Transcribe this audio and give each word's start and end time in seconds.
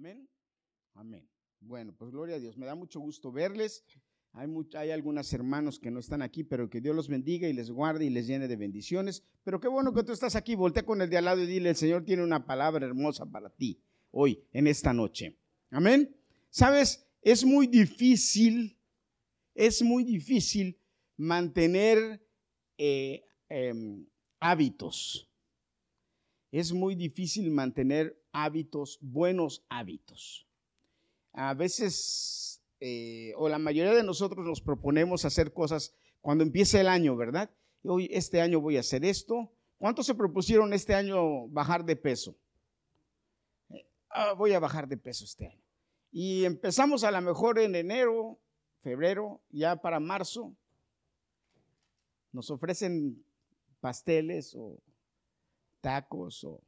Amén. 0.00 0.26
Amén. 0.94 1.28
Bueno, 1.60 1.94
pues 1.94 2.10
gloria 2.10 2.36
a 2.36 2.38
Dios. 2.38 2.56
Me 2.56 2.64
da 2.64 2.74
mucho 2.74 3.00
gusto 3.00 3.30
verles. 3.30 3.84
Hay, 4.32 4.48
hay 4.74 4.92
algunos 4.92 5.30
hermanos 5.34 5.78
que 5.78 5.90
no 5.90 6.00
están 6.00 6.22
aquí, 6.22 6.42
pero 6.42 6.70
que 6.70 6.80
Dios 6.80 6.96
los 6.96 7.06
bendiga 7.06 7.46
y 7.46 7.52
les 7.52 7.70
guarde 7.70 8.06
y 8.06 8.08
les 8.08 8.26
llene 8.26 8.48
de 8.48 8.56
bendiciones. 8.56 9.22
Pero 9.44 9.60
qué 9.60 9.68
bueno 9.68 9.92
que 9.92 10.02
tú 10.02 10.12
estás 10.12 10.36
aquí. 10.36 10.54
Voltea 10.54 10.86
con 10.86 11.02
el 11.02 11.10
de 11.10 11.18
al 11.18 11.26
lado 11.26 11.42
y 11.42 11.46
dile, 11.46 11.68
el 11.68 11.76
Señor 11.76 12.06
tiene 12.06 12.22
una 12.22 12.46
palabra 12.46 12.86
hermosa 12.86 13.26
para 13.26 13.50
ti 13.50 13.78
hoy, 14.10 14.42
en 14.54 14.68
esta 14.68 14.94
noche. 14.94 15.36
Amén. 15.68 16.16
Sabes, 16.48 17.06
es 17.20 17.44
muy 17.44 17.66
difícil, 17.66 18.78
es 19.54 19.82
muy 19.82 20.04
difícil 20.04 20.78
mantener 21.18 22.26
eh, 22.78 23.22
em, 23.50 24.06
hábitos. 24.38 25.30
Es 26.50 26.72
muy 26.72 26.94
difícil 26.94 27.50
mantener 27.50 28.19
hábitos, 28.32 28.98
buenos 29.00 29.64
hábitos. 29.68 30.46
A 31.32 31.54
veces, 31.54 32.62
eh, 32.80 33.32
o 33.36 33.48
la 33.48 33.58
mayoría 33.58 33.94
de 33.94 34.02
nosotros 34.02 34.46
nos 34.46 34.60
proponemos 34.60 35.24
hacer 35.24 35.52
cosas 35.52 35.94
cuando 36.20 36.44
empieza 36.44 36.80
el 36.80 36.88
año, 36.88 37.16
¿verdad? 37.16 37.50
Hoy, 37.84 38.08
este 38.12 38.40
año 38.40 38.60
voy 38.60 38.76
a 38.76 38.80
hacer 38.80 39.04
esto. 39.04 39.52
¿Cuántos 39.78 40.06
se 40.06 40.14
propusieron 40.14 40.72
este 40.72 40.94
año 40.94 41.48
bajar 41.48 41.84
de 41.84 41.96
peso? 41.96 42.36
Eh, 43.70 43.86
ah, 44.10 44.34
voy 44.34 44.52
a 44.52 44.60
bajar 44.60 44.86
de 44.86 44.96
peso 44.96 45.24
este 45.24 45.46
año. 45.46 45.62
Y 46.12 46.44
empezamos 46.44 47.04
a 47.04 47.10
lo 47.10 47.20
mejor 47.20 47.58
en 47.58 47.74
enero, 47.74 48.38
febrero, 48.82 49.40
ya 49.50 49.76
para 49.76 50.00
marzo, 50.00 50.54
nos 52.32 52.50
ofrecen 52.50 53.24
pasteles 53.80 54.54
o 54.54 54.78
tacos 55.80 56.44
o 56.44 56.60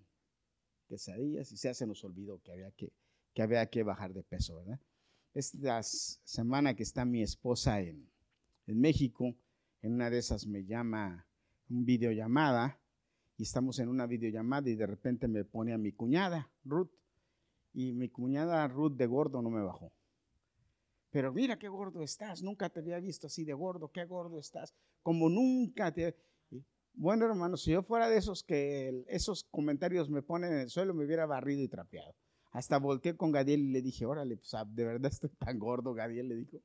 quesadillas 0.93 1.51
y 1.51 1.57
ya 1.57 1.73
se 1.73 1.87
nos 1.87 2.05
olvidó 2.05 2.39
que 2.43 2.53
había 2.53 2.71
que, 2.73 2.93
que, 3.33 3.41
había 3.41 3.65
que 3.71 3.83
bajar 3.83 4.13
de 4.13 4.23
peso, 4.23 4.57
¿verdad? 4.57 4.79
Esta 5.33 5.83
semana 5.83 6.75
que 6.75 6.83
está 6.83 7.07
mi 7.07 7.23
esposa 7.23 7.81
en, 7.81 8.11
en 8.67 8.79
México, 8.79 9.35
en 9.81 9.95
una 9.95 10.11
de 10.11 10.19
esas 10.19 10.47
me 10.47 10.67
llama 10.67 11.27
un 11.71 11.87
videollamada 11.87 12.79
y 13.39 13.45
estamos 13.45 13.79
en 13.79 13.89
una 13.89 14.07
videollamada 14.07 14.69
y 14.69 14.75
de 14.75 14.87
repente 14.87 15.29
me 15.29 15.47
pone 15.47 15.73
a 15.73 15.79
mi 15.79 15.93
cuñada, 15.93 16.51
Ruth, 16.63 16.91
y 17.73 17.95
mi 17.95 18.11
cuñada 18.11 18.69
Ruth 18.69 18.93
de 18.93 19.07
gordo 19.07 19.41
no 19.41 19.49
me 19.49 19.63
bajó. 19.63 19.95
Pero 21.11 21.33
mira 21.33 21.59
qué 21.59 21.69
gordo 21.69 22.03
estás, 22.03 22.43
nunca 22.43 22.69
te 22.69 22.81
había 22.81 23.01
visto 23.01 23.29
así 23.29 23.45
de 23.45 23.55
gordo, 23.55 23.91
qué 23.91 24.05
gordo 24.05 24.39
estás, 24.39 24.75
como 25.03 25.31
nunca 25.31 25.91
te... 25.91 26.15
Bueno, 26.95 27.27
hermano, 27.27 27.57
si 27.57 27.73
yo 27.73 27.83
fuera 27.83 28.09
de 28.09 28.19
esos 28.19 28.43
que 28.43 29.05
esos 29.09 29.45
comentarios 29.45 30.11
me 30.11 30.23
ponen 30.23 30.53
en 30.53 30.59
el 30.61 30.71
suelo, 30.71 30.95
me 30.95 31.05
hubiera 31.05 31.27
barrido 31.27 31.63
y 31.63 31.69
trapeado. 31.69 32.15
Hasta 32.53 32.79
volteé 32.79 33.17
con 33.17 33.33
Gadiel 33.33 33.61
y 33.61 33.73
le 33.73 33.81
dije, 33.81 34.05
órale, 34.05 34.37
pues, 34.37 34.53
ah, 34.55 34.65
de 34.65 34.85
verdad 34.85 35.11
estoy 35.13 35.31
tan 35.31 35.59
gordo, 35.59 35.95
Gadiel 35.95 36.29
le 36.29 36.37
dijo. 36.37 36.59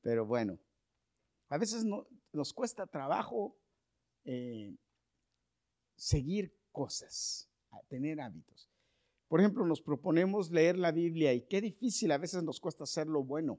Pero 0.00 0.26
bueno, 0.26 0.58
a 1.48 1.58
veces 1.58 1.84
no, 1.84 2.06
nos 2.32 2.52
cuesta 2.52 2.86
trabajo 2.86 3.56
eh, 4.24 4.76
seguir 5.96 6.56
cosas, 6.70 7.50
tener 7.88 8.20
hábitos. 8.20 8.70
Por 9.28 9.40
ejemplo, 9.40 9.66
nos 9.66 9.80
proponemos 9.80 10.50
leer 10.50 10.78
la 10.78 10.92
Biblia 10.92 11.32
y 11.32 11.42
qué 11.42 11.60
difícil 11.60 12.12
a 12.12 12.18
veces 12.18 12.42
nos 12.42 12.60
cuesta 12.60 12.84
hacer 12.84 13.06
lo 13.06 13.24
bueno. 13.24 13.58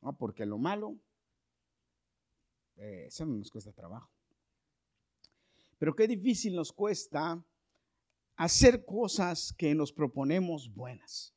Ah, 0.00 0.12
porque 0.12 0.46
lo 0.46 0.58
malo, 0.58 0.96
eh, 2.76 3.04
eso 3.06 3.24
no 3.24 3.36
nos 3.36 3.50
cuesta 3.50 3.72
trabajo. 3.72 4.10
Pero 5.82 5.96
qué 5.96 6.06
difícil 6.06 6.54
nos 6.54 6.70
cuesta 6.70 7.44
hacer 8.36 8.84
cosas 8.84 9.52
que 9.58 9.74
nos 9.74 9.92
proponemos 9.92 10.72
buenas. 10.72 11.34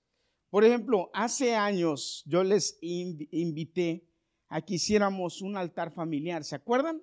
Por 0.52 0.64
ejemplo, 0.64 1.10
hace 1.16 1.56
años 1.56 2.22
yo 2.28 2.44
les 2.44 2.78
invité 2.82 4.08
a 4.48 4.62
que 4.62 4.76
hiciéramos 4.76 5.42
un 5.42 5.58
altar 5.58 5.92
familiar, 5.92 6.44
¿se 6.44 6.56
acuerdan? 6.56 7.02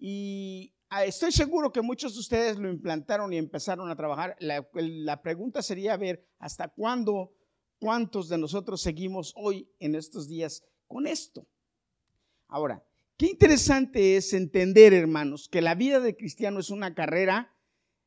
Y 0.00 0.74
Ah, 0.90 1.04
estoy 1.04 1.32
seguro 1.32 1.70
que 1.70 1.82
muchos 1.82 2.14
de 2.14 2.20
ustedes 2.20 2.58
lo 2.58 2.70
implantaron 2.70 3.30
y 3.32 3.36
empezaron 3.36 3.90
a 3.90 3.96
trabajar. 3.96 4.36
La, 4.40 5.22
pregunta 5.22 5.60
sería 5.60 5.98
ver 5.98 6.26
hasta 6.38 6.68
cuándo, 6.68 7.34
cuántos 7.78 8.30
de 8.30 8.38
nosotros 8.38 8.80
seguimos 8.80 9.34
hoy 9.36 9.70
en 9.80 9.94
estos 9.94 10.26
días 10.28 10.64
con 10.86 11.06
esto. 11.06 11.46
Ahora, 12.46 12.82
qué 13.18 13.26
interesante 13.26 14.16
es 14.16 14.32
entender, 14.32 14.94
hermanos, 14.94 15.48
que 15.50 15.60
la 15.60 15.74
vida 15.74 16.00
de 16.00 16.16
cristiano 16.16 16.60
es 16.60 16.70
una 16.70 16.94
carrera 16.94 17.54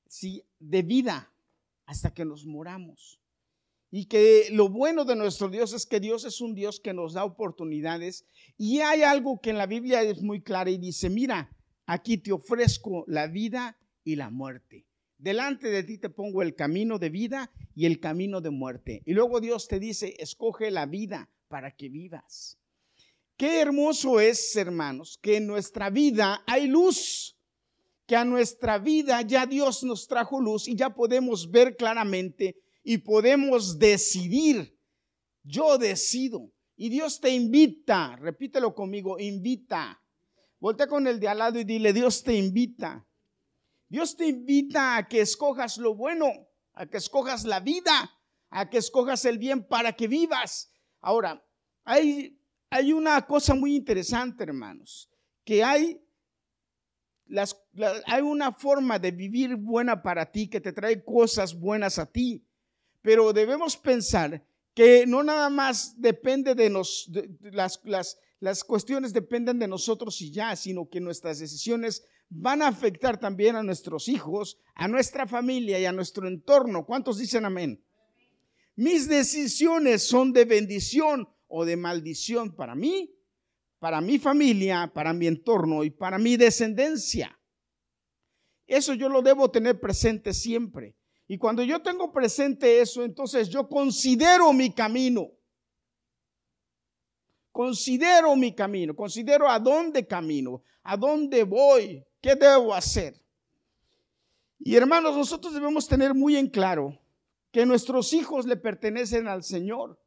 sí, 0.07 0.43
de 0.59 0.81
vida 0.81 1.31
hasta 1.85 2.13
que 2.13 2.25
nos 2.25 2.45
moramos. 2.45 3.19
Y 3.91 4.05
que 4.05 4.47
lo 4.51 4.69
bueno 4.69 5.05
de 5.05 5.15
nuestro 5.15 5.49
Dios 5.49 5.73
es 5.73 5.85
que 5.85 5.99
Dios 5.99 6.25
es 6.25 6.41
un 6.41 6.55
Dios 6.55 6.79
que 6.79 6.93
nos 6.93 7.13
da 7.13 7.25
oportunidades. 7.25 8.25
Y 8.57 8.79
hay 8.79 9.03
algo 9.03 9.39
que 9.41 9.51
en 9.51 9.57
la 9.57 9.67
Biblia 9.67 10.01
es 10.01 10.23
muy 10.23 10.41
claro 10.41 10.71
y 10.71 10.77
dice, 10.77 11.09
mira, 11.09 11.53
Aquí 11.93 12.17
te 12.17 12.31
ofrezco 12.31 13.03
la 13.05 13.27
vida 13.27 13.77
y 14.05 14.15
la 14.15 14.29
muerte. 14.29 14.85
Delante 15.17 15.67
de 15.69 15.83
ti 15.83 15.97
te 15.97 16.09
pongo 16.09 16.41
el 16.41 16.55
camino 16.55 16.99
de 16.99 17.09
vida 17.09 17.51
y 17.75 17.85
el 17.85 17.99
camino 17.99 18.39
de 18.39 18.49
muerte. 18.49 19.03
Y 19.05 19.11
luego 19.11 19.41
Dios 19.41 19.67
te 19.67 19.77
dice, 19.77 20.15
escoge 20.17 20.71
la 20.71 20.85
vida 20.85 21.29
para 21.49 21.75
que 21.75 21.89
vivas. 21.89 22.60
Qué 23.41 23.59
hermoso 23.59 24.19
es, 24.19 24.55
hermanos, 24.55 25.17
que 25.19 25.37
en 25.37 25.47
nuestra 25.47 25.89
vida 25.89 26.43
hay 26.45 26.67
luz, 26.67 27.35
que 28.05 28.15
a 28.15 28.23
nuestra 28.23 28.77
vida 28.77 29.19
ya 29.23 29.47
Dios 29.47 29.83
nos 29.83 30.07
trajo 30.07 30.39
luz 30.39 30.67
y 30.67 30.75
ya 30.75 30.93
podemos 30.93 31.49
ver 31.49 31.75
claramente 31.75 32.61
y 32.83 32.99
podemos 32.99 33.79
decidir. 33.79 34.77
Yo 35.41 35.79
decido. 35.79 36.51
Y 36.75 36.89
Dios 36.89 37.19
te 37.19 37.31
invita, 37.31 38.15
repítelo 38.17 38.75
conmigo, 38.75 39.17
invita 39.17 39.99
Voltea 40.59 40.85
con 40.85 41.07
el 41.07 41.19
de 41.19 41.27
al 41.27 41.39
lado 41.39 41.57
y 41.57 41.63
dile, 41.63 41.93
Dios 41.93 42.21
te 42.21 42.35
invita. 42.35 43.03
Dios 43.89 44.15
te 44.15 44.27
invita 44.27 44.97
a 44.97 45.07
que 45.07 45.21
escojas 45.21 45.79
lo 45.79 45.95
bueno, 45.95 46.27
a 46.73 46.85
que 46.85 46.97
escojas 46.97 47.45
la 47.45 47.59
vida, 47.59 48.11
a 48.51 48.69
que 48.69 48.77
escojas 48.77 49.25
el 49.25 49.39
bien 49.39 49.67
para 49.67 49.93
que 49.93 50.07
vivas. 50.07 50.71
Ahora, 50.99 51.43
hay, 51.83 52.39
hay 52.71 52.93
una 52.93 53.27
cosa 53.27 53.53
muy 53.53 53.75
interesante, 53.75 54.43
hermanos, 54.43 55.11
que 55.43 55.61
hay, 55.61 56.01
las, 57.27 57.61
hay 58.05 58.21
una 58.21 58.53
forma 58.53 58.97
de 58.97 59.11
vivir 59.11 59.57
buena 59.57 60.01
para 60.01 60.31
ti, 60.31 60.47
que 60.47 60.61
te 60.61 60.71
trae 60.71 61.03
cosas 61.03 61.53
buenas 61.53 61.99
a 61.99 62.05
ti, 62.05 62.45
pero 63.01 63.33
debemos 63.33 63.75
pensar 63.75 64.41
que 64.73 65.05
no 65.05 65.21
nada 65.21 65.49
más 65.49 65.99
depende 65.99 66.55
de, 66.55 66.69
nos, 66.69 67.11
las, 67.41 67.81
las, 67.83 68.17
las 68.39 68.63
cuestiones 68.63 69.11
dependen 69.11 69.59
de 69.59 69.67
nosotros 69.67 70.21
y 70.21 70.31
ya, 70.31 70.55
sino 70.55 70.87
que 70.87 71.01
nuestras 71.01 71.39
decisiones 71.39 72.05
van 72.29 72.61
a 72.61 72.69
afectar 72.69 73.19
también 73.19 73.57
a 73.57 73.63
nuestros 73.63 74.07
hijos, 74.07 74.57
a 74.75 74.87
nuestra 74.87 75.27
familia 75.27 75.77
y 75.77 75.83
a 75.83 75.91
nuestro 75.91 76.25
entorno. 76.25 76.85
¿Cuántos 76.85 77.17
dicen 77.17 77.43
amén? 77.43 77.83
Mis 78.77 79.09
decisiones 79.09 80.03
son 80.03 80.31
de 80.31 80.45
bendición 80.45 81.27
o 81.51 81.65
de 81.65 81.77
maldición 81.77 82.55
para 82.55 82.73
mí, 82.75 83.13
para 83.79 84.01
mi 84.01 84.17
familia, 84.17 84.91
para 84.93 85.13
mi 85.13 85.27
entorno 85.27 85.83
y 85.83 85.89
para 85.89 86.17
mi 86.17 86.37
descendencia. 86.37 87.37
Eso 88.65 88.93
yo 88.93 89.09
lo 89.09 89.21
debo 89.21 89.51
tener 89.51 89.79
presente 89.79 90.33
siempre. 90.33 90.95
Y 91.27 91.37
cuando 91.37 91.61
yo 91.63 91.81
tengo 91.81 92.11
presente 92.11 92.79
eso, 92.79 93.03
entonces 93.03 93.49
yo 93.49 93.67
considero 93.67 94.53
mi 94.53 94.73
camino. 94.73 95.29
Considero 97.51 98.35
mi 98.35 98.55
camino, 98.55 98.95
considero 98.95 99.49
a 99.49 99.59
dónde 99.59 100.07
camino, 100.07 100.63
a 100.83 100.95
dónde 100.95 101.43
voy, 101.43 102.01
qué 102.21 102.35
debo 102.35 102.73
hacer. 102.73 103.21
Y 104.57 104.75
hermanos, 104.75 105.17
nosotros 105.17 105.53
debemos 105.53 105.87
tener 105.87 106.13
muy 106.13 106.37
en 106.37 106.47
claro 106.47 106.97
que 107.51 107.65
nuestros 107.65 108.13
hijos 108.13 108.45
le 108.45 108.55
pertenecen 108.55 109.27
al 109.27 109.43
Señor 109.43 110.00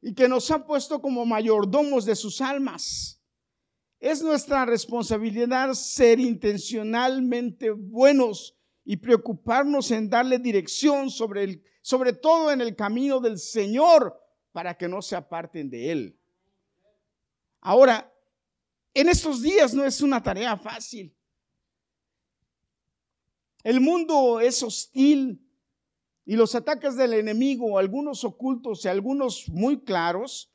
y 0.00 0.14
que 0.14 0.28
nos 0.28 0.50
ha 0.50 0.64
puesto 0.64 1.00
como 1.00 1.26
mayordomos 1.26 2.04
de 2.04 2.14
sus 2.14 2.40
almas. 2.40 3.20
Es 4.00 4.22
nuestra 4.22 4.64
responsabilidad 4.64 5.74
ser 5.74 6.20
intencionalmente 6.20 7.70
buenos 7.70 8.56
y 8.84 8.96
preocuparnos 8.96 9.90
en 9.90 10.08
darle 10.08 10.38
dirección 10.38 11.10
sobre, 11.10 11.44
el, 11.44 11.64
sobre 11.82 12.12
todo 12.12 12.52
en 12.52 12.60
el 12.60 12.76
camino 12.76 13.20
del 13.20 13.38
Señor 13.38 14.16
para 14.52 14.76
que 14.76 14.88
no 14.88 15.02
se 15.02 15.16
aparten 15.16 15.68
de 15.68 15.90
Él. 15.90 16.18
Ahora, 17.60 18.12
en 18.94 19.08
estos 19.08 19.42
días 19.42 19.74
no 19.74 19.84
es 19.84 20.00
una 20.00 20.22
tarea 20.22 20.56
fácil. 20.56 21.14
El 23.64 23.80
mundo 23.80 24.40
es 24.40 24.62
hostil 24.62 25.44
y 26.28 26.36
los 26.36 26.54
ataques 26.54 26.94
del 26.94 27.14
enemigo, 27.14 27.78
algunos 27.78 28.22
ocultos 28.22 28.84
y 28.84 28.88
algunos 28.88 29.48
muy 29.48 29.82
claros, 29.82 30.52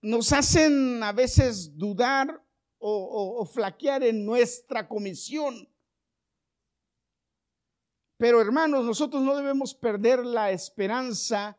nos 0.00 0.32
hacen 0.32 1.02
a 1.02 1.10
veces 1.10 1.76
dudar 1.76 2.40
o, 2.78 3.44
flaquear 3.52 4.04
en 4.04 4.24
nuestra 4.24 4.86
comisión. 4.86 5.68
Pero 8.16 8.40
hermanos, 8.40 8.84
nosotros 8.84 9.24
no 9.24 9.34
debemos 9.34 9.74
perder 9.74 10.24
la 10.24 10.52
esperanza 10.52 11.58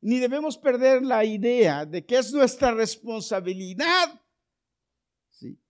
ni 0.00 0.18
debemos 0.18 0.56
perder 0.56 1.02
la 1.02 1.26
idea 1.26 1.84
de 1.84 2.06
que 2.06 2.16
es 2.16 2.32
nuestra 2.32 2.72
responsabilidad 2.72 4.18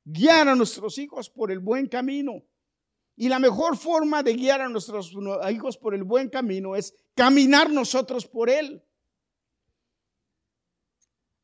guiar 0.05 0.46
a 0.46 0.55
nuestros 0.55 0.99
hijos 0.99 1.28
por 1.28 1.50
el 1.50 1.58
buen 1.58 1.88
camino. 1.88 2.44
Y 3.20 3.28
la 3.28 3.38
mejor 3.38 3.76
forma 3.76 4.22
de 4.22 4.32
guiar 4.32 4.62
a 4.62 4.69
nuestros 4.70 5.12
hijos 5.52 5.76
por 5.76 5.94
el 5.94 6.05
buen 6.05 6.31
camino 6.31 6.75
es 6.75 6.94
caminar 7.14 7.69
nosotros 7.69 8.26
por 8.26 8.49
él. 8.49 8.82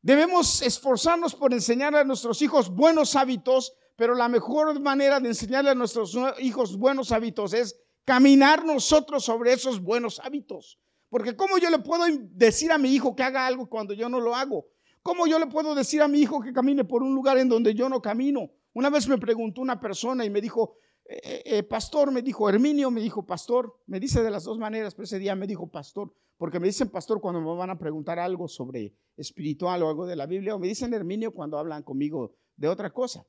Debemos 0.01 0.63
esforzarnos 0.63 1.35
por 1.35 1.53
enseñar 1.53 1.95
a 1.95 2.03
nuestros 2.03 2.41
hijos 2.41 2.73
buenos 2.73 3.15
hábitos, 3.15 3.73
pero 3.95 4.15
la 4.15 4.27
mejor 4.27 4.79
manera 4.79 5.19
de 5.19 5.27
enseñarle 5.27 5.69
a 5.69 5.75
nuestros 5.75 6.17
hijos 6.39 6.75
buenos 6.79 7.11
hábitos 7.11 7.53
es 7.53 7.79
caminar 8.05 8.65
nosotros 8.65 9.23
sobre 9.23 9.53
esos 9.53 9.79
buenos 9.79 10.19
hábitos. 10.21 10.79
Porque 11.09 11.35
¿cómo 11.35 11.59
yo 11.59 11.69
le 11.69 11.77
puedo 11.77 12.05
decir 12.31 12.71
a 12.71 12.79
mi 12.79 12.91
hijo 12.91 13.15
que 13.15 13.21
haga 13.21 13.45
algo 13.45 13.69
cuando 13.69 13.93
yo 13.93 14.09
no 14.09 14.19
lo 14.19 14.35
hago? 14.35 14.65
¿Cómo 15.03 15.27
yo 15.27 15.37
le 15.37 15.45
puedo 15.45 15.75
decir 15.75 16.01
a 16.01 16.07
mi 16.07 16.21
hijo 16.21 16.41
que 16.41 16.53
camine 16.53 16.85
por 16.85 17.03
un 17.03 17.13
lugar 17.13 17.37
en 17.37 17.49
donde 17.49 17.75
yo 17.75 17.87
no 17.87 18.01
camino? 18.01 18.49
Una 18.73 18.89
vez 18.89 19.07
me 19.07 19.19
preguntó 19.19 19.61
una 19.61 19.79
persona 19.79 20.25
y 20.25 20.31
me 20.31 20.41
dijo, 20.41 20.77
eh, 21.09 21.43
eh, 21.45 21.63
pastor, 21.63 22.11
me 22.11 22.21
dijo, 22.21 22.49
Herminio, 22.49 22.91
me 22.91 23.01
dijo, 23.01 23.25
pastor, 23.25 23.81
me 23.87 23.99
dice 23.99 24.21
de 24.21 24.29
las 24.29 24.43
dos 24.43 24.57
maneras, 24.57 24.93
pero 24.93 25.05
ese 25.05 25.19
día 25.19 25.35
me 25.35 25.47
dijo, 25.47 25.71
pastor, 25.71 26.13
porque 26.37 26.59
me 26.59 26.67
dicen 26.67 26.89
pastor 26.89 27.19
cuando 27.19 27.41
me 27.41 27.55
van 27.55 27.69
a 27.69 27.79
preguntar 27.79 28.19
algo 28.19 28.47
sobre 28.47 28.95
espiritual 29.15 29.81
o 29.83 29.89
algo 29.89 30.05
de 30.05 30.15
la 30.15 30.25
Biblia, 30.25 30.55
o 30.55 30.59
me 30.59 30.67
dicen 30.67 30.93
Herminio 30.93 31.33
cuando 31.33 31.57
hablan 31.57 31.83
conmigo 31.83 32.35
de 32.55 32.67
otra 32.67 32.93
cosa. 32.93 33.25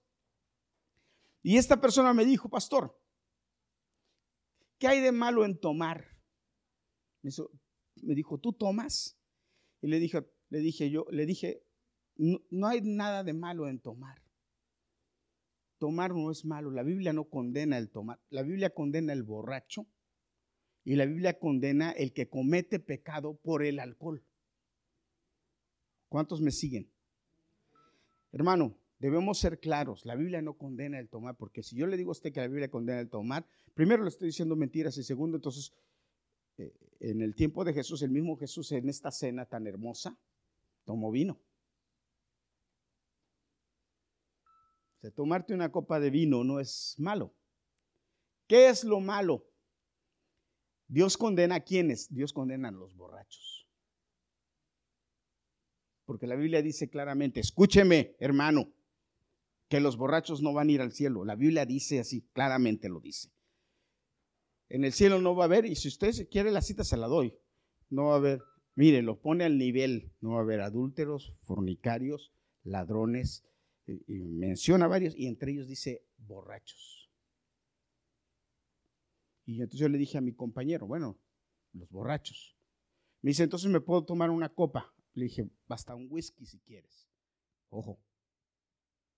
Y 1.42 1.56
esta 1.56 1.80
persona 1.80 2.12
me 2.12 2.25
dijo, 2.25 2.48
pastor, 2.48 2.98
¿qué 4.78 4.88
hay 4.88 5.00
de 5.00 5.12
malo 5.12 5.44
en 5.44 5.58
tomar? 5.58 6.04
Me 7.22 8.14
dijo, 8.14 8.38
¿tú 8.38 8.52
tomas? 8.52 9.19
Y 9.81 9.86
le 9.86 9.98
dije, 9.98 10.28
le 10.50 10.58
dije 10.58 10.90
yo, 10.90 11.06
le 11.10 11.26
dije, 11.26 11.62
no, 12.16 12.66
hay 12.66 12.81
nada 12.82 13.22
de 13.22 13.32
malo 13.32 13.69
en 13.69 13.81
tomar. 13.81 14.20
Tomar 15.78 16.14
no 16.14 16.30
es 16.30 16.44
malo. 16.44 16.70
La 16.70 16.82
Biblia 16.82 17.12
no 17.12 17.25
condena 17.25 17.78
el 17.78 17.90
tomar. 17.90 18.20
La 18.30 18.42
Biblia 18.42 18.70
condena 18.70 19.12
el 19.12 19.22
borracho 19.22 19.86
y 20.84 20.96
la 20.96 21.06
Biblia 21.06 21.38
condena 21.38 21.90
el 21.92 22.12
que 22.12 22.28
comete 22.28 22.80
pecado 22.80 23.34
por 23.36 23.64
el 23.64 23.78
alcohol. 23.78 24.25
¿Cuántos 26.08 26.40
me 26.40 26.50
siguen? 26.50 26.90
Hermano, 28.32 28.76
debemos 28.98 29.38
ser 29.38 29.60
claros. 29.60 30.04
La 30.04 30.16
Biblia 30.16 30.42
no 30.42 30.54
condena 30.54 30.98
el 30.98 31.08
tomar, 31.08 31.36
porque 31.36 31.62
si 31.62 31.76
yo 31.76 31.86
le 31.86 31.96
digo 31.96 32.10
a 32.10 32.12
usted 32.12 32.32
que 32.32 32.40
la 32.40 32.48
Biblia 32.48 32.70
condena 32.70 33.00
el 33.00 33.08
tomar, 33.08 33.46
primero 33.74 34.02
le 34.02 34.08
estoy 34.08 34.28
diciendo 34.28 34.56
mentiras 34.56 34.96
y 34.98 35.04
segundo, 35.04 35.36
entonces, 35.36 35.72
eh, 36.56 36.74
en 37.00 37.22
el 37.22 37.34
tiempo 37.34 37.64
de 37.64 37.74
Jesús, 37.74 38.02
el 38.02 38.10
mismo 38.10 38.36
Jesús 38.36 38.72
en 38.72 38.88
esta 38.88 39.10
cena 39.10 39.44
tan 39.44 39.66
hermosa, 39.66 40.19
tomó 40.84 41.10
vino. 41.10 41.38
Tomarte 45.14 45.54
una 45.54 45.70
copa 45.70 46.00
de 46.00 46.10
vino 46.10 46.44
no 46.44 46.60
es 46.60 46.94
malo. 46.98 47.34
¿Qué 48.46 48.68
es 48.68 48.84
lo 48.84 49.00
malo? 49.00 49.46
Dios 50.88 51.16
condena 51.16 51.56
a 51.56 51.60
quienes? 51.64 52.12
Dios 52.12 52.32
condena 52.32 52.68
a 52.68 52.72
los 52.72 52.96
borrachos. 52.96 53.68
Porque 56.06 56.26
la 56.26 56.36
Biblia 56.36 56.62
dice 56.62 56.88
claramente, 56.88 57.40
escúcheme, 57.40 58.16
hermano, 58.18 58.72
que 59.68 59.80
los 59.80 59.98
borrachos 59.98 60.40
no 60.40 60.54
van 60.54 60.68
a 60.68 60.72
ir 60.72 60.80
al 60.80 60.92
cielo. 60.92 61.26
La 61.26 61.36
Biblia 61.36 61.66
dice 61.66 62.00
así, 62.00 62.22
claramente 62.32 62.88
lo 62.88 63.00
dice. 63.00 63.30
En 64.70 64.84
el 64.84 64.92
cielo 64.92 65.20
no 65.20 65.34
va 65.36 65.44
a 65.44 65.46
haber, 65.46 65.66
y 65.66 65.76
si 65.76 65.88
usted 65.88 66.28
quiere 66.30 66.50
la 66.50 66.62
cita 66.62 66.84
se 66.84 66.96
la 66.96 67.06
doy, 67.06 67.34
no 67.90 68.06
va 68.06 68.14
a 68.14 68.16
haber, 68.16 68.40
mire, 68.74 69.02
lo 69.02 69.20
pone 69.20 69.44
al 69.44 69.58
nivel, 69.58 70.12
no 70.20 70.32
va 70.32 70.38
a 70.38 70.42
haber 70.42 70.60
adúlteros, 70.60 71.34
fornicarios, 71.42 72.32
ladrones, 72.62 73.44
y 74.06 74.19
menciona 74.20 74.87
varios, 74.87 75.14
y 75.17 75.26
entre 75.26 75.52
ellos 75.52 75.69
dice 75.69 76.06
borrachos. 76.17 77.11
Y 79.44 79.62
entonces 79.62 79.81
yo 79.81 79.88
le 79.88 79.96
dije 79.96 80.19
a 80.19 80.20
mi 80.20 80.35
compañero, 80.35 80.87
bueno, 80.87 81.19
los 81.73 81.88
borrachos. 81.90 82.56
Me 83.23 83.31
dice, 83.31 83.44
entonces 83.44 83.70
me 83.70 83.81
puedo 83.81 84.05
tomar 84.05 84.31
una 84.31 84.50
copa. 84.50 84.94
Le 85.14 85.25
dije, 85.25 85.50
basta 85.67 85.94
un 85.94 86.06
whisky 86.11 86.44
si 86.44 86.61
quieres. 86.61 87.08
Ojo, 87.70 87.99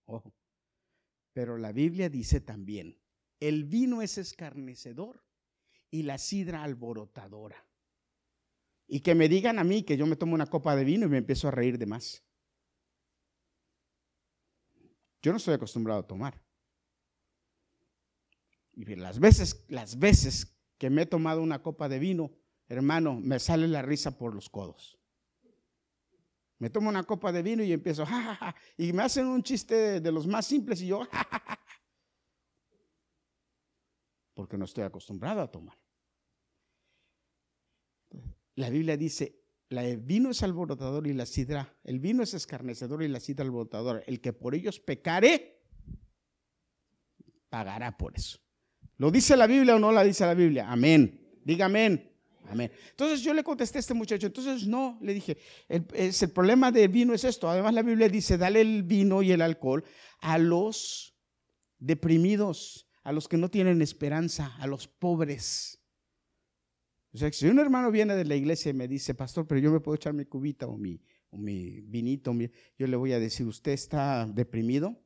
ojo. 0.04 0.34
Pero 1.32 1.58
la 1.58 1.72
Biblia 1.72 2.08
dice 2.08 2.40
también, 2.40 3.00
el 3.40 3.64
vino 3.64 4.02
es 4.02 4.18
escarnecedor 4.18 5.24
y 5.90 6.02
la 6.02 6.18
sidra 6.18 6.62
alborotadora. 6.62 7.66
Y 8.86 9.00
que 9.00 9.14
me 9.14 9.28
digan 9.28 9.58
a 9.58 9.64
mí 9.64 9.82
que 9.82 9.96
yo 9.96 10.06
me 10.06 10.16
tomo 10.16 10.34
una 10.34 10.46
copa 10.46 10.74
de 10.76 10.84
vino 10.84 11.06
y 11.06 11.10
me 11.10 11.18
empiezo 11.18 11.48
a 11.48 11.52
reír 11.52 11.78
de 11.78 11.86
más. 11.86 12.24
Yo 15.22 15.32
no 15.32 15.36
estoy 15.36 15.54
acostumbrado 15.54 16.00
a 16.00 16.06
tomar. 16.06 16.40
Y 18.72 18.84
las 18.96 19.18
veces, 19.18 19.64
las 19.68 19.98
veces 19.98 20.56
que 20.78 20.88
me 20.88 21.02
he 21.02 21.06
tomado 21.06 21.42
una 21.42 21.62
copa 21.62 21.88
de 21.88 21.98
vino, 21.98 22.32
hermano, 22.68 23.20
me 23.20 23.38
sale 23.38 23.68
la 23.68 23.82
risa 23.82 24.16
por 24.16 24.34
los 24.34 24.48
codos. 24.48 24.98
Me 26.58 26.70
tomo 26.70 26.88
una 26.88 27.04
copa 27.04 27.32
de 27.32 27.42
vino 27.42 27.62
y 27.62 27.72
empiezo, 27.72 28.04
ja, 28.06 28.54
y 28.76 28.92
me 28.92 29.02
hacen 29.02 29.26
un 29.26 29.42
chiste 29.42 30.00
de, 30.00 30.12
los 30.12 30.26
más 30.26 30.46
simples 30.46 30.82
y 30.82 30.88
yo, 30.88 31.06
porque 34.34 34.58
no 34.58 34.66
estoy 34.66 34.84
acostumbrado 34.84 35.40
a 35.40 35.50
tomar. 35.50 35.78
La 38.56 38.68
Biblia 38.68 38.96
dice, 38.98 39.39
el 39.70 39.98
vino 39.98 40.30
es 40.30 40.42
alborotador 40.42 41.06
y 41.06 41.12
la 41.12 41.26
sidra, 41.26 41.76
el 41.84 42.00
vino 42.00 42.22
es 42.22 42.34
escarnecedor 42.34 43.02
y 43.02 43.08
la 43.08 43.20
sidra 43.20 43.44
alborotadora. 43.44 44.02
El 44.06 44.20
que 44.20 44.32
por 44.32 44.54
ellos 44.54 44.80
pecare, 44.80 45.62
pagará 47.48 47.96
por 47.96 48.16
eso. 48.16 48.38
¿Lo 48.96 49.10
dice 49.10 49.36
la 49.36 49.46
Biblia 49.46 49.76
o 49.76 49.78
no 49.78 49.92
la 49.92 50.02
dice 50.02 50.26
la 50.26 50.34
Biblia? 50.34 50.70
Amén. 50.70 51.40
Diga 51.44 51.66
amén. 51.66 52.10
Amén. 52.48 52.72
Entonces 52.90 53.22
yo 53.22 53.32
le 53.32 53.44
contesté 53.44 53.78
a 53.78 53.80
este 53.80 53.94
muchacho, 53.94 54.26
entonces 54.26 54.66
no, 54.66 54.98
le 55.02 55.14
dije, 55.14 55.38
es, 55.68 56.20
el 56.20 56.30
problema 56.30 56.72
del 56.72 56.88
vino 56.88 57.14
es 57.14 57.22
esto. 57.22 57.48
Además 57.48 57.72
la 57.74 57.82
Biblia 57.82 58.08
dice, 58.08 58.36
dale 58.36 58.60
el 58.60 58.82
vino 58.82 59.22
y 59.22 59.30
el 59.30 59.40
alcohol 59.40 59.84
a 60.18 60.36
los 60.36 61.14
deprimidos, 61.78 62.88
a 63.04 63.12
los 63.12 63.28
que 63.28 63.36
no 63.36 63.50
tienen 63.50 63.80
esperanza, 63.82 64.56
a 64.58 64.66
los 64.66 64.88
pobres. 64.88 65.79
O 67.12 67.18
sea, 67.18 67.32
si 67.32 67.48
un 67.48 67.58
hermano 67.58 67.90
viene 67.90 68.14
de 68.14 68.24
la 68.24 68.36
iglesia 68.36 68.70
y 68.70 68.74
me 68.74 68.86
dice, 68.86 69.14
pastor, 69.14 69.46
pero 69.46 69.60
yo 69.60 69.72
me 69.72 69.80
puedo 69.80 69.96
echar 69.96 70.12
mi 70.12 70.26
cubita 70.26 70.66
o 70.66 70.76
mi, 70.76 71.00
o 71.30 71.36
mi 71.36 71.80
vinito, 71.80 72.32
yo 72.78 72.86
le 72.86 72.96
voy 72.96 73.12
a 73.12 73.18
decir, 73.18 73.46
¿usted 73.46 73.72
está 73.72 74.26
deprimido? 74.26 74.96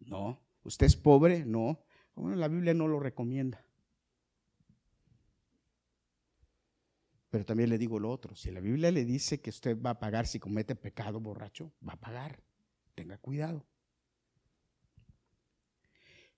No. 0.00 0.42
¿Usted 0.64 0.86
es 0.86 0.96
pobre? 0.96 1.44
No. 1.44 1.84
Bueno, 2.14 2.36
la 2.36 2.48
Biblia 2.48 2.74
no 2.74 2.88
lo 2.88 2.98
recomienda. 2.98 3.64
Pero 7.30 7.44
también 7.46 7.70
le 7.70 7.78
digo 7.78 7.98
lo 7.98 8.10
otro, 8.10 8.34
si 8.34 8.50
la 8.50 8.60
Biblia 8.60 8.90
le 8.90 9.04
dice 9.04 9.40
que 9.40 9.50
usted 9.50 9.80
va 9.80 9.90
a 9.90 9.98
pagar 10.00 10.26
si 10.26 10.38
comete 10.38 10.74
pecado 10.74 11.18
borracho, 11.20 11.72
va 11.86 11.94
a 11.94 12.00
pagar. 12.00 12.42
Tenga 12.94 13.16
cuidado. 13.18 13.64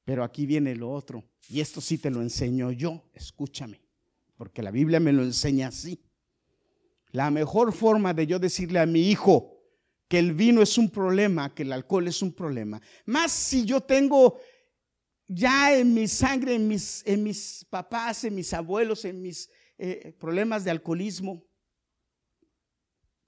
Pero 0.04 0.22
aquí 0.22 0.44
viene 0.44 0.76
lo 0.76 0.92
otro, 0.92 1.24
y 1.48 1.60
esto 1.60 1.80
sí 1.80 1.96
te 1.96 2.10
lo 2.10 2.20
enseño 2.20 2.70
yo, 2.70 3.02
escúchame 3.14 3.83
porque 4.44 4.60
la 4.60 4.70
Biblia 4.70 5.00
me 5.00 5.10
lo 5.10 5.22
enseña 5.22 5.68
así. 5.68 6.04
La 7.12 7.30
mejor 7.30 7.72
forma 7.72 8.12
de 8.12 8.26
yo 8.26 8.38
decirle 8.38 8.78
a 8.78 8.84
mi 8.84 9.08
hijo 9.08 9.56
que 10.06 10.18
el 10.18 10.34
vino 10.34 10.60
es 10.60 10.76
un 10.76 10.90
problema, 10.90 11.54
que 11.54 11.62
el 11.62 11.72
alcohol 11.72 12.08
es 12.08 12.20
un 12.20 12.30
problema, 12.30 12.78
más 13.06 13.32
si 13.32 13.64
yo 13.64 13.80
tengo 13.80 14.38
ya 15.26 15.74
en 15.74 15.94
mi 15.94 16.06
sangre, 16.08 16.56
en 16.56 16.68
mis, 16.68 17.02
en 17.06 17.22
mis 17.22 17.66
papás, 17.70 18.24
en 18.24 18.34
mis 18.34 18.52
abuelos, 18.52 19.06
en 19.06 19.22
mis 19.22 19.48
eh, 19.78 20.14
problemas 20.18 20.62
de 20.62 20.72
alcoholismo, 20.72 21.42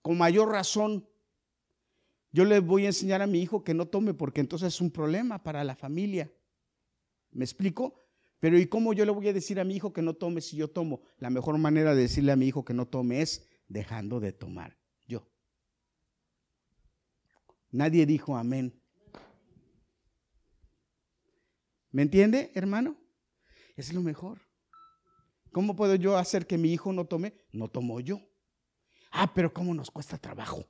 con 0.03 0.19
mayor 0.19 0.51
razón, 0.51 1.09
yo 2.31 2.45
le 2.45 2.61
voy 2.61 2.85
a 2.85 2.89
enseñar 2.89 3.23
a 3.23 3.27
mi 3.27 3.41
hijo 3.41 3.65
que 3.65 3.73
no 3.73 3.89
tome 3.89 4.13
porque 4.13 4.43
entonces 4.43 4.75
es 4.75 4.83
un 4.83 4.91
problema 4.91 5.43
para 5.43 5.65
la 5.65 5.77
familia. 5.77 6.31
¿Me 7.31 7.47
explico? 7.47 8.06
Pero 8.41 8.59
¿y 8.59 8.67
cómo 8.67 8.93
yo 8.93 9.05
le 9.05 9.13
voy 9.13 9.29
a 9.29 9.33
decir 9.33 9.59
a 9.59 9.65
mi 9.65 9.77
hijo 9.77 9.93
que 9.93 10.03
no 10.03 10.15
tome 10.15 10.41
si 10.41 10.57
yo 10.57 10.69
tomo? 10.69 11.03
La 11.19 11.31
mejor 11.31 11.57
manera 11.59 11.95
de 11.95 12.03
decirle 12.03 12.33
a 12.33 12.37
mi 12.37 12.47
hijo 12.47 12.65
que 12.65 12.75
no 12.75 12.87
tome 12.87 13.23
es 13.23 13.49
dejando 13.69 14.21
de 14.21 14.33
tomar 14.33 14.77
yo. 15.07 15.31
Nadie 17.71 18.07
dijo 18.07 18.37
amén. 18.37 18.81
¿Me 21.91 22.03
entiende, 22.03 22.53
hermano? 22.55 22.97
Es 23.75 23.93
lo 23.93 24.03
mejor. 24.03 24.41
¿Cómo 25.51 25.75
puedo 25.75 25.95
yo 25.95 26.19
hacer 26.19 26.47
que 26.47 26.59
mi 26.59 26.73
hijo 26.73 26.93
no 26.93 27.07
tome? 27.07 27.35
No 27.53 27.69
tomo 27.69 28.01
yo. 28.01 28.21
Ah, 29.11 29.33
pero 29.33 29.53
¿cómo 29.53 29.73
nos 29.73 29.91
cuesta 29.91 30.19
trabajo? 30.19 30.69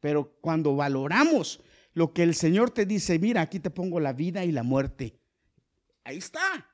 Pero 0.00 0.38
cuando 0.40 0.76
valoramos 0.76 1.62
lo 1.94 2.12
que 2.12 2.22
el 2.22 2.34
Señor 2.34 2.70
te 2.70 2.84
dice, 2.84 3.18
mira, 3.18 3.40
aquí 3.40 3.60
te 3.60 3.70
pongo 3.70 4.00
la 4.00 4.12
vida 4.12 4.44
y 4.44 4.52
la 4.52 4.62
muerte. 4.62 5.19
Ahí 6.10 6.18
está. 6.18 6.68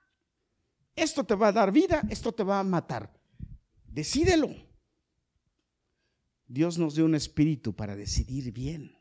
Esto 0.95 1.23
te 1.23 1.35
va 1.35 1.49
a 1.49 1.53
dar 1.53 1.71
vida, 1.71 2.03
esto 2.09 2.33
te 2.33 2.43
va 2.43 2.59
a 2.59 2.65
matar. 2.65 3.13
Decídelo. 3.87 4.49
Dios 6.47 6.79
nos 6.79 6.95
dio 6.95 7.05
un 7.05 7.15
espíritu 7.15 7.75
para 7.75 7.95
decidir 7.95 8.51
bien. 8.51 8.97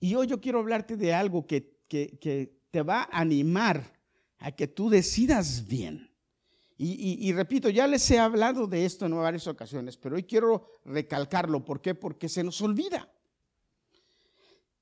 Y 0.00 0.14
hoy 0.14 0.26
yo 0.26 0.40
quiero 0.40 0.60
hablarte 0.60 0.96
de 0.96 1.12
algo 1.12 1.46
que, 1.46 1.84
que, 1.88 2.58
te 2.70 2.80
va 2.80 3.02
a 3.02 3.20
animar 3.20 4.00
a 4.38 4.50
que 4.50 4.66
tú 4.66 4.88
decidas 4.88 5.66
bien. 5.68 6.10
Y, 6.78 7.28
y, 7.28 7.32
repito, 7.34 7.68
ya 7.68 7.86
les 7.86 8.10
he 8.10 8.18
hablado 8.18 8.66
de 8.66 8.86
esto 8.86 9.04
en 9.04 9.14
varias 9.14 9.46
ocasiones, 9.46 9.98
pero 9.98 10.16
hoy 10.16 10.22
quiero 10.22 10.70
recalcarlo. 10.86 11.62
¿Por 11.62 11.82
qué? 11.82 11.94
Porque 11.94 12.30
se 12.30 12.42
nos 12.42 12.62
olvida. 12.62 13.13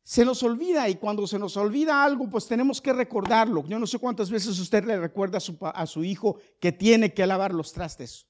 Se 0.05 0.25
nos 0.25 0.43
olvida 0.43 0.89
y 0.89 0.97
cuando 0.97 1.27
se 1.27 1.39
nos 1.39 1.57
olvida 1.57 2.03
algo, 2.03 2.29
pues 2.29 2.49
tenemos 2.49 2.81
que 2.81 2.93
recordarlo. 2.93 3.65
Yo 3.67 3.79
no 3.79 3.87
sé 3.87 3.99
cuántas 3.99 4.31
veces 4.31 4.59
usted 4.59 4.85
le 4.85 4.99
recuerda 4.99 5.39
a 5.39 5.87
su, 5.87 6.05
hijo 6.05 6.39
que 6.59 6.73
tiene 6.73 7.15
que 7.15 7.27
lavar 7.27 7.55
los 7.55 7.73
trastes. 7.73 8.27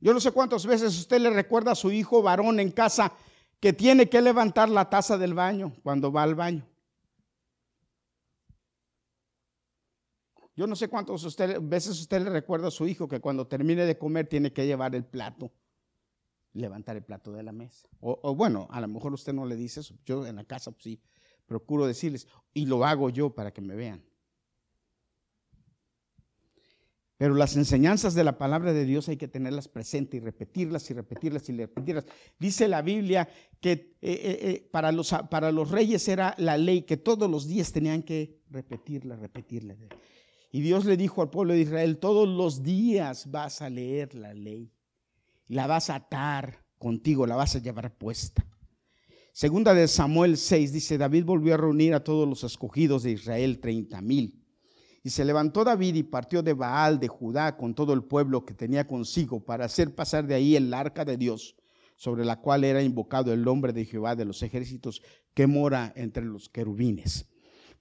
Yo 0.00 0.14
no 0.14 0.20
sé 0.20 0.32
cuántas 0.32 0.64
veces 0.64 0.98
usted 0.98 1.20
le 1.20 1.28
recuerda 1.28 1.72
a 1.72 1.74
su 1.74 1.92
hijo 1.92 2.22
varón 2.22 2.60
en 2.60 2.70
casa 2.70 3.12
que 3.60 3.74
tiene 3.74 4.08
que 4.08 4.22
levantar 4.22 4.70
la 4.70 4.88
taza 4.88 5.18
del 5.18 5.34
baño 5.34 5.74
cuando 5.82 6.10
va 6.10 6.22
al 6.22 6.34
baño. 6.34 6.66
Yo 10.56 10.66
no 10.66 10.74
sé 10.76 10.88
cuántas 10.88 11.22
veces 11.60 12.00
usted 12.00 12.22
le 12.22 12.30
recuerda 12.30 12.68
a 12.68 12.70
su 12.70 12.86
hijo 12.86 13.06
que 13.06 13.20
cuando 13.20 13.46
termine 13.46 13.84
de 13.84 13.98
comer 13.98 14.26
tiene 14.26 14.52
que 14.52 14.66
llevar 14.66 14.94
el 14.94 15.04
plato 15.04 15.52
levantar 16.52 16.96
el 16.96 17.02
plato 17.02 17.32
de 17.32 17.42
la 17.42 17.52
mesa. 17.52 17.88
O, 18.00 18.34
bueno, 18.34 18.66
a 18.70 18.80
lo 18.80 18.88
mejor 18.88 19.12
usted 19.12 19.32
no 19.32 19.46
le 19.46 19.56
dice 19.56 19.80
eso. 19.80 19.94
Yo 20.04 20.26
en 20.26 20.36
la 20.36 20.44
casa 20.44 20.70
pues, 20.70 20.84
sí 20.84 21.00
procuro 21.46 21.86
decirles 21.86 22.28
y 22.54 22.66
lo 22.66 22.84
hago 22.84 23.10
yo 23.10 23.34
para 23.34 23.52
que 23.52 23.60
me 23.60 23.74
vean. 23.74 24.04
Pero 27.16 27.34
las 27.34 27.54
enseñanzas 27.56 28.14
de 28.14 28.24
la 28.24 28.38
palabra 28.38 28.72
de 28.72 28.86
Dios 28.86 29.08
hay 29.10 29.18
que 29.18 29.28
tenerlas 29.28 29.68
presentes 29.68 30.22
y 30.22 30.24
repetirlas 30.24 30.90
y 30.90 30.94
repetirlas 30.94 31.48
y 31.50 31.52
repetirlas. 31.52 32.06
Dice 32.38 32.66
la 32.66 32.80
Biblia 32.80 33.28
que 33.60 33.72
eh, 33.72 33.98
eh, 34.00 34.38
eh, 34.42 34.68
para, 34.70 34.90
los, 34.90 35.14
para 35.28 35.52
los 35.52 35.70
reyes 35.70 36.08
era 36.08 36.34
la 36.38 36.56
ley 36.56 36.82
que 36.82 36.96
todos 36.96 37.30
los 37.30 37.46
días 37.46 37.72
tenían 37.72 38.02
que 38.04 38.40
repetirla, 38.48 39.16
repetirla. 39.16 39.76
Y 40.50 40.62
Dios 40.62 40.86
le 40.86 40.96
dijo 40.96 41.20
al 41.20 41.28
pueblo 41.28 41.52
de 41.52 41.60
Israel, 41.60 41.98
todos 41.98 42.26
los 42.26 42.62
días 42.62 43.30
vas 43.30 43.60
a 43.60 43.68
leer 43.68 44.14
la 44.14 44.32
ley 44.32 44.72
la 45.50 45.66
vas 45.66 45.90
a 45.90 45.96
atar 45.96 46.64
contigo, 46.78 47.26
la 47.26 47.34
vas 47.34 47.56
a 47.56 47.58
llevar 47.58 47.96
puesta. 47.98 48.46
Segunda 49.32 49.74
de 49.74 49.88
Samuel 49.88 50.36
6 50.36 50.72
dice, 50.72 50.96
David 50.96 51.24
volvió 51.24 51.54
a 51.54 51.56
reunir 51.56 51.92
a 51.92 52.04
todos 52.04 52.28
los 52.28 52.44
escogidos 52.44 53.02
de 53.02 53.12
Israel, 53.12 53.58
treinta 53.58 54.00
mil. 54.00 54.44
Y 55.02 55.10
se 55.10 55.24
levantó 55.24 55.64
David 55.64 55.96
y 55.96 56.02
partió 56.04 56.42
de 56.42 56.52
Baal, 56.52 57.00
de 57.00 57.08
Judá, 57.08 57.56
con 57.56 57.74
todo 57.74 57.94
el 57.94 58.04
pueblo 58.04 58.44
que 58.44 58.54
tenía 58.54 58.86
consigo, 58.86 59.44
para 59.44 59.64
hacer 59.64 59.94
pasar 59.94 60.26
de 60.26 60.34
ahí 60.34 60.54
el 60.54 60.72
arca 60.72 61.04
de 61.04 61.16
Dios, 61.16 61.56
sobre 61.96 62.24
la 62.24 62.40
cual 62.40 62.62
era 62.62 62.82
invocado 62.82 63.32
el 63.32 63.42
nombre 63.42 63.72
de 63.72 63.86
Jehová 63.86 64.14
de 64.14 64.26
los 64.26 64.44
ejércitos, 64.44 65.02
que 65.34 65.48
mora 65.48 65.92
entre 65.96 66.24
los 66.24 66.48
querubines. 66.48 67.29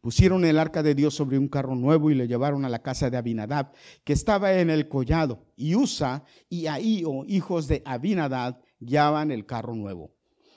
Pusieron 0.01 0.45
el 0.45 0.57
arca 0.57 0.81
de 0.81 0.95
Dios 0.95 1.13
sobre 1.13 1.37
un 1.37 1.49
carro 1.49 1.75
nuevo 1.75 2.09
y 2.09 2.15
le 2.15 2.27
llevaron 2.27 2.63
a 2.63 2.69
la 2.69 2.81
casa 2.81 3.09
de 3.09 3.17
Abinadab, 3.17 3.73
que 4.03 4.13
estaba 4.13 4.53
en 4.53 4.69
el 4.69 4.87
collado. 4.87 5.45
Y 5.57 5.75
Usa 5.75 6.23
y 6.47 6.67
Ahío, 6.67 7.25
hijos 7.25 7.67
de 7.67 7.81
Abinadab, 7.85 8.61
guiaban 8.79 9.31
el 9.31 9.45
carro 9.45 9.75
nuevo. 9.75 10.15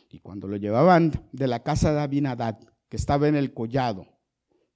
Y 0.08 0.20
cuando 0.20 0.46
lo 0.46 0.56
llevaban 0.56 1.28
de 1.32 1.49
la 1.49 1.62
casa 1.62 1.92
de 1.92 2.00
Abinadab, 2.00 2.58
que 2.88 2.96
estaba 2.96 3.26
en 3.26 3.34
el 3.34 3.52
collado, 3.52 4.06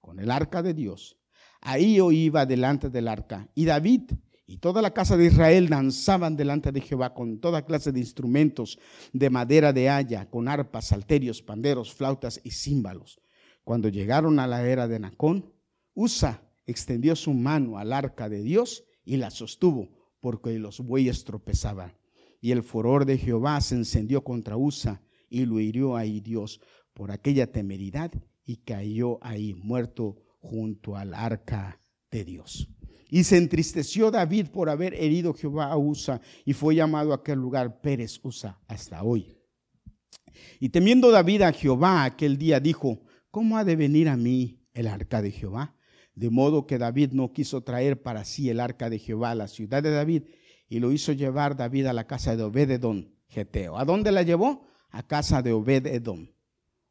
con 0.00 0.18
el 0.18 0.30
arca 0.30 0.62
de 0.62 0.74
Dios, 0.74 1.16
Ahío 1.60 2.10
iba 2.10 2.46
delante 2.46 2.90
del 2.90 3.06
arca. 3.06 3.48
Y 3.54 3.66
David 3.66 4.12
y 4.46 4.58
toda 4.58 4.80
la 4.80 4.92
casa 4.92 5.16
de 5.16 5.26
Israel 5.26 5.68
danzaban 5.68 6.36
delante 6.36 6.72
de 6.72 6.80
Jehová 6.80 7.14
con 7.14 7.38
toda 7.40 7.66
clase 7.66 7.92
de 7.92 8.00
instrumentos 8.00 8.78
de 9.12 9.30
madera 9.30 9.72
de 9.72 9.90
haya, 9.90 10.30
con 10.30 10.48
arpas, 10.48 10.86
salterios, 10.86 11.42
panderos, 11.42 11.92
flautas 11.92 12.40
y 12.42 12.50
címbalos. 12.50 13.20
Cuando 13.66 13.88
llegaron 13.88 14.38
a 14.38 14.46
la 14.46 14.64
era 14.64 14.86
de 14.86 15.00
Nacón, 15.00 15.52
Usa 15.92 16.40
extendió 16.66 17.16
su 17.16 17.34
mano 17.34 17.78
al 17.78 17.92
arca 17.92 18.28
de 18.28 18.44
Dios 18.44 18.84
y 19.04 19.16
la 19.16 19.32
sostuvo, 19.32 19.88
porque 20.20 20.56
los 20.60 20.78
bueyes 20.78 21.24
tropezaban. 21.24 21.92
Y 22.40 22.52
el 22.52 22.62
furor 22.62 23.06
de 23.06 23.18
Jehová 23.18 23.60
se 23.60 23.74
encendió 23.74 24.22
contra 24.22 24.56
Usa 24.56 25.02
y 25.28 25.46
lo 25.46 25.58
hirió 25.58 25.96
ahí 25.96 26.20
Dios 26.20 26.60
por 26.94 27.10
aquella 27.10 27.50
temeridad 27.50 28.12
y 28.44 28.58
cayó 28.58 29.18
ahí 29.20 29.52
muerto 29.54 30.22
junto 30.38 30.94
al 30.94 31.12
arca 31.12 31.80
de 32.12 32.24
Dios. 32.24 32.68
Y 33.10 33.24
se 33.24 33.36
entristeció 33.36 34.12
David 34.12 34.46
por 34.52 34.70
haber 34.70 34.94
herido 34.94 35.34
Jehová 35.34 35.72
a 35.72 35.76
Usa 35.76 36.20
y 36.44 36.52
fue 36.52 36.76
llamado 36.76 37.10
a 37.10 37.16
aquel 37.16 37.40
lugar 37.40 37.80
Pérez 37.80 38.20
Usa 38.22 38.60
hasta 38.68 39.02
hoy. 39.02 39.36
Y 40.60 40.68
temiendo 40.68 41.10
David 41.10 41.42
a 41.42 41.52
Jehová 41.52 42.04
aquel 42.04 42.38
día 42.38 42.60
dijo, 42.60 43.00
¿cómo 43.36 43.58
ha 43.58 43.64
de 43.64 43.76
venir 43.76 44.08
a 44.08 44.16
mí 44.16 44.62
el 44.72 44.86
arca 44.86 45.20
de 45.20 45.30
Jehová? 45.30 45.76
De 46.14 46.30
modo 46.30 46.66
que 46.66 46.78
David 46.78 47.10
no 47.12 47.34
quiso 47.34 47.62
traer 47.62 48.00
para 48.00 48.24
sí 48.24 48.48
el 48.48 48.60
arca 48.60 48.88
de 48.88 48.98
Jehová 48.98 49.32
a 49.32 49.34
la 49.34 49.46
ciudad 49.46 49.82
de 49.82 49.90
David 49.90 50.22
y 50.70 50.78
lo 50.78 50.90
hizo 50.90 51.12
llevar 51.12 51.54
David 51.54 51.84
a 51.84 51.92
la 51.92 52.06
casa 52.06 52.34
de 52.34 52.44
Obededón, 52.44 53.14
Geteo. 53.28 53.76
¿A 53.76 53.84
dónde 53.84 54.10
la 54.10 54.22
llevó? 54.22 54.66
A 54.88 55.06
casa 55.06 55.42
de 55.42 55.52
Obededón. 55.52 56.34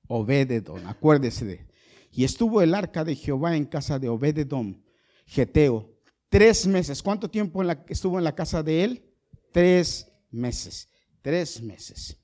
Obededón, 0.08 0.86
acuérdese 0.86 1.46
de. 1.46 1.68
Y 2.12 2.26
estuvo 2.26 2.62
el 2.62 2.76
arca 2.76 3.04
de 3.04 3.16
Jehová 3.16 3.58
en 3.58 3.66
casa 3.66 3.98
de 3.98 4.10
Obededón, 4.10 4.84
Geteo, 5.26 5.96
tres 6.30 6.68
meses. 6.68 7.02
¿Cuánto 7.02 7.28
tiempo 7.28 7.64
estuvo 7.90 8.20
en 8.20 8.24
la 8.24 8.36
casa 8.36 8.62
de 8.62 8.84
él? 8.84 9.04
Tres 9.52 10.12
meses. 10.30 10.90
Tres 11.24 11.60
meses. 11.60 12.20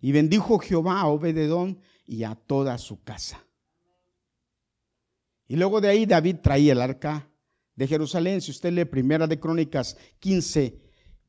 Y 0.00 0.10
bendijo 0.10 0.58
Jehová 0.58 0.98
a 0.98 1.06
Obededón 1.06 1.78
y 2.04 2.24
a 2.24 2.34
toda 2.34 2.76
su 2.76 3.04
casa. 3.04 3.46
Y 5.48 5.56
luego 5.56 5.80
de 5.80 5.88
ahí 5.88 6.06
David 6.06 6.36
traía 6.42 6.72
el 6.72 6.80
arca 6.80 7.28
de 7.74 7.86
Jerusalén. 7.86 8.40
Si 8.40 8.50
usted 8.50 8.72
lee 8.72 8.84
Primera 8.84 9.26
de 9.26 9.38
Crónicas 9.38 9.96
15, 10.18 10.78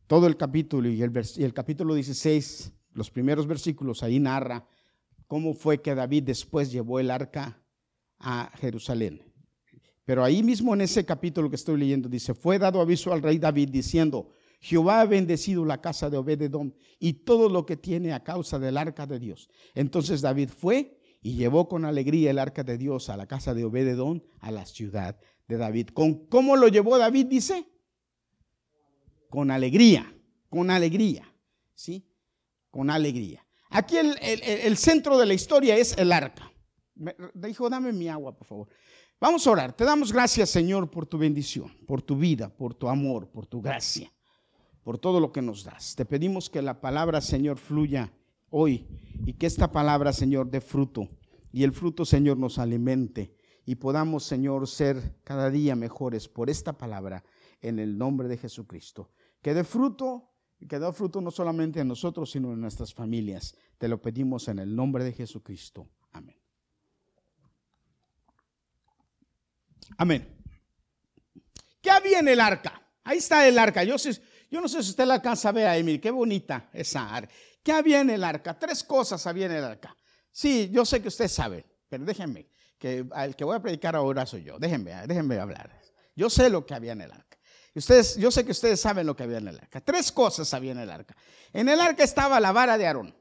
todo 0.07 0.27
el 0.27 0.37
capítulo 0.37 0.89
y 0.89 1.01
el, 1.01 1.11
y 1.37 1.43
el 1.43 1.53
capítulo 1.53 1.93
16, 1.95 2.71
los 2.93 3.09
primeros 3.09 3.47
versículos, 3.47 4.03
ahí 4.03 4.19
narra 4.19 4.67
cómo 5.27 5.53
fue 5.53 5.81
que 5.81 5.95
David 5.95 6.23
después 6.23 6.71
llevó 6.71 6.99
el 6.99 7.09
arca 7.09 7.61
a 8.19 8.51
Jerusalén. 8.59 9.21
Pero 10.05 10.23
ahí 10.23 10.43
mismo 10.43 10.73
en 10.73 10.81
ese 10.81 11.05
capítulo 11.05 11.49
que 11.49 11.55
estoy 11.55 11.77
leyendo 11.77 12.09
dice, 12.09 12.33
fue 12.33 12.59
dado 12.59 12.81
aviso 12.81 13.13
al 13.13 13.21
rey 13.21 13.37
David 13.37 13.69
diciendo, 13.69 14.29
Jehová 14.59 15.01
ha 15.01 15.05
bendecido 15.05 15.65
la 15.65 15.81
casa 15.81 16.09
de 16.09 16.17
Obededom 16.17 16.71
y 16.99 17.13
todo 17.13 17.49
lo 17.49 17.65
que 17.65 17.77
tiene 17.77 18.13
a 18.13 18.23
causa 18.23 18.59
del 18.59 18.77
arca 18.77 19.05
de 19.05 19.19
Dios. 19.19 19.49
Entonces 19.73 20.21
David 20.21 20.49
fue 20.49 20.99
y 21.23 21.35
llevó 21.35 21.69
con 21.69 21.85
alegría 21.85 22.31
el 22.31 22.37
arca 22.37 22.63
de 22.63 22.77
Dios 22.77 23.09
a 23.09 23.15
la 23.15 23.25
casa 23.25 23.53
de 23.53 23.63
Obededón, 23.63 24.23
a 24.41 24.51
la 24.51 24.65
ciudad 24.65 25.17
de 25.47 25.55
David. 25.57 25.87
¿Con, 25.93 26.27
¿Cómo 26.27 26.57
lo 26.57 26.67
llevó 26.67 26.97
David? 26.97 27.27
Dice, 27.27 27.65
con 29.29 29.49
alegría, 29.49 30.13
con 30.49 30.69
alegría, 30.69 31.33
¿sí? 31.73 32.05
Con 32.69 32.89
alegría. 32.89 33.45
Aquí 33.69 33.95
el, 33.97 34.77
centro 34.77 35.17
de 35.17 35.25
la 35.25 35.33
historia 35.33 35.77
es 35.77 35.97
el 35.97 36.11
arca. 36.11 36.51
Dijo, 37.33 37.69
dame 37.69 37.93
mi 37.93 38.09
agua, 38.09 38.35
por 38.37 38.45
favor. 38.45 38.67
Vamos 39.19 39.47
a 39.47 39.51
orar. 39.51 39.73
Te 39.73 39.85
damos 39.85 40.11
gracias, 40.11 40.49
Señor, 40.49 40.91
por 40.91 41.05
tu 41.05 41.17
bendición, 41.17 41.73
por 41.87 42.01
tu 42.01 42.17
vida, 42.17 42.49
por 42.49 42.75
tu 42.75 42.89
amor, 42.89 43.29
por 43.31 43.47
tu 43.47 43.61
gracia, 43.61 44.11
por 44.83 44.99
todo 44.99 45.21
lo 45.21 45.31
que 45.31 45.41
nos 45.41 45.63
das. 45.63 45.95
Te 45.95 46.05
pedimos 46.05 46.49
que 46.49 46.61
la 46.61 46.81
palabra, 46.81 47.21
Señor, 47.21 47.57
fluya 47.57 48.11
hoy 48.53 48.87
y 49.25 49.33
que 49.33 49.47
esta 49.47 49.71
palabra, 49.71 50.13
Señor, 50.13 50.49
dé 50.49 50.61
fruto 50.61 51.09
y 51.51 51.63
el 51.63 51.73
fruto, 51.73 52.05
Señor, 52.05 52.37
nos 52.37 52.59
alimente 52.59 53.35
y 53.65 53.75
podamos, 53.75 54.23
Señor, 54.23 54.67
ser 54.67 55.17
cada 55.23 55.49
día 55.49 55.75
mejores 55.75 56.27
por 56.27 56.49
esta 56.49 56.77
palabra 56.77 57.23
en 57.61 57.79
el 57.79 57.97
nombre 57.97 58.27
de 58.27 58.37
Jesucristo. 58.37 59.11
Que 59.41 59.53
dé 59.53 59.63
fruto 59.63 60.29
y 60.59 60.67
que 60.67 60.79
dé 60.79 60.93
fruto 60.93 61.19
no 61.19 61.31
solamente 61.31 61.79
en 61.79 61.87
nosotros, 61.87 62.31
sino 62.31 62.53
en 62.53 62.61
nuestras 62.61 62.93
familias. 62.93 63.55
Te 63.77 63.87
lo 63.87 64.01
pedimos 64.01 64.47
en 64.47 64.59
el 64.59 64.75
nombre 64.75 65.03
de 65.03 65.13
Jesucristo. 65.13 65.89
Amén. 66.11 66.37
Amén. 69.97 70.37
¿Qué 71.81 71.89
había 71.89 72.19
en 72.19 72.27
el 72.27 72.39
arca? 72.39 72.81
Ahí 73.03 73.17
está 73.17 73.47
el 73.47 73.57
arca. 73.57 73.83
Yo, 73.83 73.95
no 74.51 74.67
sé 74.67 74.83
si 74.83 74.89
usted 74.91 75.05
la 75.05 75.15
alcanza 75.15 75.49
a 75.49 75.51
ver 75.51 75.99
qué 75.99 76.11
bonita 76.11 76.69
esa 76.73 77.13
arca. 77.13 77.33
¿Qué 77.63 77.71
había 77.71 78.01
en 78.01 78.09
el 78.09 78.23
arca? 78.23 78.57
Tres 78.57 78.83
cosas 78.83 79.25
había 79.25 79.45
en 79.45 79.53
el 79.53 79.63
arca. 79.63 79.95
Sí, 80.31 80.69
yo 80.71 80.85
sé 80.85 81.01
que 81.01 81.07
usted 81.07 81.27
sabe, 81.27 81.65
pero 81.87 82.03
déjenme, 82.03 82.47
que 82.77 83.05
el 83.15 83.35
que 83.35 83.43
voy 83.43 83.55
a 83.55 83.61
predicar 83.61 83.95
ahora 83.95 84.25
soy 84.25 84.43
yo. 84.43 84.59
Déjenme, 84.59 84.91
déjenme 85.07 85.39
hablar. 85.39 85.79
Yo 86.15 86.29
sé 86.29 86.49
lo 86.49 86.65
que 86.65 86.73
había 86.73 86.91
en 86.91 87.01
el 87.01 87.11
arca. 87.11 87.37
Ustedes, 87.75 88.17
yo 88.17 88.29
sé 88.29 88.45
que 88.45 88.51
ustedes 88.51 88.79
saben 88.79 89.07
lo 89.07 89.15
que 89.15 89.23
había 89.23 89.37
en 89.37 89.47
el 89.47 89.57
arca. 89.57 89.81
Tres 89.81 90.11
cosas 90.11 90.53
había 90.53 90.73
en 90.73 90.79
el 90.79 90.91
arca. 90.91 91.15
En 91.53 91.69
el 91.69 91.79
arca 91.79 92.03
estaba 92.03 92.39
la 92.39 92.51
vara 92.51 92.77
de 92.77 92.85
Aarón. 92.85 93.15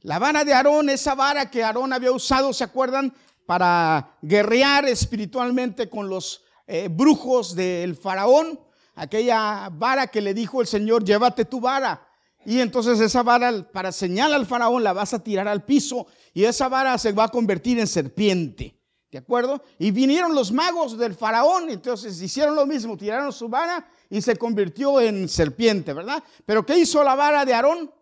La 0.00 0.18
vara 0.18 0.44
de 0.44 0.54
Aarón, 0.54 0.88
esa 0.88 1.14
vara 1.14 1.50
que 1.50 1.62
Aarón 1.62 1.92
había 1.92 2.12
usado, 2.12 2.52
¿se 2.52 2.64
acuerdan? 2.64 3.14
para 3.46 4.16
guerrear 4.22 4.86
espiritualmente 4.86 5.88
con 5.88 6.08
los 6.08 6.44
eh, 6.66 6.88
brujos 6.90 7.54
del 7.54 7.96
faraón, 7.96 8.58
aquella 8.94 9.68
vara 9.70 10.06
que 10.06 10.20
le 10.20 10.34
dijo 10.34 10.60
el 10.60 10.66
Señor, 10.66 11.04
llévate 11.04 11.44
tu 11.44 11.60
vara. 11.60 12.03
Y 12.46 12.60
entonces 12.60 13.00
esa 13.00 13.22
vara, 13.22 13.66
para 13.72 13.92
señalar 13.92 14.40
al 14.40 14.46
faraón, 14.46 14.82
la 14.82 14.92
vas 14.92 15.14
a 15.14 15.22
tirar 15.22 15.48
al 15.48 15.64
piso 15.64 16.06
y 16.32 16.44
esa 16.44 16.68
vara 16.68 16.96
se 16.98 17.12
va 17.12 17.24
a 17.24 17.28
convertir 17.28 17.78
en 17.78 17.86
serpiente. 17.86 18.78
¿De 19.10 19.18
acuerdo? 19.18 19.62
Y 19.78 19.92
vinieron 19.92 20.34
los 20.34 20.50
magos 20.50 20.98
del 20.98 21.14
faraón, 21.14 21.70
entonces 21.70 22.20
hicieron 22.20 22.56
lo 22.56 22.66
mismo, 22.66 22.96
tiraron 22.96 23.32
su 23.32 23.48
vara 23.48 23.86
y 24.10 24.20
se 24.20 24.34
convirtió 24.34 25.00
en 25.00 25.28
serpiente, 25.28 25.92
¿verdad? 25.92 26.20
Pero 26.44 26.66
¿qué 26.66 26.76
hizo 26.78 27.04
la 27.04 27.14
vara 27.14 27.44
de 27.44 27.54
Aarón? 27.54 27.92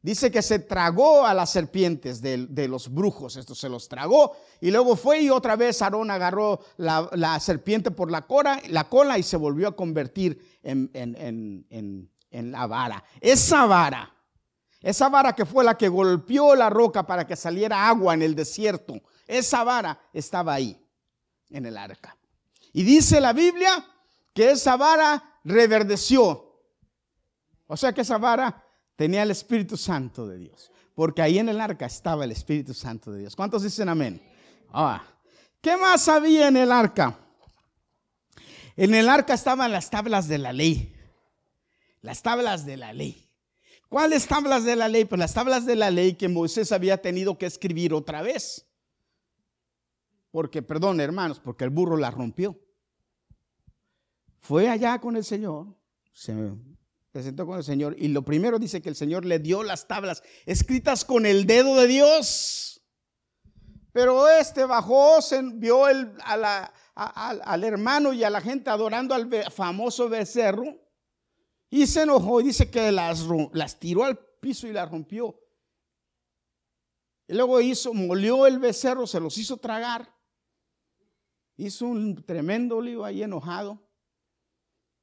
Dice 0.00 0.30
que 0.30 0.40
se 0.40 0.60
tragó 0.60 1.26
a 1.26 1.34
las 1.34 1.50
serpientes 1.50 2.22
de, 2.22 2.66
los 2.66 2.92
brujos, 2.92 3.36
esto 3.36 3.54
se 3.54 3.68
los 3.68 3.90
tragó. 3.90 4.36
Y 4.58 4.70
luego 4.70 4.96
fue 4.96 5.20
y 5.20 5.28
otra 5.28 5.54
vez 5.54 5.82
Aarón 5.82 6.10
agarró 6.10 6.60
la, 6.78 7.38
serpiente 7.40 7.90
por 7.90 8.10
la 8.10 8.26
cola, 8.26 8.58
la 8.70 8.88
cola 8.88 9.18
y 9.18 9.22
se 9.22 9.36
volvió 9.36 9.68
a 9.68 9.76
convertir 9.76 10.38
en, 10.62 10.90
en 10.94 12.08
la 12.42 12.66
vara. 12.66 13.02
Esa 13.20 13.66
vara, 13.66 14.12
esa 14.80 15.08
vara 15.08 15.34
que 15.34 15.46
fue 15.46 15.64
la 15.64 15.76
que 15.76 15.88
golpeó 15.88 16.54
la 16.54 16.68
roca 16.68 17.06
para 17.06 17.26
que 17.26 17.36
saliera 17.36 17.88
agua 17.88 18.14
en 18.14 18.22
el 18.22 18.34
desierto, 18.34 19.00
esa 19.26 19.64
vara 19.64 19.98
estaba 20.12 20.54
ahí, 20.54 20.78
en 21.50 21.66
el 21.66 21.76
arca. 21.76 22.16
Y 22.72 22.82
dice 22.82 23.20
la 23.20 23.32
Biblia 23.32 23.84
que 24.34 24.50
esa 24.50 24.76
vara 24.76 25.38
reverdeció. 25.44 26.60
O 27.66 27.76
sea 27.76 27.92
que 27.92 28.02
esa 28.02 28.18
vara 28.18 28.62
tenía 28.96 29.22
el 29.22 29.30
Espíritu 29.30 29.76
Santo 29.76 30.26
de 30.26 30.38
Dios, 30.38 30.70
porque 30.94 31.22
ahí 31.22 31.38
en 31.38 31.48
el 31.48 31.60
arca 31.60 31.86
estaba 31.86 32.24
el 32.24 32.32
Espíritu 32.32 32.74
Santo 32.74 33.12
de 33.12 33.20
Dios. 33.20 33.36
¿Cuántos 33.36 33.62
dicen 33.62 33.88
amén? 33.88 34.20
Ah, 34.72 35.02
¿Qué 35.60 35.76
más 35.78 36.08
había 36.08 36.48
en 36.48 36.58
el 36.58 36.70
arca? 36.70 37.18
En 38.76 38.92
el 38.92 39.08
arca 39.08 39.32
estaban 39.32 39.72
las 39.72 39.88
tablas 39.88 40.28
de 40.28 40.38
la 40.38 40.52
ley. 40.52 40.93
Las 42.04 42.20
tablas 42.20 42.66
de 42.66 42.76
la 42.76 42.92
ley. 42.92 43.30
¿Cuáles 43.88 44.26
tablas 44.26 44.62
de 44.64 44.76
la 44.76 44.88
ley? 44.88 45.06
Pues 45.06 45.18
las 45.18 45.32
tablas 45.32 45.64
de 45.64 45.74
la 45.74 45.90
ley 45.90 46.16
que 46.16 46.28
Moisés 46.28 46.70
había 46.70 47.00
tenido 47.00 47.38
que 47.38 47.46
escribir 47.46 47.94
otra 47.94 48.20
vez. 48.20 48.66
Porque, 50.30 50.60
perdón, 50.60 51.00
hermanos, 51.00 51.40
porque 51.40 51.64
el 51.64 51.70
burro 51.70 51.96
la 51.96 52.10
rompió. 52.10 52.60
Fue 54.40 54.68
allá 54.68 55.00
con 55.00 55.16
el 55.16 55.24
Señor, 55.24 55.74
se 56.12 56.34
presentó 57.10 57.46
con 57.46 57.56
el 57.56 57.64
Señor 57.64 57.96
y 57.98 58.08
lo 58.08 58.22
primero 58.22 58.58
dice 58.58 58.82
que 58.82 58.90
el 58.90 58.96
Señor 58.96 59.24
le 59.24 59.38
dio 59.38 59.62
las 59.62 59.88
tablas 59.88 60.22
escritas 60.44 61.06
con 61.06 61.24
el 61.24 61.46
dedo 61.46 61.74
de 61.76 61.86
Dios. 61.86 62.82
Pero 63.92 64.28
este 64.28 64.66
bajó, 64.66 65.22
se 65.22 65.40
vio 65.54 65.86
al 65.86 67.64
hermano 67.64 68.12
y 68.12 68.24
a 68.24 68.28
la 68.28 68.42
gente 68.42 68.68
adorando 68.68 69.14
al 69.14 69.50
famoso 69.50 70.10
becerro 70.10 70.83
y 71.70 71.86
se 71.86 72.02
enojó 72.02 72.40
y 72.40 72.44
dice 72.44 72.70
que 72.70 72.92
las, 72.92 73.26
las 73.52 73.78
tiró 73.78 74.04
al 74.04 74.18
piso 74.40 74.66
y 74.66 74.72
las 74.72 74.90
rompió. 74.90 75.40
Y 77.26 77.34
luego 77.34 77.60
hizo, 77.60 77.94
molió 77.94 78.46
el 78.46 78.58
becerro, 78.58 79.06
se 79.06 79.20
los 79.20 79.36
hizo 79.38 79.56
tragar. 79.56 80.14
Hizo 81.56 81.86
un 81.86 82.24
tremendo 82.24 82.80
lío 82.80 83.04
ahí 83.04 83.22
enojado. 83.22 83.82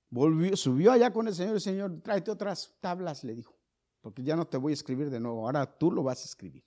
Volvió, 0.10 0.56
subió 0.58 0.92
allá 0.92 1.12
con 1.12 1.28
el 1.28 1.36
Señor, 1.36 1.56
el 1.56 1.62
Señor, 1.62 2.02
tráete 2.02 2.32
otras 2.32 2.76
tablas, 2.82 3.24
le 3.24 3.34
dijo, 3.34 3.58
porque 4.02 4.24
ya 4.24 4.36
no 4.36 4.46
te 4.46 4.58
voy 4.58 4.72
a 4.72 4.76
escribir 4.76 5.10
de 5.10 5.20
nuevo, 5.20 5.46
ahora 5.46 5.78
tú 5.78 5.92
lo 5.92 6.04
vas 6.04 6.22
a 6.22 6.26
escribir. 6.26 6.66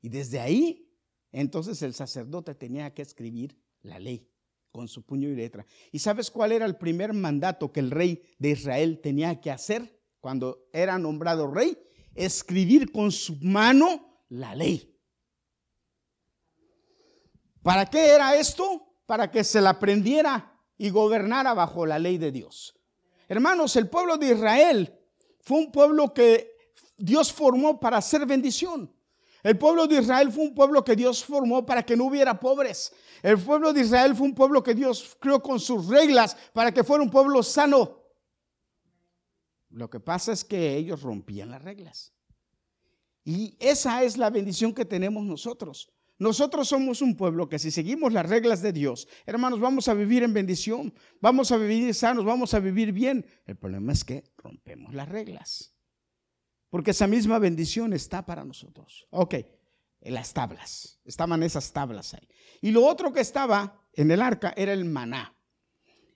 Y 0.00 0.08
desde 0.08 0.38
ahí, 0.38 0.88
entonces 1.32 1.82
el 1.82 1.94
sacerdote 1.94 2.54
tenía 2.54 2.94
que 2.94 3.02
escribir 3.02 3.60
la 3.82 3.98
ley 3.98 4.30
con 4.72 4.88
su 4.88 5.02
puño 5.02 5.28
y 5.28 5.34
letra. 5.34 5.66
¿Y 5.92 5.98
sabes 5.98 6.30
cuál 6.30 6.52
era 6.52 6.66
el 6.66 6.76
primer 6.76 7.12
mandato 7.12 7.72
que 7.72 7.80
el 7.80 7.90
rey 7.90 8.22
de 8.38 8.50
Israel 8.50 9.00
tenía 9.02 9.40
que 9.40 9.50
hacer 9.50 10.00
cuando 10.20 10.68
era 10.72 10.98
nombrado 10.98 11.46
rey? 11.48 11.78
Escribir 12.14 12.92
con 12.92 13.12
su 13.12 13.36
mano 13.40 14.22
la 14.28 14.54
ley. 14.54 14.94
¿Para 17.62 17.86
qué 17.86 18.14
era 18.14 18.36
esto? 18.36 18.94
Para 19.06 19.30
que 19.30 19.44
se 19.44 19.60
la 19.60 19.70
aprendiera 19.70 20.58
y 20.76 20.90
gobernara 20.90 21.54
bajo 21.54 21.84
la 21.86 21.98
ley 21.98 22.18
de 22.18 22.30
Dios. 22.30 22.74
Hermanos, 23.28 23.76
el 23.76 23.88
pueblo 23.88 24.16
de 24.16 24.32
Israel 24.32 24.94
fue 25.40 25.58
un 25.58 25.72
pueblo 25.72 26.14
que 26.14 26.56
Dios 26.96 27.32
formó 27.32 27.78
para 27.78 27.98
hacer 27.98 28.26
bendición. 28.26 28.92
El 29.42 29.56
pueblo 29.56 29.86
de 29.86 30.00
Israel 30.00 30.32
fue 30.32 30.44
un 30.44 30.54
pueblo 30.54 30.84
que 30.84 30.96
Dios 30.96 31.24
formó 31.24 31.64
para 31.64 31.82
que 31.84 31.96
no 31.96 32.04
hubiera 32.06 32.38
pobres. 32.38 32.92
El 33.22 33.38
pueblo 33.38 33.72
de 33.72 33.82
Israel 33.82 34.14
fue 34.14 34.26
un 34.26 34.34
pueblo 34.34 34.62
que 34.62 34.74
Dios 34.74 35.16
creó 35.20 35.42
con 35.42 35.60
sus 35.60 35.86
reglas 35.88 36.36
para 36.52 36.72
que 36.72 36.84
fuera 36.84 37.02
un 37.02 37.10
pueblo 37.10 37.42
sano. 37.42 38.02
Lo 39.70 39.88
que 39.90 40.00
pasa 40.00 40.32
es 40.32 40.44
que 40.44 40.76
ellos 40.76 41.02
rompían 41.02 41.50
las 41.50 41.62
reglas. 41.62 42.12
Y 43.24 43.56
esa 43.60 44.02
es 44.02 44.16
la 44.16 44.30
bendición 44.30 44.72
que 44.72 44.84
tenemos 44.84 45.24
nosotros. 45.24 45.92
Nosotros 46.18 46.68
somos 46.68 47.00
un 47.00 47.16
pueblo 47.16 47.48
que 47.48 47.60
si 47.60 47.70
seguimos 47.70 48.12
las 48.12 48.28
reglas 48.28 48.60
de 48.60 48.72
Dios, 48.72 49.06
hermanos, 49.24 49.60
vamos 49.60 49.86
a 49.86 49.94
vivir 49.94 50.24
en 50.24 50.34
bendición, 50.34 50.92
vamos 51.20 51.52
a 51.52 51.58
vivir 51.58 51.94
sanos, 51.94 52.24
vamos 52.24 52.54
a 52.54 52.58
vivir 52.58 52.92
bien. 52.92 53.24
El 53.46 53.56
problema 53.56 53.92
es 53.92 54.02
que 54.02 54.24
rompemos 54.36 54.94
las 54.94 55.08
reglas. 55.08 55.77
Porque 56.70 56.90
esa 56.90 57.06
misma 57.06 57.38
bendición 57.38 57.92
está 57.92 58.24
para 58.24 58.44
nosotros. 58.44 59.06
Ok, 59.10 59.34
en 60.00 60.14
las 60.14 60.32
tablas, 60.32 61.00
estaban 61.04 61.42
esas 61.42 61.72
tablas 61.72 62.14
ahí. 62.14 62.28
Y 62.60 62.70
lo 62.70 62.84
otro 62.86 63.12
que 63.12 63.20
estaba 63.20 63.82
en 63.92 64.10
el 64.10 64.22
arca 64.22 64.52
era 64.56 64.72
el 64.72 64.84
maná. 64.84 65.34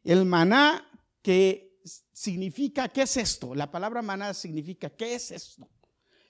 El 0.04 0.24
maná 0.24 0.88
que 1.22 1.80
significa, 2.12 2.88
¿qué 2.88 3.02
es 3.02 3.16
esto? 3.16 3.54
La 3.54 3.70
palabra 3.70 4.02
maná 4.02 4.34
significa, 4.34 4.90
¿qué 4.90 5.14
es 5.14 5.30
esto? 5.30 5.68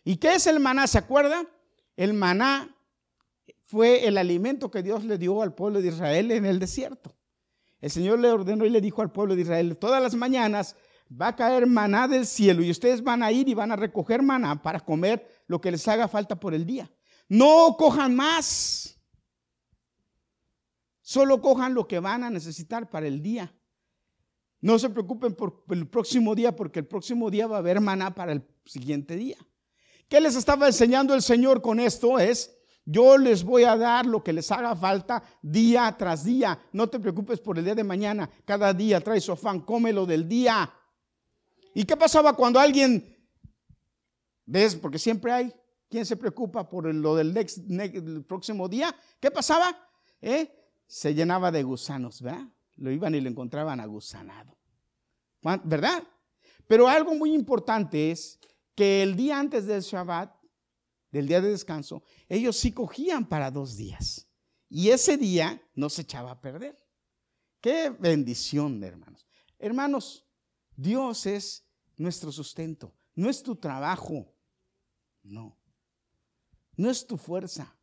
¿Y 0.04 0.16
qué 0.16 0.34
es 0.34 0.46
el 0.46 0.60
maná? 0.60 0.86
¿Se 0.86 0.98
acuerda? 0.98 1.46
El 1.96 2.14
maná 2.14 2.74
fue 3.64 4.06
el 4.06 4.18
alimento 4.18 4.70
que 4.70 4.82
Dios 4.82 5.04
le 5.04 5.18
dio 5.18 5.42
al 5.42 5.54
pueblo 5.54 5.80
de 5.80 5.88
Israel 5.88 6.30
en 6.30 6.46
el 6.46 6.58
desierto. 6.58 7.14
El 7.80 7.90
Señor 7.90 8.20
le 8.20 8.30
ordenó 8.30 8.64
y 8.64 8.70
le 8.70 8.80
dijo 8.80 9.02
al 9.02 9.10
pueblo 9.10 9.34
de 9.34 9.42
Israel, 9.42 9.76
todas 9.76 10.02
las 10.02 10.14
mañanas 10.14 10.76
va 11.20 11.28
a 11.28 11.36
caer 11.36 11.66
maná 11.66 12.08
del 12.08 12.26
cielo 12.26 12.62
y 12.62 12.70
ustedes 12.70 13.02
van 13.02 13.22
a 13.22 13.32
ir 13.32 13.48
y 13.48 13.54
van 13.54 13.72
a 13.72 13.76
recoger 13.76 14.22
maná 14.22 14.62
para 14.62 14.80
comer 14.80 15.44
lo 15.46 15.60
que 15.60 15.70
les 15.70 15.86
haga 15.88 16.08
falta 16.08 16.38
por 16.38 16.54
el 16.54 16.64
día. 16.64 16.90
No 17.28 17.76
cojan 17.78 18.14
más. 18.14 18.98
Solo 21.00 21.40
cojan 21.40 21.74
lo 21.74 21.86
que 21.86 21.98
van 21.98 22.24
a 22.24 22.30
necesitar 22.30 22.88
para 22.88 23.06
el 23.06 23.22
día. 23.22 23.54
No 24.60 24.78
se 24.78 24.90
preocupen 24.90 25.34
por 25.34 25.64
el 25.70 25.88
próximo 25.88 26.34
día 26.34 26.54
porque 26.54 26.80
el 26.80 26.86
próximo 26.86 27.30
día 27.30 27.46
va 27.46 27.56
a 27.56 27.60
haber 27.60 27.80
maná 27.80 28.14
para 28.14 28.32
el 28.32 28.46
siguiente 28.64 29.16
día. 29.16 29.36
¿Qué 30.08 30.20
les 30.20 30.36
estaba 30.36 30.66
enseñando 30.66 31.14
el 31.14 31.22
Señor 31.22 31.60
con 31.62 31.80
esto? 31.80 32.18
Es 32.18 32.56
yo 32.84 33.16
les 33.16 33.44
voy 33.44 33.64
a 33.64 33.76
dar 33.76 34.06
lo 34.06 34.24
que 34.24 34.32
les 34.32 34.50
haga 34.50 34.74
falta 34.74 35.22
día 35.40 35.94
tras 35.96 36.24
día. 36.24 36.58
No 36.72 36.88
te 36.88 36.98
preocupes 36.98 37.40
por 37.40 37.58
el 37.58 37.64
día 37.64 37.74
de 37.74 37.84
mañana. 37.84 38.28
Cada 38.44 38.72
día 38.74 39.00
trae 39.00 39.20
su 39.20 39.32
afán, 39.32 39.60
cómelo 39.60 40.04
del 40.04 40.28
día. 40.28 40.72
¿Y 41.74 41.84
qué 41.84 41.96
pasaba 41.96 42.34
cuando 42.34 42.58
alguien, 42.58 43.16
ves, 44.44 44.76
porque 44.76 44.98
siempre 44.98 45.32
hay, 45.32 45.54
¿quién 45.88 46.04
se 46.04 46.16
preocupa 46.16 46.68
por 46.68 46.92
lo 46.94 47.14
del 47.16 48.24
próximo 48.26 48.68
día? 48.68 48.94
¿Qué 49.20 49.30
pasaba? 49.30 49.76
¿Eh? 50.20 50.50
Se 50.86 51.14
llenaba 51.14 51.50
de 51.50 51.62
gusanos, 51.62 52.20
¿verdad? 52.20 52.46
Lo 52.76 52.90
iban 52.90 53.14
y 53.14 53.20
lo 53.20 53.28
encontraban 53.28 53.80
agusanado. 53.80 54.56
¿Verdad? 55.64 56.02
Pero 56.66 56.88
algo 56.88 57.14
muy 57.14 57.34
importante 57.34 58.10
es 58.10 58.38
que 58.74 59.02
el 59.02 59.16
día 59.16 59.38
antes 59.38 59.66
del 59.66 59.82
Shabbat 59.82 60.42
del 61.12 61.28
día 61.28 61.40
de 61.40 61.50
descanso, 61.50 62.02
ellos 62.28 62.56
sí 62.56 62.72
cogían 62.72 63.28
para 63.28 63.50
dos 63.50 63.76
días. 63.76 64.26
Y 64.68 64.88
ese 64.88 65.18
día 65.18 65.62
no 65.74 65.90
se 65.90 66.02
echaba 66.02 66.32
a 66.32 66.40
perder. 66.40 66.82
Qué 67.60 67.90
bendición, 67.90 68.82
hermanos. 68.82 69.26
Hermanos, 69.58 70.26
Dios 70.76 71.26
es 71.26 71.64
nuestro 71.96 72.32
sustento, 72.32 72.94
no 73.14 73.28
es 73.28 73.42
tu 73.42 73.56
trabajo, 73.56 74.32
no. 75.22 75.56
No 76.76 76.90
es 76.90 77.06
tu 77.06 77.18
fuerza, 77.18 77.76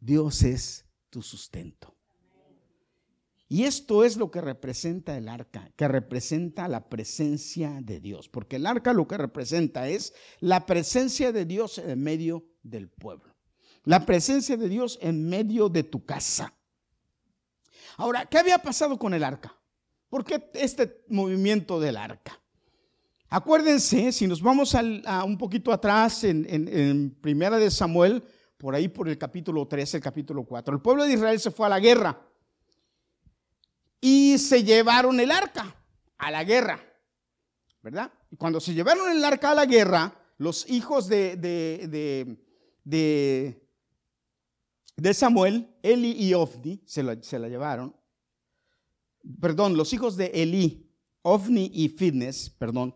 Dios 0.00 0.42
es 0.42 0.84
tu 1.10 1.20
sustento. 1.22 1.96
Y 3.48 3.64
esto 3.64 4.02
es 4.02 4.16
lo 4.16 4.30
que 4.30 4.40
representa 4.40 5.16
el 5.16 5.28
arca, 5.28 5.70
que 5.76 5.86
representa 5.86 6.66
la 6.66 6.88
presencia 6.88 7.80
de 7.80 8.00
Dios, 8.00 8.28
porque 8.28 8.56
el 8.56 8.66
arca 8.66 8.92
lo 8.92 9.06
que 9.06 9.16
representa 9.16 9.88
es 9.88 10.14
la 10.40 10.66
presencia 10.66 11.30
de 11.30 11.44
Dios 11.44 11.78
en 11.78 12.02
medio 12.02 12.44
del 12.62 12.88
pueblo. 12.88 13.34
La 13.84 14.04
presencia 14.04 14.56
de 14.56 14.68
Dios 14.68 14.98
en 15.00 15.28
medio 15.28 15.68
de 15.68 15.84
tu 15.84 16.04
casa. 16.04 16.52
Ahora, 17.96 18.26
¿qué 18.26 18.38
había 18.38 18.58
pasado 18.58 18.98
con 18.98 19.14
el 19.14 19.22
arca? 19.22 19.56
¿Por 20.16 20.24
qué 20.24 20.50
este 20.54 21.04
movimiento 21.08 21.78
del 21.78 21.98
arca? 21.98 22.40
Acuérdense, 23.28 24.10
si 24.12 24.26
nos 24.26 24.40
vamos 24.40 24.74
a 24.74 25.24
un 25.24 25.36
poquito 25.36 25.70
atrás 25.70 26.24
en, 26.24 27.14
Primera 27.20 27.58
de 27.58 27.70
Samuel, 27.70 28.24
por 28.56 28.74
ahí 28.74 28.88
por 28.88 29.10
el 29.10 29.18
capítulo 29.18 29.68
3, 29.68 29.96
el 29.96 30.00
capítulo 30.00 30.44
4. 30.44 30.74
El 30.74 30.80
pueblo 30.80 31.04
de 31.04 31.12
Israel 31.12 31.38
se 31.38 31.50
fue 31.50 31.66
a 31.66 31.68
la 31.68 31.80
guerra 31.80 32.18
y 34.00 34.38
se 34.38 34.64
llevaron 34.64 35.20
el 35.20 35.30
arca 35.30 35.76
a 36.16 36.30
la 36.30 36.44
guerra, 36.44 36.80
¿verdad? 37.82 38.10
Y 38.30 38.36
cuando 38.36 38.58
se 38.58 38.72
llevaron 38.72 39.10
el 39.10 39.22
arca 39.22 39.50
a 39.50 39.54
la 39.54 39.66
guerra, 39.66 40.18
los 40.38 40.66
hijos 40.70 41.08
de, 41.08 41.36
de, 41.36 42.38
de, 42.86 43.62
de, 44.96 45.12
Samuel, 45.12 45.76
Eli 45.82 46.12
y 46.12 46.32
Ofni, 46.32 46.82
se 46.86 47.22
se 47.22 47.38
la 47.38 47.48
llevaron. 47.48 47.94
Perdón, 49.40 49.76
los 49.76 49.92
hijos 49.92 50.16
de 50.16 50.26
Eli, 50.34 50.90
Ofni 51.22 51.70
y 51.72 51.88
Fitness, 51.88 52.50
perdón, 52.50 52.94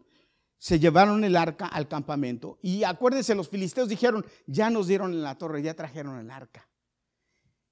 se 0.58 0.78
llevaron 0.78 1.24
el 1.24 1.36
arca 1.36 1.66
al 1.66 1.88
campamento. 1.88 2.58
Y 2.62 2.84
acuérdense, 2.84 3.34
los 3.34 3.48
filisteos 3.48 3.88
dijeron, 3.88 4.24
ya 4.46 4.68
nos 4.70 4.86
dieron 4.86 5.12
en 5.12 5.22
la 5.22 5.38
torre, 5.38 5.62
ya 5.62 5.74
trajeron 5.74 6.18
el 6.18 6.30
arca. 6.30 6.68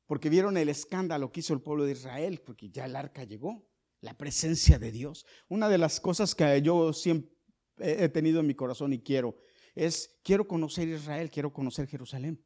Porque 0.07 0.31
vieron 0.31 0.57
el 0.57 0.71
escándalo 0.71 1.31
que 1.31 1.41
hizo 1.41 1.53
el 1.53 1.61
pueblo 1.61 1.85
de 1.85 1.93
Israel, 1.93 2.41
porque 2.45 2.71
ya 2.71 2.87
el 2.87 2.97
arca 2.97 3.25
llegó, 3.25 3.69
la 4.01 4.17
presencia 4.17 4.79
de 4.79 4.91
Dios. 4.91 5.27
Una 5.49 5.69
de 5.69 5.79
las 5.79 6.01
cosas 6.01 6.35
que 6.35 6.63
yo 6.63 6.93
siempre 6.93 7.31
he 7.79 8.09
tenido 8.09 8.41
en 8.41 8.47
mi 8.47 8.55
corazón 8.55 8.93
y 8.93 9.01
quiero 9.01 9.37
es, 9.75 10.19
quiero 10.25 10.49
conocer 10.49 10.89
Israel, 10.89 11.31
quiero 11.31 11.53
conocer 11.53 11.87
Jerusalén. 11.87 12.43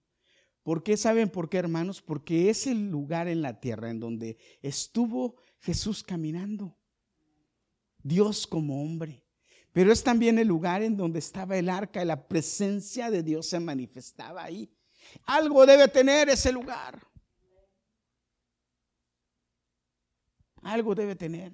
¿Por 0.63 0.83
qué 0.83 0.97
saben 0.97 1.29
por 1.29 1.49
qué, 1.49 1.59
hermanos? 1.59 2.03
Porque 2.03 2.51
es 2.51 2.67
el 2.67 2.91
lugar 2.91 3.29
en 3.29 3.43
la 3.43 3.59
tierra 3.61 3.91
en 3.91 4.01
donde 4.01 4.39
estuvo 4.61 5.37
Jesús 5.63 6.03
caminando. 6.03 6.77
Dios 8.03 8.47
como 8.47 8.83
hombre. 8.83 9.25
Pero 9.73 9.91
es 9.91 10.03
también 10.03 10.39
el 10.39 10.49
lugar 10.49 10.83
en 10.83 10.97
donde 10.97 11.19
estaba 11.19 11.57
el 11.57 11.69
arca 11.69 12.03
y 12.03 12.07
la 12.07 12.29
presencia 12.29 13.11
de 13.11 13.23
Dios 13.23 13.47
se 13.47 13.59
manifestaba 13.59 14.45
ahí. 14.45 14.71
Algo 15.25 15.65
debe 15.65 15.89
tener 15.89 16.29
ese 16.29 16.53
lugar. 16.53 17.01
Algo 20.63 20.95
debe 20.95 21.17
tener. 21.17 21.53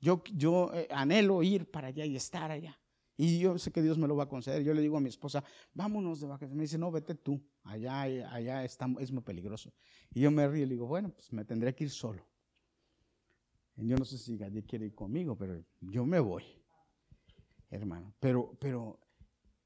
Yo, 0.00 0.22
yo 0.32 0.70
eh, 0.72 0.86
anhelo 0.90 1.42
ir 1.42 1.70
para 1.70 1.88
allá 1.88 2.04
y 2.04 2.16
estar 2.16 2.50
allá. 2.50 2.78
Y 3.16 3.38
yo 3.38 3.58
sé 3.58 3.70
que 3.70 3.82
Dios 3.82 3.98
me 3.98 4.06
lo 4.06 4.16
va 4.16 4.24
a 4.24 4.28
conceder. 4.28 4.62
Yo 4.62 4.72
le 4.72 4.80
digo 4.80 4.96
a 4.96 5.00
mi 5.00 5.08
esposa, 5.08 5.42
vámonos 5.74 6.20
de 6.20 6.26
vacaciones. 6.26 6.56
Me 6.56 6.62
dice, 6.62 6.78
no, 6.78 6.90
vete 6.90 7.14
tú. 7.14 7.42
Allá, 7.64 8.02
allá 8.02 8.64
está, 8.64 8.86
es 8.98 9.10
muy 9.10 9.22
peligroso. 9.22 9.74
Y 10.10 10.20
yo 10.20 10.30
me 10.30 10.46
río 10.46 10.62
y 10.62 10.66
le 10.66 10.74
digo, 10.74 10.86
bueno, 10.86 11.10
pues 11.10 11.32
me 11.32 11.44
tendré 11.44 11.74
que 11.74 11.84
ir 11.84 11.90
solo. 11.90 12.29
Yo 13.76 13.96
no 13.96 14.04
sé 14.04 14.18
si 14.18 14.36
Gadi 14.36 14.62
quiere 14.62 14.86
ir 14.86 14.94
conmigo, 14.94 15.36
pero 15.36 15.64
yo 15.80 16.04
me 16.04 16.20
voy 16.20 16.44
hermano. 17.70 18.14
Pero, 18.20 18.56
pero 18.60 19.00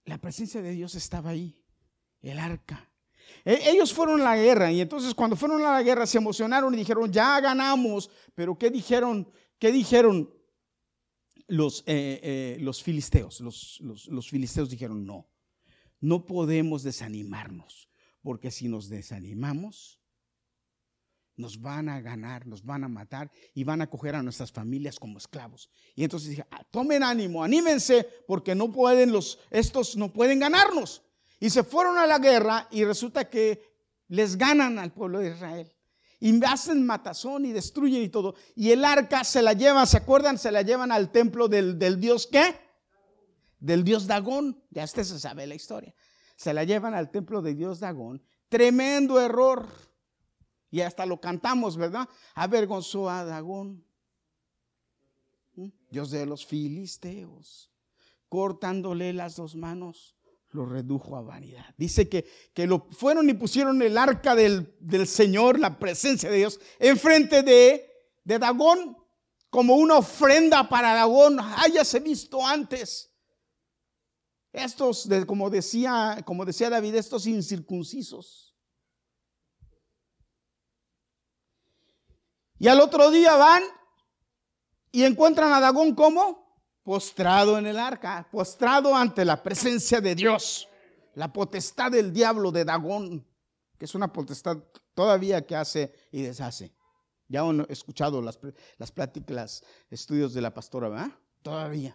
la 0.04 0.18
presencia 0.18 0.62
de 0.62 0.72
Dios 0.72 0.94
estaba 0.94 1.30
ahí, 1.30 1.64
el 2.20 2.38
arca. 2.38 2.90
E, 3.44 3.70
ellos 3.70 3.92
fueron 3.92 4.20
a 4.20 4.24
la 4.24 4.36
guerra 4.36 4.70
y 4.70 4.80
entonces 4.80 5.14
cuando 5.14 5.36
fueron 5.36 5.64
a 5.64 5.72
la 5.72 5.82
guerra 5.82 6.06
se 6.06 6.18
emocionaron 6.18 6.74
y 6.74 6.78
dijeron, 6.78 7.10
ya 7.10 7.40
ganamos. 7.40 8.10
Pero 8.34 8.56
¿qué 8.58 8.70
dijeron? 8.70 9.30
¿Qué 9.58 9.72
dijeron 9.72 10.32
los, 11.46 11.80
eh, 11.86 12.20
eh, 12.22 12.58
los 12.60 12.82
filisteos? 12.82 13.40
Los, 13.40 13.80
los 13.80 14.28
filisteos 14.28 14.68
dijeron, 14.68 15.06
no, 15.06 15.30
no 16.00 16.26
podemos 16.26 16.82
desanimarnos, 16.82 17.88
porque 18.22 18.50
si 18.50 18.68
nos 18.68 18.88
desanimamos, 18.88 20.00
nos 21.36 21.60
van 21.60 21.88
a 21.88 22.00
ganar, 22.00 22.46
nos 22.46 22.64
van 22.64 22.84
a 22.84 22.88
matar 22.88 23.30
y 23.54 23.64
van 23.64 23.82
a 23.82 23.88
coger 23.88 24.14
a 24.14 24.22
nuestras 24.22 24.52
familias 24.52 24.98
como 24.98 25.18
esclavos. 25.18 25.68
Y 25.94 26.04
entonces 26.04 26.30
dije, 26.30 26.46
ah, 26.50 26.64
tomen 26.70 27.02
ánimo, 27.02 27.42
anímense, 27.42 28.06
porque 28.26 28.54
no 28.54 28.70
pueden 28.70 29.12
los, 29.12 29.38
estos 29.50 29.96
no 29.96 30.12
pueden 30.12 30.38
ganarnos. 30.38 31.02
Y 31.40 31.50
se 31.50 31.64
fueron 31.64 31.98
a 31.98 32.06
la 32.06 32.18
guerra 32.18 32.68
y 32.70 32.84
resulta 32.84 33.28
que 33.28 33.60
les 34.08 34.36
ganan 34.36 34.78
al 34.78 34.92
pueblo 34.92 35.18
de 35.18 35.30
Israel. 35.30 35.72
Y 36.20 36.42
hacen 36.44 36.86
matazón 36.86 37.44
y 37.44 37.52
destruyen 37.52 38.02
y 38.02 38.08
todo. 38.08 38.34
Y 38.54 38.70
el 38.70 38.84
arca 38.84 39.24
se 39.24 39.42
la 39.42 39.52
llevan, 39.52 39.86
¿se 39.86 39.98
acuerdan? 39.98 40.38
Se 40.38 40.50
la 40.50 40.62
llevan 40.62 40.90
al 40.90 41.10
templo 41.10 41.48
del, 41.48 41.78
del 41.78 42.00
dios 42.00 42.26
qué? 42.26 42.56
Del 43.58 43.84
dios 43.84 44.06
Dagón. 44.06 44.62
Ya 44.70 44.84
usted 44.84 45.04
se 45.04 45.18
sabe 45.18 45.46
la 45.46 45.54
historia. 45.54 45.94
Se 46.36 46.54
la 46.54 46.64
llevan 46.64 46.94
al 46.94 47.10
templo 47.10 47.42
del 47.42 47.56
dios 47.56 47.80
Dagón. 47.80 48.22
Tremendo 48.48 49.20
error 49.20 49.68
y 50.74 50.80
hasta 50.80 51.06
lo 51.06 51.20
cantamos, 51.20 51.76
¿verdad? 51.76 52.08
Avergonzó 52.34 53.08
a 53.08 53.24
Dagón, 53.24 53.86
Dios 55.88 56.10
de 56.10 56.26
los 56.26 56.44
filisteos, 56.44 57.70
cortándole 58.28 59.12
las 59.12 59.36
dos 59.36 59.54
manos, 59.54 60.16
lo 60.50 60.66
redujo 60.66 61.16
a 61.16 61.22
vanidad. 61.22 61.64
Dice 61.78 62.08
que, 62.08 62.28
que 62.52 62.66
lo 62.66 62.88
fueron 62.90 63.30
y 63.30 63.34
pusieron 63.34 63.80
el 63.82 63.96
arca 63.96 64.34
del, 64.34 64.74
del 64.80 65.06
Señor, 65.06 65.60
la 65.60 65.78
presencia 65.78 66.28
de 66.28 66.38
Dios, 66.38 66.58
enfrente 66.80 67.44
de, 67.44 67.88
de 68.24 68.40
Dagón, 68.40 68.96
como 69.50 69.76
una 69.76 69.98
ofrenda 69.98 70.68
para 70.68 70.92
Dagón. 70.92 71.38
Hayase 71.38 72.00
visto 72.00 72.44
antes. 72.44 73.12
Estos, 74.52 75.08
como, 75.28 75.50
decía, 75.50 76.20
como 76.26 76.44
decía 76.44 76.68
David, 76.68 76.96
estos 76.96 77.28
incircuncisos 77.28 78.53
Y 82.64 82.68
al 82.68 82.80
otro 82.80 83.10
día 83.10 83.36
van 83.36 83.62
y 84.90 85.04
encuentran 85.04 85.52
a 85.52 85.60
Dagón 85.60 85.94
como 85.94 86.64
postrado 86.82 87.58
en 87.58 87.66
el 87.66 87.78
arca, 87.78 88.26
postrado 88.32 88.96
ante 88.96 89.22
la 89.26 89.42
presencia 89.42 90.00
de 90.00 90.14
Dios, 90.14 90.66
la 91.14 91.30
potestad 91.30 91.92
del 91.92 92.10
diablo 92.10 92.50
de 92.50 92.64
Dagón, 92.64 93.22
que 93.76 93.84
es 93.84 93.94
una 93.94 94.10
potestad 94.10 94.56
todavía 94.94 95.46
que 95.46 95.54
hace 95.54 95.92
y 96.10 96.22
deshace. 96.22 96.74
Ya 97.28 97.42
han 97.42 97.66
escuchado 97.68 98.22
las, 98.22 98.38
las 98.78 98.90
pláticas, 98.90 99.62
estudios 99.90 100.32
de 100.32 100.40
la 100.40 100.54
pastora, 100.54 100.88
¿verdad? 100.88 101.10
Todavía. 101.42 101.94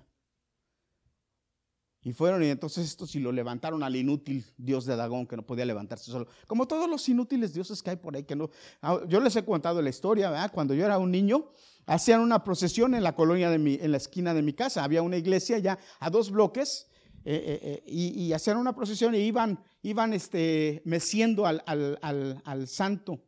Y 2.01 2.13
fueron 2.13 2.41
y 2.43 2.47
entonces 2.47 2.85
esto 2.85 3.05
si 3.05 3.19
lo 3.19 3.31
levantaron 3.31 3.83
al 3.83 3.95
inútil 3.95 4.45
dios 4.57 4.85
de 4.85 4.95
Dagón 4.95 5.27
que 5.27 5.35
no 5.35 5.45
podía 5.45 5.65
levantarse 5.65 6.11
solo. 6.11 6.27
Como 6.47 6.65
todos 6.65 6.89
los 6.89 7.07
inútiles 7.09 7.53
dioses 7.53 7.83
que 7.83 7.89
hay 7.89 7.95
por 7.97 8.15
ahí 8.15 8.23
que 8.23 8.37
no... 8.37 8.49
Ah, 8.81 8.99
yo 9.07 9.19
les 9.19 9.35
he 9.35 9.43
contado 9.43 9.81
la 9.81 9.89
historia, 9.89 10.29
¿verdad? 10.29 10.51
Cuando 10.53 10.73
yo 10.73 10.85
era 10.85 10.97
un 10.97 11.11
niño, 11.11 11.51
hacían 11.85 12.21
una 12.21 12.43
procesión 12.43 12.95
en 12.95 13.03
la 13.03 13.15
colonia 13.15 13.49
de 13.49 13.57
mi, 13.57 13.77
en 13.81 13.91
la 13.91 13.97
esquina 13.97 14.33
de 14.33 14.41
mi 14.41 14.53
casa. 14.53 14.83
Había 14.83 15.01
una 15.01 15.17
iglesia 15.17 15.57
ya 15.57 15.77
a 15.99 16.09
dos 16.09 16.31
bloques 16.31 16.87
eh, 17.25 17.35
eh, 17.35 17.83
eh, 17.85 17.91
y, 17.91 18.31
hacían 18.31 18.55
una 18.57 18.73
procesión 18.73 19.13
y 19.13 19.19
iban, 19.19 19.59
iban 19.81 20.13
este, 20.13 20.81
meciendo 20.85 21.45
al, 21.45 21.61
al, 21.65 21.99
al, 22.01 22.41
al 22.45 22.67
santo 22.69 23.19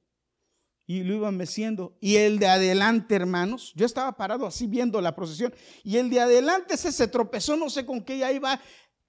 y 0.86 1.04
lo 1.04 1.16
iban 1.16 1.38
meciendo. 1.38 1.96
Y 2.00 2.18
el 2.18 2.40
de 2.40 2.48
adelante, 2.48 3.16
hermanos, 3.16 3.74
yo 3.76 3.86
estaba 3.86 4.16
parado 4.18 4.46
así 4.46 4.68
viendo 4.68 5.00
la 5.02 5.16
procesión, 5.16 5.54
y 5.84 5.98
el 5.98 6.10
de 6.10 6.20
adelante 6.20 6.78
se, 6.78 7.08
tropezó, 7.08 7.56
no 7.56 7.70
sé 7.70 7.86
con 7.86 8.04
qué, 8.04 8.18
ya 8.18 8.32
iba, 8.32 8.60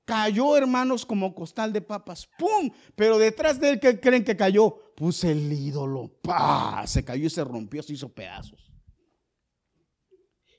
cayó, 0.05 0.57
hermanos, 0.57 1.05
como 1.05 1.35
costal 1.35 1.73
de 1.73 1.81
papas, 1.81 2.29
¡pum! 2.39 2.71
Pero 2.95 3.19
detrás 3.19 3.59
de 3.59 3.71
él, 3.71 3.81
¿qué 3.81 3.99
creen 3.99 4.25
que 4.25 4.37
cayó? 4.37 4.93
Puse 4.97 5.33
el 5.33 5.53
ídolo, 5.53 6.11
¡pa! 6.23 6.85
Se 6.87 7.05
cayó 7.05 7.27
y 7.27 7.31
se 7.31 7.45
rompió, 7.45 7.83
se 7.83 7.95
hizo 7.95 8.09
pedazos. 8.09 8.71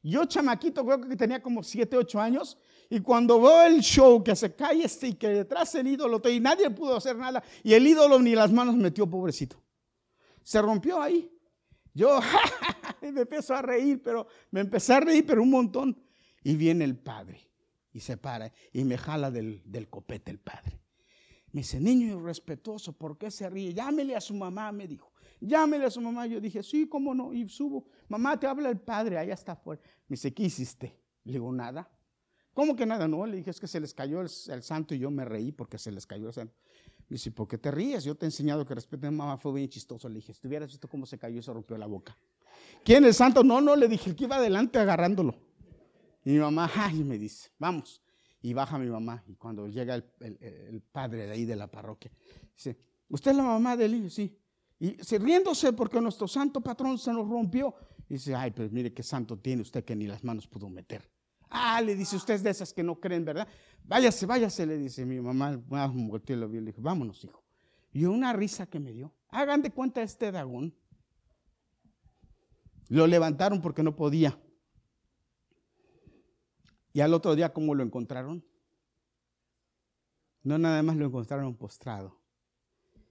Yo, 0.06 0.26
chamaquito, 0.26 0.86
creo 0.86 1.00
que 1.00 1.16
tenía 1.16 1.42
como 1.42 1.64
7, 1.64 1.96
8 1.96 2.20
años, 2.20 2.58
y 2.90 3.00
cuando 3.00 3.40
veo 3.40 3.64
el 3.64 3.80
show 3.80 4.22
que 4.22 4.36
se 4.36 4.54
cae 4.54 4.84
este 4.84 5.08
y 5.08 5.14
que 5.14 5.30
detrás 5.30 5.74
el 5.76 5.88
ídolo, 5.88 6.22
y 6.30 6.42
nadie 6.42 6.70
pudo 6.70 6.98
hacer 6.98 7.16
nada, 7.16 7.42
y 7.64 7.74
el 7.74 7.88
ídolo 7.88 8.20
ni 8.20 8.36
las 8.36 8.52
manos 8.52 8.76
metió, 8.76 9.10
pobrecito 9.10 9.63
se 10.44 10.62
rompió 10.62 11.02
ahí. 11.02 11.30
Yo 11.94 12.20
me 13.02 13.22
empiezo 13.22 13.54
a 13.54 13.62
reír, 13.62 14.02
pero 14.02 14.28
me 14.52 14.62
empecé 14.62 14.94
a 14.94 15.00
reír, 15.00 15.26
pero 15.26 15.44
un 15.44 15.50
montón. 15.50 16.04
Y 16.44 16.56
viene 16.56 16.84
el 16.84 16.98
padre 16.98 17.40
y 17.92 18.00
se 18.00 18.18
para 18.18 18.52
y 18.72 18.84
me 18.84 18.98
jala 18.98 19.32
del, 19.32 19.62
del 19.66 19.90
copete 19.90 20.32
el 20.32 20.40
padre. 20.40 20.80
Me 21.52 21.62
dice, 21.62 21.80
niño 21.80 22.20
irrespetuoso, 22.20 22.94
¿por 22.94 23.18
qué 23.18 23.30
se 23.30 23.48
ríe? 23.48 23.74
Llámele 23.74 24.16
a 24.16 24.22
su 24.22 24.34
mamá, 24.34 24.72
me 24.72 24.88
dijo. 24.88 25.14
Llámele 25.40 25.86
a 25.86 25.92
su 25.92 26.02
mamá. 26.02 26.26
Yo 26.26 26.42
dije, 26.42 26.64
sí, 26.64 26.88
cómo 26.88 27.14
no. 27.14 27.32
Y 27.32 27.48
subo. 27.48 27.86
Mamá, 28.10 28.40
te 28.40 28.48
habla 28.48 28.70
el 28.70 28.80
padre, 28.80 29.20
allá 29.20 29.36
está 29.36 29.52
afuera. 29.52 29.80
Me 30.08 30.16
dice, 30.16 30.34
¿qué 30.34 30.44
hiciste? 30.44 31.00
Le 31.24 31.34
digo, 31.34 31.52
nada. 31.52 31.90
¿Cómo 32.54 32.76
que 32.76 32.88
nada? 32.88 33.08
No, 33.08 33.26
le 33.26 33.38
dije, 33.38 33.52
es 33.52 33.60
que 33.60 33.68
se 33.68 33.80
les 33.80 33.94
cayó 33.94 34.22
el, 34.22 34.30
el 34.48 34.64
santo 34.64 34.96
y 34.96 35.00
yo 35.00 35.12
me 35.12 35.26
reí 35.26 35.52
porque 35.52 35.78
se 35.78 35.92
les 35.92 36.08
cayó 36.08 36.28
el 36.28 36.34
santo. 36.34 36.56
Dice, 37.10 37.32
¿por 37.32 37.48
qué 37.48 37.58
te 37.58 37.70
ríes? 37.70 38.04
Yo 38.04 38.16
te 38.16 38.26
he 38.26 38.28
enseñado 38.28 38.66
que 38.66 38.74
respeten 38.74 39.10
a 39.10 39.12
mamá, 39.12 39.38
fue 39.38 39.54
bien 39.54 39.70
chistoso. 39.70 40.08
Le 40.10 40.16
dije, 40.16 40.34
si 40.34 40.48
hubieras 40.48 40.70
visto 40.70 40.88
cómo 40.88 41.06
se 41.06 41.18
cayó 41.18 41.40
y 41.40 41.44
se 41.44 41.54
rompió 41.54 41.78
la 41.78 41.86
boca. 41.86 42.18
¿Quién 42.84 43.06
es 43.06 43.18
santo? 43.18 43.44
No, 43.44 43.62
no, 43.62 43.76
le 43.76 43.88
dije, 43.88 44.10
el 44.10 44.16
que 44.16 44.26
iba 44.26 44.38
adelante 44.38 44.80
agarrándolo. 44.80 45.36
Y 46.26 46.32
mi 46.32 46.40
mamá, 46.40 46.72
ay, 46.76 47.04
me 47.04 47.18
dice, 47.18 47.52
vamos. 47.60 48.02
Y 48.42 48.54
baja 48.54 48.78
mi 48.78 48.90
mamá. 48.90 49.24
Y 49.28 49.36
cuando 49.36 49.68
llega 49.68 49.96
el, 49.96 50.84
padre 50.92 51.28
de 51.28 51.32
ahí 51.32 51.46
de 51.46 51.56
la 51.56 51.70
parroquia, 51.70 52.12
dice, 52.56 52.78
¿usted 53.10 53.32
es 53.32 53.38
la 53.38 53.44
mamá 53.44 53.78
de 53.78 53.86
él? 53.86 54.12
Sí. 54.12 54.38
Y 54.80 54.98
se 55.02 55.18
riéndose 55.18 55.72
porque 55.74 56.02
nuestro 56.02 56.28
santo 56.28 56.62
patrón 56.62 56.98
se 56.98 57.14
nos 57.14 57.28
rompió. 57.28 57.74
Y 58.10 58.16
dice, 58.16 58.36
ay, 58.36 58.52
pues 58.52 58.72
mire 58.72 58.94
qué 58.94 59.04
santo 59.04 59.38
tiene 59.38 59.62
usted 59.62 59.84
que 59.86 59.96
ni 59.96 60.08
las 60.08 60.24
manos 60.24 60.48
pudo 60.48 60.70
meter. 60.70 61.10
Ah, 61.56 61.80
le 61.82 61.96
dice, 61.96 62.16
usted 62.16 62.42
de 62.42 62.50
esas 62.50 62.74
que 62.74 62.82
no 62.82 63.00
creen, 63.00 63.24
¿verdad? 63.24 63.48
Váyase, 63.84 64.26
váyase, 64.26 64.66
le 64.66 64.76
dice 64.76 65.06
mi 65.06 65.22
mamá. 65.22 65.62
Ah, 65.70 65.94
le 65.94 66.62
dije, 66.62 66.82
vámonos, 66.82 67.24
hijo. 67.24 67.44
Y 67.92 68.06
una 68.06 68.34
risa 68.34 68.66
que 68.66 68.80
me 68.80 68.92
dio. 68.92 69.14
Hagan 69.30 69.62
de 69.62 69.70
cuenta 69.70 70.02
este 70.02 70.32
Dagón. 70.32 70.76
Lo 72.90 73.06
levantaron 73.06 73.62
porque 73.62 73.84
no 73.84 73.96
podía. 73.96 74.42
Y 76.92 77.02
al 77.02 77.14
otro 77.14 77.36
día, 77.36 77.54
¿cómo 77.54 77.76
lo 77.76 77.84
encontraron? 77.84 78.44
No 80.42 80.58
nada 80.58 80.82
más 80.82 80.96
lo 80.98 81.06
encontraron 81.06 81.56
postrado, 81.56 82.20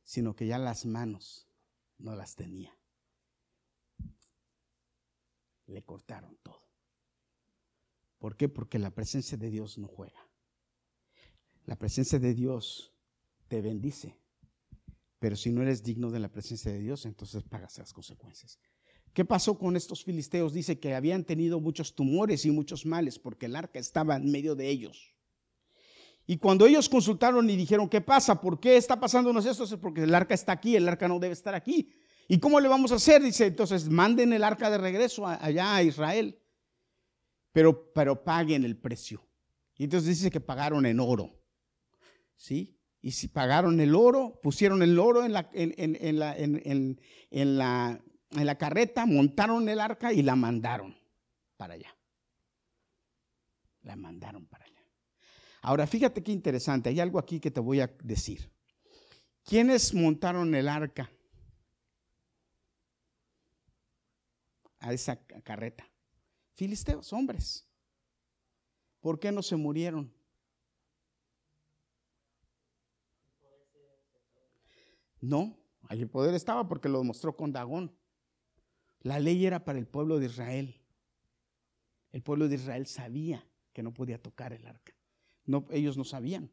sino 0.03 0.35
que 0.35 0.49
ya 0.49 0.59
las 0.59 0.85
manos 0.85 1.49
no 1.99 2.17
las 2.17 2.35
tenía. 2.35 2.77
Le 5.67 5.85
cortaron 5.85 6.37
todo. 6.43 6.62
¿Por 8.23 8.37
qué? 8.37 8.49
Porque 8.49 8.79
la 8.79 8.93
presencia 8.93 9.37
de 9.37 9.51
Dios 9.51 9.79
no 9.79 9.89
juega. 9.89 10.29
La 11.65 11.75
presencia 11.75 12.21
de 12.21 12.35
Dios 12.35 12.95
te 13.49 13.61
bendice. 13.61 14.17
Pero 15.19 15.35
si 15.35 15.51
no 15.51 15.61
eres 15.61 15.83
digno 15.83 16.09
de 16.09 16.21
la 16.21 16.29
presencia 16.29 16.71
de 16.71 16.79
Dios, 16.79 17.05
entonces 17.05 17.43
pagas 17.43 17.79
las 17.79 17.93
consecuencias. 17.93 18.61
¿Qué 19.13 19.25
pasó 19.25 19.59
con 19.59 19.75
estos 19.75 20.05
filisteos? 20.05 20.53
Dice 20.53 20.79
que 20.79 20.95
habían 20.95 21.25
tenido 21.25 21.59
muchos 21.59 21.97
tumores 21.97 22.47
y 22.47 22.53
muchos 22.53 22.87
males 22.87 23.19
porque 23.19 23.47
el 23.47 23.57
arca 23.57 23.81
estaba 23.81 24.15
en 24.15 24.31
medio 24.31 24.55
de 24.55 24.69
ellos. 24.69 25.17
Y 26.25 26.37
cuando 26.37 26.65
ellos 26.65 26.89
consultaron 26.89 27.51
y 27.51 27.57
dijeron, 27.57 27.89
¿qué 27.89 28.03
pasa? 28.03 28.41
¿Por 28.41 28.61
qué 28.61 28.77
está 28.77 29.01
pasándonos 29.01 29.45
esto? 29.47 29.65
Es 29.65 29.75
porque 29.75 30.05
el 30.05 30.15
arca 30.15 30.35
está 30.35 30.53
aquí, 30.53 30.77
el 30.77 30.89
arca 30.89 31.09
no 31.09 31.19
debe 31.19 31.33
estar 31.33 31.57
aquí. 31.57 31.91
¿Y 32.29 32.39
cómo 32.39 32.61
le 32.61 32.69
vamos 32.69 32.93
a 32.93 32.95
hacer? 32.95 33.21
Dice, 33.21 33.47
entonces 33.47 33.89
manden 33.89 34.33
el 34.33 34.45
arca 34.45 34.71
de 34.71 34.79
regreso 34.79 35.27
allá 35.27 35.75
a 35.75 35.83
Israel, 35.83 36.39
pero, 37.53 37.93
pero 37.93 38.25
paguen 38.25 38.65
el 38.65 38.77
precio. 38.77 39.27
Y 39.77 39.85
entonces 39.85 40.09
dice 40.09 40.31
que 40.31 40.41
pagaron 40.41 40.87
en 40.87 41.01
oro. 41.01 41.39
¿Sí? 42.37 42.79
Y 43.01 43.13
si 43.13 43.29
pagaron 43.29 43.81
el 43.81 43.95
oro, 43.95 44.41
pusieron 44.43 44.83
el 44.83 44.99
oro 44.99 45.25
en 45.25 45.33
la, 45.33 45.51
en, 45.53 46.19
la, 46.19 46.37
en 46.37 47.59
la 47.59 48.03
en 48.37 48.47
la 48.47 48.57
carreta, 48.57 49.07
montaron 49.07 49.69
el 49.69 49.81
arca 49.81 50.13
y 50.13 50.23
la 50.23 50.37
mandaron 50.37 50.97
para 51.57 51.75
allá. 51.75 51.97
La 53.83 53.97
mandaron 53.97 54.47
para 54.47 54.65
allá. 54.65 54.87
Ahora, 55.63 55.87
fíjate 55.87 56.23
qué 56.23 56.33
interesante, 56.33 56.89
hay 56.89 57.01
algo 57.01 57.19
aquí 57.19 57.41
que 57.41 57.51
te 57.51 57.61
voy 57.61 57.81
a 57.81 57.95
decir. 58.03 58.51
¿Quiénes 59.45 59.93
montaron 59.93 60.55
el 60.55 60.69
arca 60.69 61.11
a 64.79 64.93
esa 64.93 65.17
carreta? 65.45 65.89
Filisteos, 66.55 67.13
hombres. 67.13 67.67
¿Por 69.01 69.19
qué 69.19 69.33
no 69.33 69.43
se 69.43 69.57
murieron? 69.57 70.13
No, 75.21 75.57
allí 75.89 76.03
el 76.03 76.11
poder 76.11 76.35
estaba 76.35 76.69
porque 76.69 76.89
lo 76.89 77.03
mostró 77.05 77.37
con 77.37 77.53
Dagón. 77.53 77.97
La 79.01 79.19
ley 79.19 79.47
era 79.47 79.65
para 79.65 79.79
el 79.79 79.87
pueblo 79.87 80.19
de 80.19 80.27
Israel. 80.27 80.81
El 82.11 82.23
pueblo 82.23 82.49
de 82.49 82.57
Israel 82.57 82.87
sabía 82.87 83.47
que 83.73 83.83
no 83.83 83.95
podía 83.95 84.21
tocar 84.21 84.53
el 84.53 84.67
arca. 84.67 84.95
No, 85.45 85.67
ellos 85.71 85.97
no 85.97 86.05
sabían. 86.05 86.53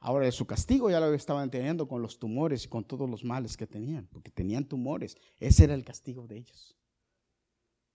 Ahora, 0.00 0.30
su 0.32 0.46
castigo 0.46 0.90
ya 0.90 1.00
lo 1.00 1.14
estaban 1.14 1.50
teniendo 1.50 1.88
con 1.88 2.02
los 2.02 2.18
tumores 2.18 2.64
y 2.64 2.68
con 2.68 2.84
todos 2.84 3.08
los 3.08 3.24
males 3.24 3.56
que 3.56 3.66
tenían, 3.66 4.06
porque 4.08 4.30
tenían 4.30 4.66
tumores. 4.66 5.16
Ese 5.38 5.64
era 5.64 5.74
el 5.74 5.84
castigo 5.84 6.26
de 6.26 6.38
ellos. 6.38 6.76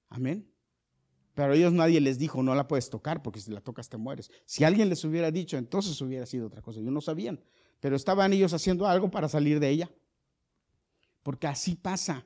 Amén. 0.08 0.52
Pero 1.40 1.54
ellos 1.54 1.72
nadie 1.72 2.02
les 2.02 2.20
dijo, 2.20 2.44
no 2.44 2.54
la 2.54 2.68
puedes 2.68 2.90
tocar 2.90 3.24
porque 3.24 3.40
si 3.40 3.50
la 3.50 3.62
tocas 3.62 3.88
te 3.88 3.96
mueres. 3.96 4.30
Si 4.44 4.66
alguien 4.66 4.90
les 4.90 5.06
hubiera 5.06 5.32
dicho, 5.32 5.56
entonces 5.56 6.02
hubiera 6.02 6.26
sido 6.26 6.48
otra 6.48 6.62
cosa. 6.62 6.82
Ellos 6.82 6.92
no 6.92 7.00
sabían, 7.00 7.40
pero 7.80 7.96
estaban 7.96 8.34
ellos 8.34 8.52
haciendo 8.52 8.86
algo 8.86 9.10
para 9.10 9.30
salir 9.30 9.62
de 9.62 9.70
ella. 9.70 9.90
Porque 11.24 11.48
así 11.48 11.76
pasa 11.76 12.26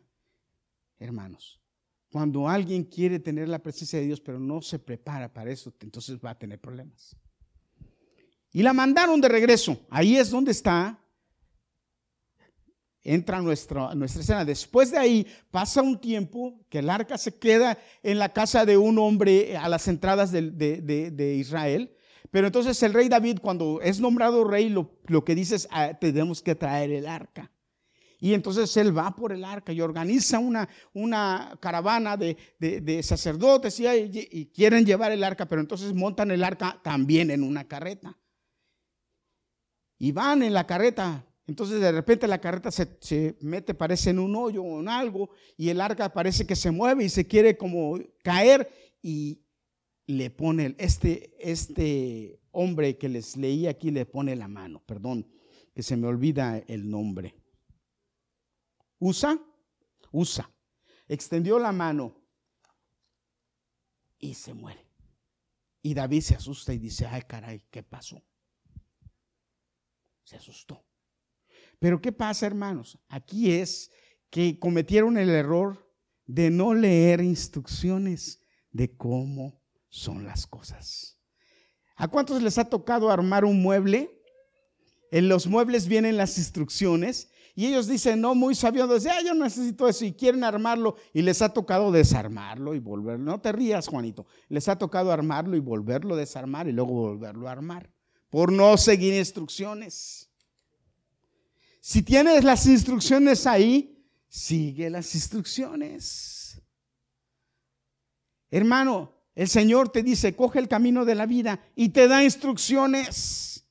hermanos. 0.98 1.62
Cuando 2.12 2.50
alguien 2.50 2.86
quiere 2.86 3.20
tener 3.20 3.50
la 3.50 3.60
presencia 3.60 4.00
de 4.00 4.06
Dios, 4.08 4.20
pero 4.20 4.40
no 4.40 4.64
se 4.64 4.80
prepara 4.80 5.32
para 5.32 5.52
eso, 5.52 5.72
entonces 5.82 6.18
va 6.18 6.32
a 6.32 6.40
tener 6.40 6.60
problemas. 6.60 7.16
Y 8.52 8.64
la 8.64 8.74
mandaron 8.74 9.22
de 9.22 9.30
regreso. 9.30 9.80
Ahí 9.92 10.18
es 10.18 10.32
donde 10.32 10.54
está. 10.54 11.00
Entra 13.04 13.42
nuestra, 13.42 13.94
nuestra 13.96 14.22
escena. 14.22 14.46
Después 14.46 14.92
de 14.92 14.98
ahí 14.98 15.28
pasa 15.52 15.82
un 15.82 16.00
tiempo 16.00 16.66
que 16.70 16.80
el 16.80 16.90
arca 16.90 17.18
se 17.18 17.38
queda 17.38 17.78
en 18.02 18.18
la 18.18 18.32
casa 18.32 18.66
de 18.66 18.78
un 18.78 18.98
hombre 18.98 19.58
a 19.58 19.68
las 19.68 19.88
entradas 19.90 20.32
de, 20.32 20.52
de, 20.52 21.36
Israel. 21.36 21.96
Pero 22.32 22.48
entonces 22.48 22.82
el 22.82 22.94
rey 22.94 23.10
David, 23.10 23.40
cuando 23.42 23.82
es 23.82 24.00
nombrado 24.00 24.46
rey, 24.46 24.70
lo, 24.70 24.98
lo 25.08 25.26
que 25.26 25.36
dice 25.36 25.56
es, 25.56 25.68
ah, 25.72 25.94
tenemos 26.00 26.42
que 26.42 26.56
traer 26.56 26.92
el 26.92 27.06
arca. 27.06 27.52
Y 28.24 28.34
entonces 28.34 28.78
él 28.78 28.98
va 28.98 29.14
por 29.14 29.34
el 29.34 29.44
arca 29.44 29.74
y 29.74 29.82
organiza 29.82 30.40
una, 30.40 30.70
una 30.94 31.58
caravana 31.60 32.16
de, 32.16 33.04
sacerdotes 33.04 33.78
y, 33.82 33.86
y, 33.86 34.46
quieren 34.46 34.86
llevar 34.86 35.12
el 35.12 35.26
arca, 35.26 35.46
pero 35.46 35.60
entonces 35.60 35.94
montan 35.94 36.32
el 36.32 36.42
arca 36.42 36.80
también 36.82 37.32
en 37.32 37.44
una 37.44 37.68
carreta. 37.68 38.18
Y 39.98 40.14
van 40.14 40.42
en 40.42 40.54
la 40.54 40.66
carreta. 40.66 41.26
Entonces 41.46 41.82
de 41.82 41.92
repente 41.92 42.28
la 42.28 42.40
carreta 42.40 42.72
se, 42.72 43.36
mete, 43.42 43.74
parece 43.74 44.12
en 44.12 44.20
un 44.20 44.36
hoyo 44.36 44.64
o 44.64 44.80
en 44.80 44.88
algo, 44.88 45.32
y 45.58 45.70
el 45.70 45.82
arca 45.82 46.14
parece 46.14 46.48
que 46.48 46.56
se 46.56 46.72
mueve 46.72 47.04
y 47.04 47.10
se 47.10 47.28
quiere 47.28 47.58
como 47.58 48.00
caer 48.24 48.70
y 49.02 49.42
le 50.08 50.30
pone, 50.30 50.76
este, 50.78 51.36
este 51.40 52.40
hombre 52.52 52.98
que 52.98 53.10
les 53.10 53.36
leí 53.36 53.68
aquí 53.68 53.92
le 53.92 54.06
pone 54.06 54.36
la 54.36 54.48
mano, 54.48 54.82
perdón, 54.86 55.30
que 55.74 55.84
se 55.84 55.98
me 55.98 56.08
olvida 56.08 56.60
el 56.60 56.90
nombre. 56.90 57.36
Usa, 59.00 59.38
usa. 60.12 60.50
Extendió 61.10 61.60
la 61.60 61.74
mano 61.74 62.16
y 64.18 64.34
se 64.34 64.54
muere. 64.54 64.88
Y 65.82 65.94
David 65.94 66.22
se 66.22 66.36
asusta 66.36 66.74
y 66.74 66.78
dice, 66.78 67.06
ay 67.06 67.24
caray, 67.24 67.66
¿qué 67.70 67.84
pasó? 67.84 68.24
Se 70.24 70.38
asustó. 70.38 70.86
Pero 71.84 72.00
¿qué 72.00 72.14
pasa, 72.14 72.46
hermanos? 72.46 72.98
Aquí 73.10 73.52
es 73.52 73.92
que 74.30 74.58
cometieron 74.58 75.18
el 75.18 75.30
error 75.30 75.86
de 76.26 76.50
no 76.50 76.74
leer 76.74 77.20
instrucciones 77.20 78.42
de 78.72 78.96
cómo 78.96 79.62
son 79.90 80.24
las 80.24 80.48
cosas. 80.48 81.20
¿A 81.98 82.08
cuántos 82.08 82.42
les 82.42 82.58
ha 82.58 82.70
tocado 82.70 83.12
armar 83.12 83.44
un 83.44 83.62
mueble? 83.62 84.18
En 85.12 85.28
los 85.28 85.46
muebles 85.46 85.90
vienen 85.90 86.16
las 86.16 86.38
instrucciones 86.38 87.30
y 87.54 87.66
ellos 87.66 87.90
dicen, 87.90 88.22
no, 88.22 88.34
muy 88.34 88.56
sabios, 88.56 89.06
ah, 89.06 89.20
yo 89.22 89.34
necesito 89.34 89.90
eso 89.90 90.06
y 90.06 90.14
quieren 90.14 90.46
armarlo 90.46 90.96
y 91.14 91.22
les 91.22 91.42
ha 91.42 91.50
tocado 91.50 91.92
desarmarlo 91.92 92.76
y 92.76 92.80
volverlo. 92.80 93.26
No 93.26 93.42
te 93.42 93.52
rías, 93.52 93.90
Juanito. 93.90 94.26
Les 94.48 94.70
ha 94.70 94.78
tocado 94.78 95.12
armarlo 95.12 95.58
y 95.58 95.60
volverlo 95.60 96.14
a 96.14 96.18
desarmar 96.18 96.70
y 96.70 96.72
luego 96.72 96.94
volverlo 96.94 97.50
a 97.50 97.52
armar 97.52 97.92
por 98.30 98.54
no 98.54 98.78
seguir 98.78 99.16
instrucciones. 99.16 100.30
Si 101.86 102.02
tienes 102.02 102.46
las 102.46 102.66
instrucciones 102.66 103.46
ahí, 103.46 104.08
sigue 104.30 104.90
las 104.90 105.14
instrucciones. 105.16 106.62
Hermano, 108.50 109.12
el 109.36 109.50
Señor 109.50 109.90
te 109.90 110.02
dice, 110.02 110.34
coge 110.34 110.60
el 110.60 110.70
camino 110.70 111.04
de 111.04 111.14
la 111.14 111.26
vida 111.26 111.60
y 111.76 111.90
te 111.90 112.08
da 112.08 112.24
instrucciones. 112.24 113.66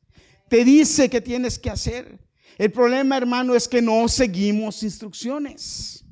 Te 0.51 0.63
dice 0.63 1.09
qué 1.09 1.23
tienes 1.23 1.59
que 1.59 1.71
hacer. 1.71 2.19
El 2.59 2.71
problema, 2.71 3.17
hermano, 3.17 3.55
es 3.55 3.67
que 3.67 3.81
no 3.81 4.07
seguimos 4.09 4.83
instrucciones. 4.83 6.05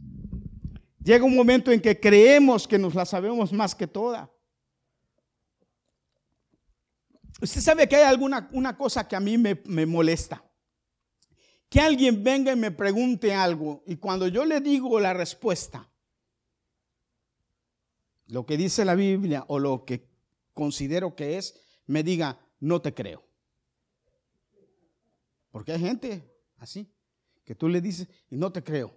Llega 1.05 1.27
un 1.27 1.37
momento 1.37 1.71
en 1.71 1.83
que 1.83 2.01
creemos 2.01 2.67
que 2.67 2.79
nos 2.79 2.95
la 2.95 3.05
sabemos 3.05 3.53
más 3.53 3.75
que 3.75 3.87
toda. 3.87 4.31
Usted 7.43 7.61
sabe 7.61 7.87
que 7.87 7.97
hay 7.97 8.05
alguna 8.05 8.49
una 8.53 8.75
cosa 8.75 9.07
que 9.07 9.17
a 9.17 9.21
mí 9.21 9.37
me 9.37 9.85
molesta. 9.85 10.43
Que 11.71 11.81
alguien 11.81 12.23
venga 12.23 12.53
y 12.53 12.57
me 12.57 12.73
pregunte 12.73 13.33
algo 13.33 13.83
y 13.87 13.97
cuando 13.97 14.29
yo 14.29 14.45
le 14.45 14.61
digo 14.61 15.01
la 15.01 15.15
respuesta, 15.15 15.89
lo 18.27 18.45
que 18.45 18.57
dice 18.57 18.85
la 18.85 18.97
Biblia 18.97 19.45
o 19.49 19.59
lo 19.59 19.85
que 19.85 20.09
considero 20.53 21.15
que 21.15 21.39
es, 21.39 21.55
me 21.87 22.03
diga, 22.03 22.39
no 22.59 22.83
te 22.83 22.93
creo. 22.93 23.25
Porque 25.53 25.73
hay 25.73 25.81
gente 25.81 26.31
así, 26.59 26.93
que 27.45 27.55
tú 27.55 27.69
le 27.69 27.81
dices 27.81 28.09
y 28.31 28.37
no 28.37 28.53
te 28.53 28.63
creo. 28.63 28.97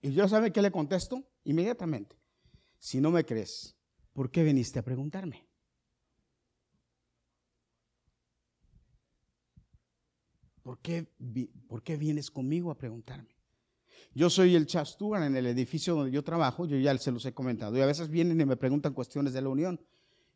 Y 0.00 0.12
yo 0.12 0.28
sabe 0.28 0.52
qué 0.52 0.62
le 0.62 0.70
contesto 0.70 1.24
inmediatamente. 1.44 2.16
Si 2.78 3.00
no 3.00 3.10
me 3.10 3.24
crees, 3.24 3.76
¿por 4.12 4.30
qué 4.30 4.44
viniste 4.44 4.78
a 4.78 4.84
preguntarme? 4.84 5.48
¿Por 10.64 10.78
qué, 10.78 11.06
¿Por 11.68 11.82
qué 11.82 11.98
vienes 11.98 12.30
conmigo 12.30 12.70
a 12.70 12.78
preguntarme? 12.78 13.36
Yo 14.14 14.30
soy 14.30 14.56
el 14.56 14.66
chastugan 14.66 15.22
en 15.22 15.36
el 15.36 15.46
edificio 15.46 15.94
donde 15.94 16.10
yo 16.10 16.24
trabajo, 16.24 16.64
yo 16.64 16.78
ya 16.78 16.96
se 16.96 17.12
los 17.12 17.26
he 17.26 17.34
comentado, 17.34 17.76
y 17.76 17.82
a 17.82 17.86
veces 17.86 18.08
vienen 18.08 18.40
y 18.40 18.46
me 18.46 18.56
preguntan 18.56 18.94
cuestiones 18.94 19.34
de 19.34 19.42
la 19.42 19.50
unión, 19.50 19.78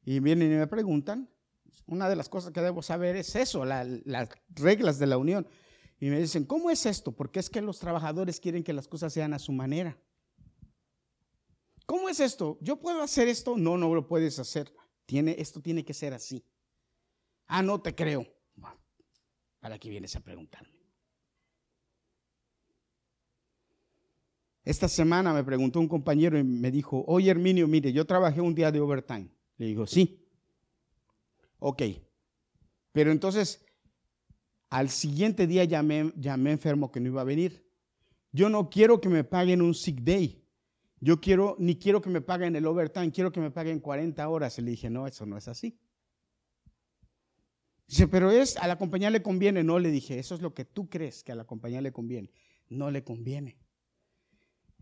y 0.05 0.21
vienen 0.21 0.53
y 0.53 0.57
me 0.57 0.67
preguntan, 0.67 1.31
una 1.87 2.11
de 2.11 2.17
las 2.17 2.29
cosas 2.29 2.53
que 2.53 2.61
debo 2.61 2.83
saber 2.83 3.17
es 3.17 3.35
eso, 3.37 3.64
las 3.64 4.29
reglas 4.51 4.99
de 4.99 5.07
la 5.07 5.17
unión. 5.17 5.49
Y 5.99 6.11
me 6.11 6.21
dicen, 6.21 6.45
¿cómo 6.45 6.71
es 6.71 6.85
esto? 6.85 7.12
Porque 7.12 7.41
es 7.41 7.49
que 7.49 7.62
los 7.62 7.79
trabajadores 7.79 8.38
quieren 8.38 8.62
que 8.62 8.75
las 8.75 8.87
cosas 8.87 9.14
sean 9.14 9.33
a 9.33 9.38
su 9.38 9.53
manera. 9.53 9.97
¿Cómo 11.87 12.11
es 12.11 12.21
esto? 12.21 12.59
¿Yo 12.61 12.79
puedo 12.79 13.01
hacer 13.01 13.29
esto? 13.29 13.57
No, 13.57 13.79
no 13.79 13.95
lo 13.95 14.07
puedes 14.07 14.38
hacer. 14.38 14.75
Tiene, 15.07 15.37
esto 15.38 15.62
tiene 15.62 15.87
que 15.87 15.95
ser 15.95 16.12
así. 16.12 16.45
Ah, 17.47 17.62
no 17.62 17.81
te 17.81 17.95
creo. 17.95 18.27
¿Para 19.61 19.79
qué 19.79 19.90
vienes 19.90 20.14
a 20.16 20.21
preguntarme? 20.21 20.79
Esta 24.64 24.87
semana 24.87 25.33
me 25.33 25.42
preguntó 25.42 25.81
un 25.81 25.88
compañero 25.88 26.38
y 26.38 26.44
me 26.44 26.71
dijo, 26.71 27.03
oye 27.07 27.31
Herminio, 27.31 27.66
mire, 27.66 27.92
yo 27.92 28.05
trabajé 28.05 28.40
un 28.40 28.55
día 28.55 28.71
de 28.71 28.81
overtime. 28.81 29.31
Le 29.57 29.66
digo, 29.66 29.87
sí. 29.87 30.29
Ok. 31.59 31.83
Pero 32.92 33.11
entonces, 33.11 33.64
al 34.68 34.90
siguiente 34.90 35.47
día 35.47 35.64
llamé, 35.64 36.12
llamé 36.16 36.53
enfermo 36.53 36.92
que 36.92 37.01
no 37.01 37.09
iba 37.09 37.23
a 37.23 37.25
venir. 37.25 37.66
Yo 38.33 38.51
no 38.51 38.68
quiero 38.68 39.01
que 39.01 39.09
me 39.09 39.25
paguen 39.25 39.62
un 39.62 39.75
sick 39.75 40.03
day. 40.03 40.44
Yo 41.01 41.21
quiero, 41.21 41.57
ni 41.59 41.77
quiero 41.77 42.03
que 42.03 42.11
me 42.11 42.21
paguen 42.21 42.55
el 42.57 42.66
overtime, 42.66 43.11
quiero 43.11 43.33
que 43.33 43.40
me 43.40 43.51
paguen 43.51 43.81
40 43.81 44.29
horas. 44.29 44.59
Y 44.59 44.62
le 44.62 44.73
dije, 44.73 44.90
no, 44.90 45.07
eso 45.07 45.25
no 45.25 45.38
es 45.38 45.49
así. 45.49 45.79
Dice, 47.88 48.07
pero 48.07 48.31
es, 48.31 48.59
a 48.59 48.68
la 48.68 48.77
compañía 48.77 49.09
le 49.09 49.22
conviene. 49.22 49.64
No, 49.64 49.79
le 49.79 49.90
dije, 49.90 50.18
eso 50.18 50.35
es 50.35 50.42
lo 50.42 50.53
que 50.53 50.66
tú 50.66 50.90
crees 50.90 51.24
que 51.24 51.33
a 51.33 51.35
la 51.35 51.46
compañía 51.46 51.81
le 51.81 51.90
conviene. 51.90 52.31
No 52.68 52.90
le 52.90 53.03
conviene. 53.03 53.59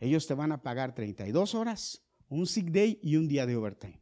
Ellos 0.01 0.27
te 0.27 0.35
van 0.35 0.51
a 0.51 0.63
pagar 0.63 0.95
32 0.95 1.55
horas, 1.55 2.03
un 2.29 2.47
sick 2.47 2.71
day 2.71 2.99
y 3.03 3.17
un 3.17 3.29
día 3.29 3.47
de 3.47 3.57
overtime. 3.57 4.01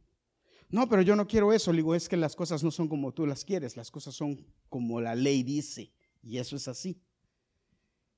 No, 0.69 0.89
pero 0.89 1.03
yo 1.03 1.15
no 1.15 1.27
quiero 1.27 1.53
eso. 1.53 1.71
Le 1.71 1.77
digo, 1.77 1.93
es 1.93 2.09
que 2.09 2.17
las 2.17 2.35
cosas 2.35 2.63
no 2.63 2.71
son 2.71 2.87
como 2.87 3.13
tú 3.13 3.27
las 3.27 3.45
quieres, 3.45 3.77
las 3.77 3.91
cosas 3.91 4.15
son 4.15 4.43
como 4.69 4.99
la 4.99 5.13
ley 5.13 5.43
dice. 5.43 5.93
Y 6.23 6.39
eso 6.39 6.55
es 6.55 6.67
así. 6.67 6.99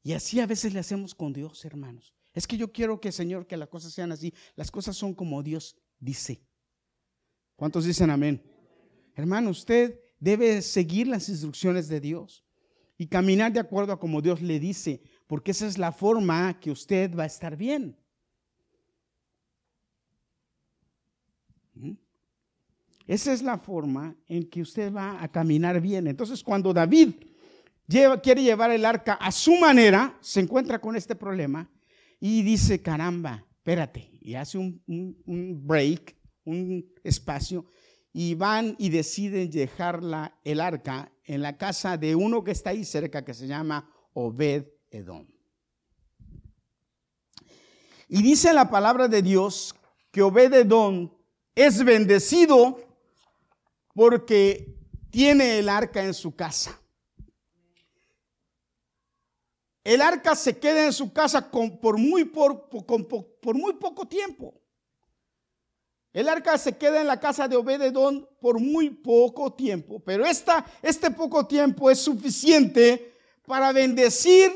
Y 0.04 0.13
así 0.13 0.39
a 0.39 0.47
veces 0.47 0.73
le 0.73 0.80
hacemos 0.80 1.13
con 1.13 1.34
Dios, 1.34 1.65
hermanos. 1.65 2.13
Es 2.34 2.47
que 2.47 2.56
yo 2.56 2.71
quiero 2.71 3.02
que, 3.02 3.12
Señor, 3.12 3.45
que 3.45 3.58
las 3.58 3.67
cosas 3.67 3.91
sean 3.91 4.13
así. 4.13 4.34
Las 4.56 4.71
cosas 4.71 4.95
son 4.95 5.13
como 5.13 5.43
Dios 5.43 5.76
dice. 6.00 6.41
¿Cuántos 7.58 7.84
dicen 7.84 8.10
amén? 8.10 8.41
Hermano, 9.15 9.50
usted 9.50 10.00
debe 10.19 10.62
seguir 10.62 11.08
las 11.08 11.30
instrucciones 11.30 11.88
de 11.88 11.99
Dios 11.99 12.43
y 12.97 13.08
caminar 13.08 13.53
de 13.53 13.60
acuerdo 13.60 13.93
a 13.93 13.99
como 13.99 14.21
Dios 14.21 14.41
le 14.41 14.60
dice, 14.60 15.01
porque 15.27 15.51
esa 15.51 15.67
es 15.67 15.77
la 15.77 15.91
forma 15.91 16.60
que 16.60 16.71
usted 16.71 17.15
va 17.15 17.23
a 17.23 17.27
estar 17.27 17.56
bien. 17.56 17.95
¿Mm? 21.75 21.93
Esa 23.06 23.32
es 23.34 23.41
la 23.41 23.58
forma 23.58 24.15
en 24.27 24.49
que 24.49 24.62
usted 24.62 24.91
va 24.91 25.23
a 25.23 25.32
caminar 25.32 25.80
bien. 25.80 26.08
Entonces, 26.08 26.43
cuando 26.43 26.73
David 26.73 27.13
quiere 28.21 28.43
llevar 28.43 28.71
el 28.71 28.84
arca 28.84 29.13
a 29.13 29.32
su 29.32 29.56
manera, 29.56 30.17
se 30.19 30.41
encuentra 30.41 30.80
con 30.80 30.95
este 30.95 31.15
problema 31.15 31.69
y 32.19 32.41
dice, 32.41 32.82
caramba, 32.82 33.45
espérate, 33.58 34.10
y 34.19 34.36
hace 34.36 34.58
un, 34.58 34.82
un 34.88 35.65
break, 35.65 36.17
un 36.43 36.86
espacio, 37.03 37.69
y 38.19 38.34
van 38.34 38.75
y 38.80 38.89
deciden 38.89 39.51
dejar 39.51 40.01
el 40.43 40.60
arca 40.60 41.12
en 41.23 41.43
la 41.43 41.56
casa 41.56 41.97
de 41.97 42.15
uno 42.15 42.43
que 42.43 42.49
está 42.49 42.71
ahí 42.71 42.84
cerca, 42.84 43.23
que 43.23 43.36
se 43.36 43.45
llama 43.45 43.88
Obed 44.13 44.65
Edom. 44.89 45.27
Y 48.08 48.23
dice 48.23 48.53
la 48.53 48.71
palabra 48.71 49.08
de 49.08 49.21
Dios 49.21 49.75
que 50.10 50.23
Obed 50.23 50.51
Edom 50.51 51.12
es 51.53 51.84
bendecido 51.84 52.80
porque 53.93 54.75
tiene 55.12 55.60
el 55.60 55.69
arca 55.69 56.03
en 56.03 56.15
su 56.15 56.36
casa. 56.36 56.82
El 59.84 60.01
arca 60.01 60.34
se 60.34 60.58
queda 60.58 60.86
en 60.86 60.93
su 60.93 61.13
casa 61.13 61.51
por, 61.51 61.99
muy 61.99 62.25
por 62.25 62.67
muy 63.53 63.73
poco 63.73 64.08
tiempo. 64.08 64.60
El 66.17 66.27
arca 66.30 66.58
se 66.58 66.75
queda 66.75 66.99
en 66.99 67.06
la 67.06 67.19
casa 67.19 67.47
de 67.47 67.56
Obededón 67.56 68.27
por 68.41 68.60
muy 68.60 68.89
poco 68.89 69.53
tiempo, 69.53 69.99
pero 69.99 70.25
este 70.25 71.12
poco 71.12 71.45
tiempo 71.45 71.91
es 71.91 71.99
suficiente 71.99 73.13
para 73.45 73.71
bendecir 73.71 74.51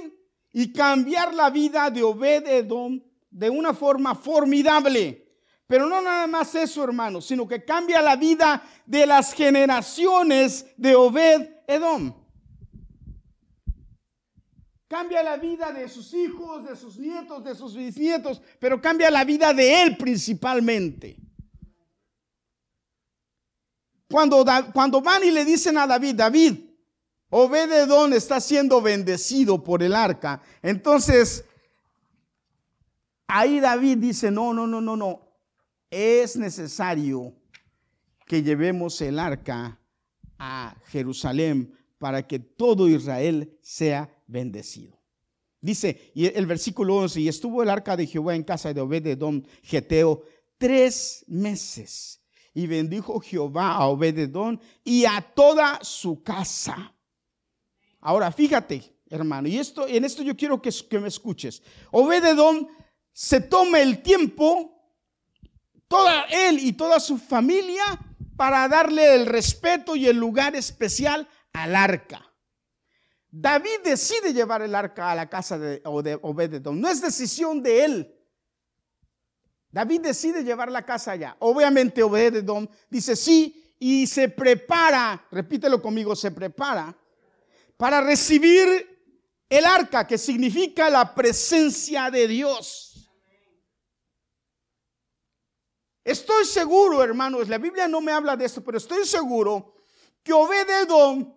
y 0.52 0.74
cambiar 0.74 1.36
la 1.36 1.52
vida 1.52 1.92
de 1.92 2.02
Obededón 2.02 3.06
de 3.30 3.52
una 3.52 3.76
forma 3.76 4.16
formidable. 4.16 5.36
Pero 5.68 5.86
no 5.86 6.02
nada 6.02 6.26
más 6.26 6.56
eso, 6.56 6.84
hermanos, 6.84 7.28
sino 7.28 7.48
que 7.48 7.64
cambia 7.64 8.02
la 8.02 8.16
vida 8.16 8.64
de 8.88 9.06
las 9.06 9.32
generaciones 9.32 10.66
de 10.78 10.96
Obed 10.96 11.48
Edom. 11.68 12.12
Cambia 14.88 15.22
la 15.22 15.38
vida 15.38 15.72
de 15.72 15.88
sus 15.88 16.12
hijos, 16.16 16.68
de 16.68 16.76
sus 16.76 16.98
nietos, 16.98 17.44
de 17.44 17.54
sus 17.54 17.76
bisnietos, 17.76 18.42
pero 18.60 18.82
cambia 18.82 19.12
la 19.12 19.24
vida 19.24 19.54
de 19.54 19.84
él 19.84 19.96
principalmente. 19.96 21.22
Cuando, 24.12 24.46
cuando 24.74 25.02
van 25.02 25.24
y 25.24 25.32
le 25.32 25.46
dicen 25.46 25.78
a 25.78 25.88
David, 25.88 26.16
David, 26.16 26.60
Obededón 27.30 28.14
está 28.14 28.42
siendo 28.42 28.82
bendecido 28.82 29.64
por 29.64 29.82
el 29.82 29.96
arca. 29.96 30.42
Entonces, 30.62 31.46
ahí 33.28 33.62
David 33.62 33.98
dice, 34.00 34.30
no, 34.30 34.54
no, 34.54 34.68
no, 34.68 34.82
no, 34.82 34.98
no. 34.98 35.22
Es 35.90 36.36
necesario 36.36 37.34
que 38.26 38.44
llevemos 38.44 39.00
el 39.02 39.18
arca 39.18 39.80
a 40.38 40.76
Jerusalén 40.88 41.74
para 41.98 42.28
que 42.28 42.40
todo 42.40 42.90
Israel 42.90 43.58
sea 43.62 44.14
bendecido. 44.28 45.00
Dice 45.62 46.12
y 46.14 46.26
el 46.26 46.48
versículo 46.48 46.96
11, 46.98 47.22
y 47.22 47.28
estuvo 47.28 47.64
el 47.64 47.70
arca 47.70 47.96
de 47.96 48.08
Jehová 48.08 48.36
en 48.36 48.44
casa 48.44 48.74
de 48.74 48.82
Obededón, 48.82 49.48
Geteo, 49.62 50.24
tres 50.58 51.24
meses 51.28 52.21
y 52.54 52.68
bendijo 52.68 53.20
Jehová 53.20 53.72
a 53.74 53.88
Obededón 53.88 54.60
y 54.84 55.06
a 55.06 55.22
toda 55.22 55.80
su 55.84 56.22
casa. 56.22 56.94
Ahora, 58.00 58.32
fíjate, 58.32 58.96
hermano, 59.10 59.48
y 59.48 59.58
esto, 59.58 59.88
en 59.88 60.04
esto 60.04 60.24
yo 60.24 60.36
quiero 60.36 60.62
que, 60.62 60.72
me 61.00 61.08
escuches. 61.08 61.62
Obededón 61.92 62.68
se 63.14 63.42
toma 63.42 63.80
el 63.80 64.02
tiempo, 64.02 64.74
toda 65.88 66.24
él 66.24 66.60
y 66.60 66.74
toda 66.74 67.00
su 67.00 67.18
familia, 67.18 67.84
para 68.36 68.68
darle 68.68 69.14
el 69.16 69.28
respeto 69.28 69.96
y 69.96 70.08
el 70.08 70.18
lugar 70.18 70.56
especial 70.56 71.28
al 71.54 71.76
arca. 71.76 72.26
David 73.30 73.82
decide 73.84 74.34
llevar 74.34 74.62
el 74.62 74.76
arca 74.76 75.12
a 75.12 75.16
la 75.16 75.30
casa 75.30 75.58
de 75.58 75.82
Obededón. 75.86 76.82
No 76.82 76.90
es 76.90 77.02
decisión 77.02 77.62
de 77.62 77.86
él. 77.86 78.21
David 79.72 80.02
decide 80.02 80.44
llevar 80.44 80.70
la 80.72 80.86
casa 80.86 81.12
allá. 81.12 81.36
Obviamente 81.40 82.04
Obededom 82.04 82.68
dice 82.90 83.16
sí 83.16 83.76
y 83.80 84.06
se 84.06 84.30
prepara, 84.30 85.26
repítelo 85.32 85.82
conmigo, 85.82 86.16
se 86.16 86.32
prepara 86.32 86.96
para 87.78 88.02
recibir 88.02 88.92
el 89.50 89.66
arca, 89.66 90.06
que 90.06 90.18
significa 90.18 90.90
la 90.90 91.16
presencia 91.16 92.12
de 92.12 92.28
Dios. 92.28 93.10
Estoy 96.04 96.46
seguro, 96.46 97.04
hermanos, 97.04 97.48
la 97.48 97.58
Biblia 97.58 97.88
no 97.88 98.02
me 98.02 98.12
habla 98.12 98.36
de 98.36 98.46
esto, 98.46 98.64
pero 98.64 98.78
estoy 98.78 99.06
seguro 99.06 99.76
que 100.24 100.34
Obededom 100.34 101.34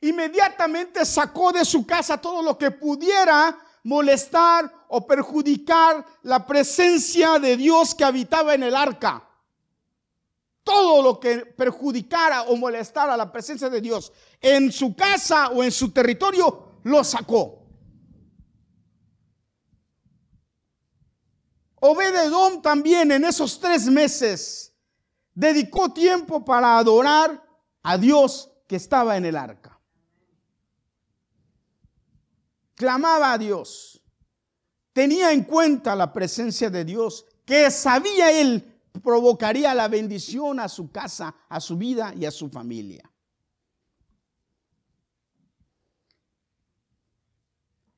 inmediatamente 0.00 1.04
sacó 1.04 1.52
de 1.52 1.64
su 1.64 1.86
casa 1.86 2.20
todo 2.20 2.42
lo 2.42 2.56
que 2.56 2.70
pudiera 2.70 3.58
molestar 3.84 4.72
o 4.88 5.06
perjudicar 5.06 6.04
la 6.22 6.46
presencia 6.46 7.38
de 7.38 7.56
Dios 7.56 7.94
que 7.94 8.04
habitaba 8.04 8.54
en 8.54 8.62
el 8.62 8.74
arca. 8.74 9.24
Todo 10.62 11.02
lo 11.02 11.18
que 11.18 11.46
perjudicara 11.46 12.42
o 12.42 12.56
molestara 12.56 13.16
la 13.16 13.32
presencia 13.32 13.70
de 13.70 13.80
Dios 13.80 14.12
en 14.40 14.70
su 14.70 14.94
casa 14.94 15.48
o 15.48 15.62
en 15.62 15.72
su 15.72 15.90
territorio, 15.90 16.80
lo 16.84 17.02
sacó. 17.04 17.66
Obededón 21.80 22.60
también 22.60 23.12
en 23.12 23.24
esos 23.24 23.58
tres 23.60 23.86
meses 23.86 24.74
dedicó 25.32 25.92
tiempo 25.92 26.44
para 26.44 26.76
adorar 26.76 27.42
a 27.82 27.96
Dios 27.96 28.50
que 28.66 28.76
estaba 28.76 29.16
en 29.16 29.24
el 29.24 29.36
arca 29.36 29.77
clamaba 32.78 33.32
a 33.32 33.38
Dios, 33.38 34.00
tenía 34.92 35.32
en 35.32 35.42
cuenta 35.42 35.96
la 35.96 36.12
presencia 36.12 36.70
de 36.70 36.84
Dios, 36.84 37.26
que 37.44 37.72
sabía 37.72 38.30
él 38.40 38.80
provocaría 39.02 39.74
la 39.74 39.88
bendición 39.88 40.60
a 40.60 40.68
su 40.68 40.90
casa, 40.92 41.34
a 41.48 41.60
su 41.60 41.76
vida 41.76 42.14
y 42.16 42.24
a 42.24 42.30
su 42.30 42.48
familia. 42.48 43.10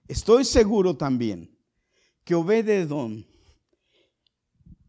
Estoy 0.09 0.45
seguro 0.47 0.97
también 0.97 1.55
que 2.25 2.35
Obededón 2.35 3.27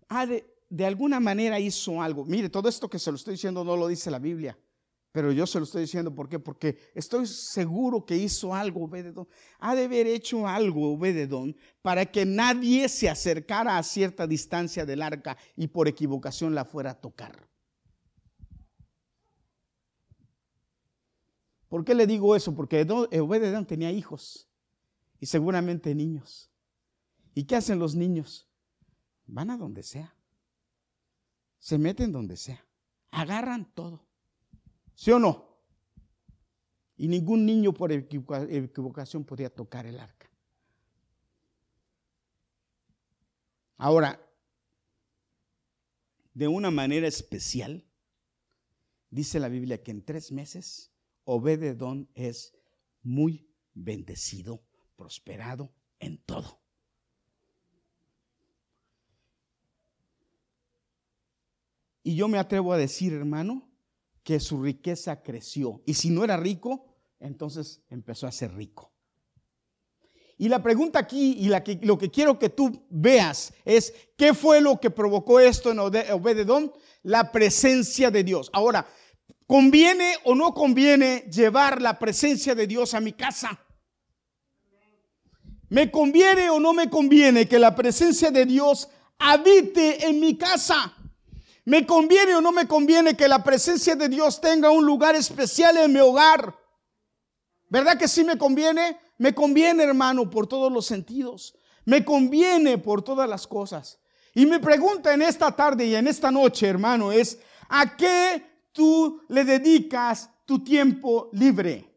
de, 0.09 0.55
de 0.69 0.85
alguna 0.85 1.19
manera 1.19 1.59
hizo 1.59 2.01
algo. 2.01 2.23
Mire, 2.23 2.49
todo 2.49 2.69
esto 2.69 2.89
que 2.89 2.97
se 2.97 3.11
lo 3.11 3.17
estoy 3.17 3.33
diciendo 3.33 3.63
no 3.65 3.75
lo 3.75 3.89
dice 3.89 4.09
la 4.09 4.19
Biblia. 4.19 4.57
Pero 5.11 5.31
yo 5.33 5.45
se 5.45 5.59
lo 5.59 5.65
estoy 5.65 5.81
diciendo, 5.81 6.15
¿por 6.15 6.29
qué? 6.29 6.39
Porque 6.39 6.77
estoy 6.95 7.27
seguro 7.27 8.05
que 8.05 8.15
hizo 8.15 8.55
algo 8.55 8.85
Obededón. 8.85 9.27
Ha 9.59 9.75
de 9.75 9.85
haber 9.85 10.07
hecho 10.07 10.47
algo 10.47 10.93
Obededón 10.93 11.55
para 11.81 12.05
que 12.05 12.25
nadie 12.25 12.87
se 12.87 13.09
acercara 13.09 13.77
a 13.77 13.83
cierta 13.83 14.25
distancia 14.25 14.85
del 14.85 15.01
arca 15.01 15.37
y 15.57 15.67
por 15.67 15.89
equivocación 15.89 16.55
la 16.55 16.63
fuera 16.63 16.91
a 16.91 17.01
tocar. 17.01 17.49
¿Por 21.67 21.83
qué 21.83 21.93
le 21.93 22.07
digo 22.07 22.35
eso? 22.35 22.55
Porque 22.55 22.81
Obededón 22.81 23.65
tenía 23.65 23.91
hijos 23.91 24.49
y 25.19 25.25
seguramente 25.25 25.93
niños. 25.93 26.49
¿Y 27.33 27.43
qué 27.45 27.57
hacen 27.57 27.79
los 27.79 27.95
niños? 27.95 28.49
Van 29.25 29.49
a 29.49 29.57
donde 29.57 29.83
sea. 29.83 30.15
Se 31.59 31.77
meten 31.77 32.11
donde 32.11 32.37
sea. 32.37 32.65
Agarran 33.11 33.73
todo. 33.73 34.10
¿Sí 35.01 35.09
o 35.09 35.17
no? 35.17 35.57
Y 36.95 37.07
ningún 37.07 37.43
niño 37.43 37.73
por 37.73 37.91
equivocación 37.91 39.23
podía 39.23 39.49
tocar 39.49 39.87
el 39.87 39.99
arca. 39.99 40.29
Ahora, 43.77 44.23
de 46.35 46.47
una 46.47 46.69
manera 46.69 47.07
especial, 47.07 47.83
dice 49.09 49.39
la 49.39 49.49
Biblia 49.49 49.81
que 49.81 49.89
en 49.89 50.05
tres 50.05 50.31
meses 50.31 50.93
Obededón 51.23 52.07
es 52.13 52.53
muy 53.01 53.49
bendecido, 53.73 54.61
prosperado 54.97 55.73
en 55.97 56.19
todo. 56.19 56.61
Y 62.03 62.15
yo 62.15 62.27
me 62.27 62.37
atrevo 62.37 62.71
a 62.71 62.77
decir, 62.77 63.13
hermano, 63.13 63.70
que 64.31 64.39
su 64.39 64.63
riqueza 64.63 65.21
creció. 65.21 65.81
Y 65.85 65.93
si 65.93 66.09
no 66.09 66.23
era 66.23 66.37
rico, 66.37 66.85
entonces 67.19 67.83
empezó 67.89 68.27
a 68.27 68.31
ser 68.31 68.55
rico. 68.55 68.93
Y 70.37 70.47
la 70.47 70.63
pregunta 70.63 70.99
aquí 70.99 71.35
y 71.37 71.49
la 71.49 71.61
que, 71.61 71.77
lo 71.83 71.97
que 71.97 72.09
quiero 72.09 72.39
que 72.39 72.47
tú 72.47 72.87
veas 72.89 73.53
es, 73.65 73.93
¿qué 74.15 74.33
fue 74.33 74.61
lo 74.61 74.79
que 74.79 74.89
provocó 74.89 75.41
esto 75.41 75.71
en 75.71 75.79
Obededón? 75.79 76.71
La 77.03 77.29
presencia 77.33 78.09
de 78.09 78.23
Dios. 78.23 78.49
Ahora, 78.53 78.87
¿conviene 79.45 80.15
o 80.23 80.33
no 80.33 80.53
conviene 80.53 81.25
llevar 81.29 81.81
la 81.81 81.99
presencia 81.99 82.55
de 82.55 82.67
Dios 82.67 82.93
a 82.93 83.01
mi 83.01 83.11
casa? 83.11 83.59
¿Me 85.67 85.91
conviene 85.91 86.49
o 86.49 86.57
no 86.57 86.71
me 86.71 86.89
conviene 86.89 87.49
que 87.49 87.59
la 87.59 87.75
presencia 87.75 88.31
de 88.31 88.45
Dios 88.45 88.87
habite 89.19 90.07
en 90.07 90.21
mi 90.21 90.37
casa? 90.37 90.95
¿Me 91.65 91.85
conviene 91.85 92.35
o 92.35 92.41
no 92.41 92.51
me 92.51 92.67
conviene 92.67 93.15
que 93.15 93.27
la 93.27 93.43
presencia 93.43 93.95
de 93.95 94.09
Dios 94.09 94.41
tenga 94.41 94.71
un 94.71 94.85
lugar 94.85 95.15
especial 95.15 95.77
en 95.77 95.93
mi 95.93 95.99
hogar? 95.99 96.57
¿Verdad 97.69 97.97
que 97.97 98.07
sí 98.07 98.23
me 98.23 98.37
conviene? 98.37 98.99
Me 99.17 99.35
conviene, 99.35 99.83
hermano, 99.83 100.29
por 100.29 100.47
todos 100.47 100.71
los 100.71 100.85
sentidos. 100.85 101.55
Me 101.85 102.03
conviene 102.03 102.77
por 102.77 103.03
todas 103.03 103.29
las 103.29 103.45
cosas. 103.45 103.99
Y 104.33 104.45
mi 104.45 104.59
pregunta 104.59 105.13
en 105.13 105.21
esta 105.21 105.51
tarde 105.55 105.85
y 105.85 105.95
en 105.95 106.07
esta 106.07 106.31
noche, 106.31 106.67
hermano, 106.67 107.11
es, 107.11 107.37
¿a 107.69 107.95
qué 107.95 108.43
tú 108.71 109.21
le 109.27 109.43
dedicas 109.43 110.29
tu 110.45 110.63
tiempo 110.63 111.29
libre? 111.33 111.87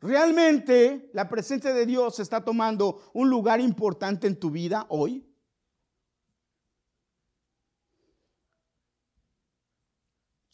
¿Realmente 0.00 1.10
la 1.12 1.28
presencia 1.28 1.74
de 1.74 1.84
Dios 1.84 2.18
está 2.20 2.44
tomando 2.44 3.10
un 3.12 3.28
lugar 3.28 3.60
importante 3.60 4.26
en 4.26 4.38
tu 4.38 4.50
vida 4.50 4.86
hoy? 4.88 5.27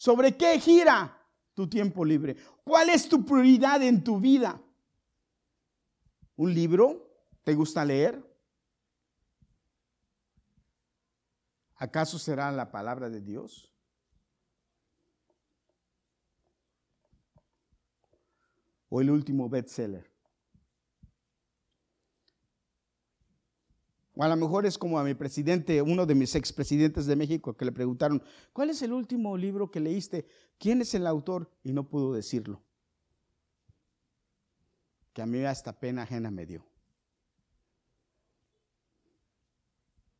¿Sobre 0.05 0.37
qué 0.37 0.59
gira 0.59 1.19
tu 1.55 1.67
tiempo 1.67 2.05
libre? 2.05 2.37
¿Cuál 2.63 2.89
es 2.89 3.09
tu 3.09 3.25
prioridad 3.25 3.81
en 3.81 4.03
tu 4.03 4.19
vida? 4.19 4.61
¿Un 6.35 6.53
libro? 6.53 7.09
¿Te 7.43 7.55
gusta 7.55 7.83
leer? 7.83 8.23
¿Acaso 11.77 12.19
será 12.19 12.51
la 12.51 12.69
palabra 12.69 13.09
de 13.09 13.19
Dios? 13.19 13.73
¿O 18.89 19.01
el 19.01 19.09
último 19.09 19.49
bestseller? 19.49 20.14
O 24.15 24.23
a 24.23 24.29
lo 24.29 24.35
mejor 24.37 24.65
es 24.65 24.77
como 24.77 24.97
a 24.97 25.03
mi 25.03 25.13
presidente, 25.13 25.81
uno 25.81 26.05
de 26.05 26.15
mis 26.15 26.35
expresidentes 26.35 27.05
de 27.05 27.17
México, 27.17 27.55
que 27.55 27.65
le 27.65 27.73
preguntaron, 27.73 28.23
¿cuál 28.53 28.69
es 28.69 28.81
el 28.81 28.93
último 28.93 29.35
libro 29.35 29.69
que 29.69 29.81
leíste? 29.81 30.25
¿Quién 30.57 30.81
es 30.81 30.93
el 30.93 31.05
autor? 31.05 31.51
Y 31.63 31.73
no 31.73 31.89
pudo 31.89 32.13
decirlo. 32.13 32.63
Que 35.11 35.21
a 35.21 35.25
mí 35.25 35.43
hasta 35.43 35.77
pena 35.77 36.03
ajena 36.03 36.31
me 36.31 36.45
dio. 36.45 36.65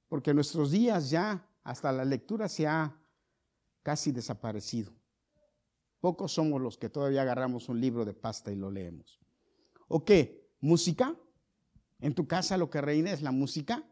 Porque 0.10 0.34
nuestros 0.34 0.72
días 0.72 1.10
ya 1.10 1.48
hasta 1.64 1.92
la 1.92 2.04
lectura 2.04 2.50
se 2.50 2.68
ha 2.68 3.00
casi 3.82 4.12
desaparecido. 4.12 4.92
Pocos 6.02 6.34
somos 6.34 6.62
los 6.62 6.78
que 6.78 6.90
todavía 6.90 7.22
agarramos 7.22 7.70
un 7.70 7.80
libro 7.80 8.04
de 8.04 8.14
pasta 8.14 8.52
y 8.52 8.56
lo 8.56 8.70
leemos. 8.70 9.20
¿O 9.88 10.04
qué? 10.04 10.52
¿Música? 10.60 11.16
En 12.00 12.14
tu 12.14 12.28
casa 12.28 12.58
lo 12.58 12.70
que 12.70 12.82
reina 12.82 13.12
es 13.12 13.22
la 13.22 13.32
música. 13.32 13.84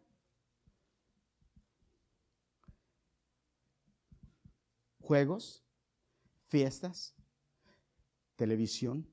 Juegos, 5.00 5.64
fiestas, 6.44 7.16
televisión, 8.36 9.10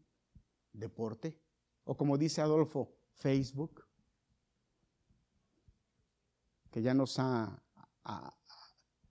deporte, 0.73 1.41
o 1.85 1.97
como 1.97 2.17
dice 2.17 2.41
Adolfo, 2.41 2.97
Facebook, 3.15 3.85
que 6.71 6.83
ya 6.83 6.95
nos 6.95 7.19
ha, 7.19 7.63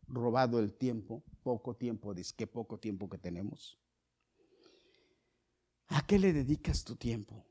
robado 0.08 0.60
el 0.60 0.74
tiempo, 0.74 1.24
poco 1.44 1.76
tiempo, 1.76 2.14
dice 2.14 2.34
que 2.36 2.48
poco 2.48 2.80
tiempo 2.80 3.10
que 3.10 3.18
tenemos. 3.18 3.80
¿A 5.88 6.06
qué 6.06 6.18
le 6.18 6.34
dedicas 6.34 6.84
tu 6.84 6.96
tiempo? 6.96 7.46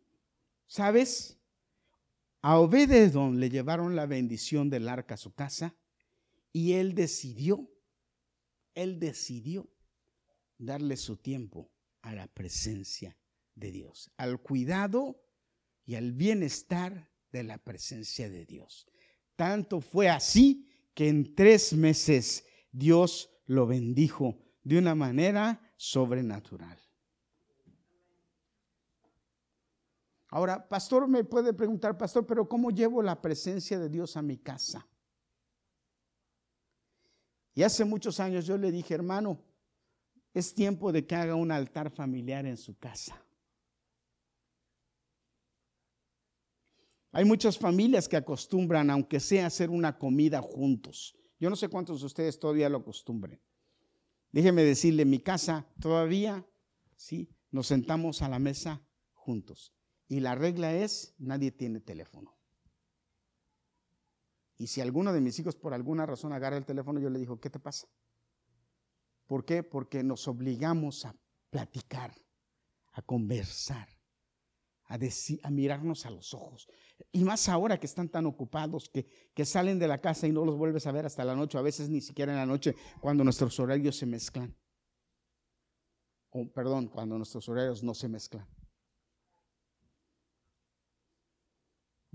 ¿Sabes? 0.67 1.39
A 2.41 2.59
Obededón 2.59 3.41
le 3.41 3.51
llevaron 3.51 3.97
la 3.97 4.07
bendición 4.07 4.71
del 4.71 4.89
arca 4.89 5.15
a 5.15 5.19
su 5.19 5.35
casa 5.35 5.75
y 6.53 6.75
él 6.75 6.95
decidió, 6.95 7.69
él 8.75 9.01
decidió 9.01 9.69
darle 10.57 10.97
su 10.97 11.17
tiempo 11.17 11.71
a 12.03 12.15
la 12.15 12.29
presencia 12.29 13.17
de 13.55 13.73
Dios, 13.73 14.11
al 14.17 14.41
cuidado 14.41 15.21
y 15.85 15.97
al 15.97 16.13
bienestar 16.13 17.11
de 17.33 17.43
la 17.43 17.59
presencia 17.59 18.31
de 18.31 18.47
Dios. 18.47 18.87
Tanto 19.37 19.81
fue 19.81 20.09
así 20.09 20.69
que 20.95 21.09
en 21.09 21.35
tres 21.35 21.73
meses 21.73 22.45
Dios 22.71 23.31
lo 23.47 23.67
bendijo 23.67 24.39
de 24.63 24.79
una 24.79 24.95
manera 24.95 25.73
sobrenatural. 25.77 26.79
Ahora, 30.29 30.69
pastor 30.69 31.09
me 31.09 31.25
puede 31.25 31.55
preguntar, 31.55 31.97
pastor, 31.97 32.27
pero 32.27 32.49
¿cómo 32.49 32.71
llevo 32.71 33.03
la 33.03 33.21
presencia 33.21 33.79
de 33.79 33.89
Dios 33.89 34.17
a 34.17 34.23
mi 34.23 34.37
casa? 34.37 34.87
Y 37.55 37.63
hace 37.63 37.85
muchos 37.85 38.21
años 38.21 38.47
yo 38.47 38.59
le 38.59 38.71
dije, 38.71 38.95
hermano, 38.95 39.43
es 40.35 40.55
tiempo 40.55 40.93
de 40.93 41.07
que 41.07 41.15
haga 41.17 41.35
un 41.35 41.51
altar 41.51 41.91
familiar 41.91 42.47
en 42.47 42.57
su 42.57 42.79
casa. 42.79 43.25
Hay 47.11 47.25
muchas 47.25 47.59
familias 47.59 48.07
que 48.07 48.19
acostumbran, 48.19 48.91
aunque 48.91 49.19
sea 49.19 49.47
hacer 49.47 49.71
una 49.71 49.99
comida 49.99 50.43
juntos. 50.43 51.17
Yo 51.41 51.49
no 51.49 51.57
sé 51.57 51.69
cuántos 51.69 52.01
de 52.01 52.07
ustedes 52.07 52.39
todavía 52.39 52.69
lo 52.69 52.79
acostumbren. 52.79 53.41
Déjeme 54.31 54.63
decirle, 54.63 55.03
en 55.03 55.11
mi 55.11 55.19
casa 55.21 55.67
todavía, 55.81 56.47
sí, 56.97 57.31
nos 57.51 57.67
sentamos 57.67 58.21
a 58.21 58.29
la 58.29 58.39
mesa 58.39 58.87
juntos. 59.15 59.78
Y 60.09 60.21
la 60.21 60.35
regla 60.35 60.75
es, 60.75 61.15
nadie 61.19 61.53
tiene 61.53 61.81
teléfono. 61.81 62.35
Y 64.57 64.67
si 64.67 64.81
alguno 64.81 65.13
de 65.13 65.21
mis 65.21 65.39
hijos 65.39 65.55
por 65.55 65.75
alguna 65.75 66.07
razón 66.07 66.33
agarra 66.33 66.57
el 66.57 66.67
teléfono, 66.67 66.99
yo 66.99 67.11
le 67.11 67.19
digo, 67.19 67.39
¿qué 67.39 67.51
te 67.51 67.61
pasa? 67.61 67.87
¿Por 69.27 69.45
qué? 69.45 69.63
Porque 69.63 70.03
nos 70.03 70.27
obligamos 70.27 71.05
a 71.05 71.15
platicar, 71.51 72.13
a 72.93 73.03
conversar, 73.03 73.87
a, 74.87 74.97
decir, 74.97 75.39
a 75.45 75.51
mirarnos 75.51 76.07
a 76.07 76.11
los 76.11 76.33
ojos. 76.33 76.67
Y 77.13 77.23
más 77.23 77.49
ahora 77.49 77.79
que 77.79 77.87
están 77.87 78.09
tan 78.09 78.25
ocupados, 78.25 78.89
que, 78.89 79.45
salen 79.45 79.79
de 79.79 79.87
la 79.87 80.01
casa 80.01 80.27
y 80.27 80.33
no 80.33 80.45
los 80.45 80.57
vuelves 80.57 80.87
a 80.87 80.93
ver 80.93 81.05
hasta 81.05 81.25
la 81.25 81.37
noche, 81.37 81.59
a 81.59 81.63
veces 81.63 81.91
ni 81.91 82.01
siquiera 82.01 82.33
en 82.33 82.39
la 82.39 82.47
noche, 82.47 82.75
cuando 83.01 83.23
nuestros 83.23 83.61
horarios 83.61 83.97
se 83.97 84.07
mezclan. 84.07 84.57
O, 86.31 86.51
perdón, 86.51 86.89
cuando 86.89 87.17
nuestros 87.17 87.49
horarios 87.49 87.85
no 87.85 87.95
se 87.95 88.09
mezclan. 88.09 88.58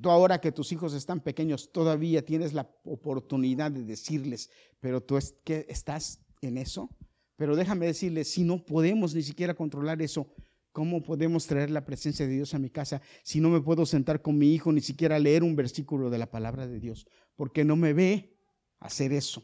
Tú 0.01 0.09
ahora 0.09 0.41
que 0.41 0.51
tus 0.51 0.71
hijos 0.71 0.93
están 0.93 1.19
pequeños, 1.21 1.71
todavía 1.71 2.25
tienes 2.25 2.53
la 2.53 2.69
oportunidad 2.83 3.71
de 3.71 3.83
decirles, 3.83 4.49
pero 4.79 5.01
tú 5.01 5.17
es, 5.17 5.35
que 5.43 5.65
estás 5.69 6.19
en 6.41 6.57
eso. 6.57 6.89
Pero 7.35 7.55
déjame 7.55 7.85
decirle, 7.85 8.23
si 8.23 8.43
no 8.43 8.63
podemos 8.63 9.13
ni 9.13 9.23
siquiera 9.23 9.53
controlar 9.53 10.01
eso, 10.01 10.27
¿cómo 10.71 11.03
podemos 11.03 11.45
traer 11.45 11.69
la 11.69 11.85
presencia 11.85 12.25
de 12.25 12.33
Dios 12.33 12.53
a 12.53 12.59
mi 12.59 12.69
casa 12.69 13.01
si 13.23 13.39
no 13.39 13.49
me 13.49 13.61
puedo 13.61 13.85
sentar 13.85 14.21
con 14.21 14.37
mi 14.37 14.53
hijo 14.53 14.71
ni 14.71 14.81
siquiera 14.81 15.19
leer 15.19 15.43
un 15.43 15.55
versículo 15.55 16.09
de 16.09 16.17
la 16.17 16.29
palabra 16.29 16.67
de 16.67 16.79
Dios? 16.79 17.07
Porque 17.35 17.63
no 17.63 17.75
me 17.75 17.93
ve 17.93 18.35
hacer 18.79 19.13
eso. 19.13 19.43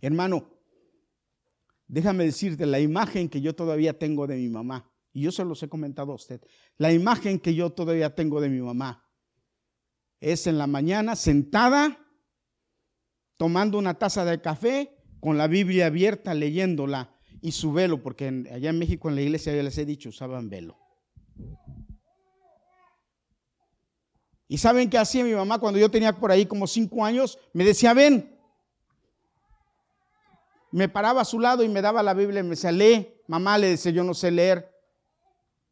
Hermano, 0.00 0.50
déjame 1.86 2.24
decirte 2.24 2.66
la 2.66 2.80
imagen 2.80 3.28
que 3.28 3.40
yo 3.40 3.54
todavía 3.54 3.96
tengo 3.96 4.26
de 4.26 4.36
mi 4.36 4.48
mamá, 4.48 4.91
y 5.12 5.22
yo 5.22 5.32
se 5.32 5.44
los 5.44 5.62
he 5.62 5.68
comentado 5.68 6.12
a 6.12 6.16
usted, 6.16 6.40
la 6.78 6.92
imagen 6.92 7.38
que 7.38 7.54
yo 7.54 7.70
todavía 7.70 8.14
tengo 8.14 8.40
de 8.40 8.48
mi 8.48 8.60
mamá 8.60 9.08
es 10.20 10.46
en 10.46 10.56
la 10.56 10.66
mañana 10.66 11.16
sentada 11.16 11.98
tomando 13.36 13.78
una 13.78 13.94
taza 13.94 14.24
de 14.24 14.40
café 14.40 14.96
con 15.20 15.36
la 15.36 15.48
Biblia 15.48 15.86
abierta, 15.86 16.32
leyéndola 16.32 17.16
y 17.40 17.52
su 17.52 17.72
velo, 17.72 18.02
porque 18.02 18.44
allá 18.52 18.70
en 18.70 18.78
México 18.78 19.08
en 19.08 19.16
la 19.16 19.22
iglesia 19.22 19.54
ya 19.54 19.62
les 19.62 19.76
he 19.78 19.84
dicho, 19.84 20.10
usaban 20.10 20.48
velo. 20.48 20.78
¿Y 24.46 24.58
saben 24.58 24.90
qué 24.90 24.98
hacía 24.98 25.24
mi 25.24 25.32
mamá 25.32 25.58
cuando 25.58 25.80
yo 25.80 25.90
tenía 25.90 26.12
por 26.12 26.30
ahí 26.30 26.46
como 26.46 26.66
cinco 26.66 27.04
años? 27.04 27.38
Me 27.52 27.64
decía, 27.64 27.94
ven. 27.94 28.38
Me 30.70 30.88
paraba 30.88 31.22
a 31.22 31.24
su 31.24 31.40
lado 31.40 31.64
y 31.64 31.68
me 31.68 31.82
daba 31.82 32.02
la 32.02 32.14
Biblia 32.14 32.40
y 32.40 32.42
me 32.44 32.50
decía, 32.50 32.70
lee. 32.70 33.14
Mamá 33.26 33.58
le 33.58 33.70
decía, 33.70 33.92
yo 33.92 34.04
no 34.04 34.14
sé 34.14 34.30
leer. 34.30 34.71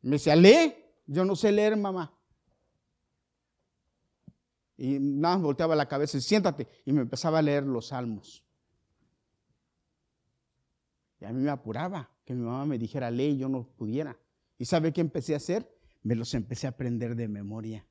Me 0.02 0.12
decía, 0.12 0.36
lee. 0.36 0.74
Yo 1.06 1.24
no 1.24 1.34
sé 1.34 1.50
leer, 1.50 1.76
mamá. 1.76 2.16
Y 4.76 4.98
nada 4.98 5.36
más 5.36 5.42
volteaba 5.42 5.74
la 5.74 5.88
cabeza 5.88 6.16
y 6.16 6.20
siéntate. 6.20 6.68
Y 6.84 6.92
me 6.92 7.02
empezaba 7.02 7.40
a 7.40 7.42
leer 7.42 7.64
los 7.64 7.88
salmos. 7.88 8.44
Y 11.20 11.24
a 11.24 11.32
mí 11.32 11.42
me 11.42 11.50
apuraba 11.50 12.10
que 12.24 12.34
mi 12.34 12.44
mamá 12.44 12.64
me 12.64 12.78
dijera, 12.78 13.10
lee, 13.10 13.30
y 13.30 13.38
yo 13.38 13.48
no 13.48 13.64
pudiera. 13.76 14.16
¿Y 14.56 14.64
sabe 14.64 14.92
qué 14.92 15.00
empecé 15.00 15.34
a 15.34 15.38
hacer? 15.38 15.70
Me 16.02 16.14
los 16.14 16.32
empecé 16.32 16.66
a 16.66 16.70
aprender 16.70 17.14
de 17.14 17.28
memoria. 17.28 17.86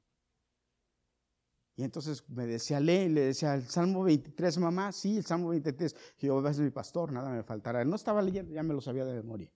Y 1.75 1.83
entonces 1.83 2.27
me 2.29 2.45
decía, 2.45 2.79
lee, 2.79 3.07
le 3.07 3.21
decía, 3.21 3.53
el 3.53 3.67
Salmo 3.67 4.03
23, 4.03 4.57
mamá, 4.57 4.91
sí, 4.91 5.17
el 5.17 5.25
Salmo 5.25 5.49
23. 5.49 5.95
Y 6.19 6.27
yo, 6.27 6.45
es 6.47 6.59
mi 6.59 6.71
pastor, 6.71 7.11
nada 7.11 7.29
me 7.29 7.43
faltará. 7.43 7.85
No 7.85 7.95
estaba 7.95 8.21
leyendo, 8.21 8.51
ya 8.51 8.63
me 8.63 8.73
lo 8.73 8.81
sabía 8.81 9.05
de 9.05 9.13
memoria. 9.13 9.51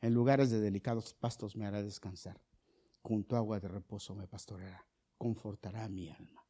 En 0.00 0.14
lugares 0.14 0.50
de 0.50 0.60
delicados 0.60 1.14
pastos 1.14 1.56
me 1.56 1.66
hará 1.66 1.82
descansar. 1.82 2.40
Junto 3.02 3.36
a 3.36 3.38
agua 3.38 3.60
de 3.60 3.68
reposo 3.68 4.14
me 4.14 4.26
pastoreará. 4.26 4.86
Confortará 5.16 5.88
mi 5.88 6.10
alma 6.10 6.48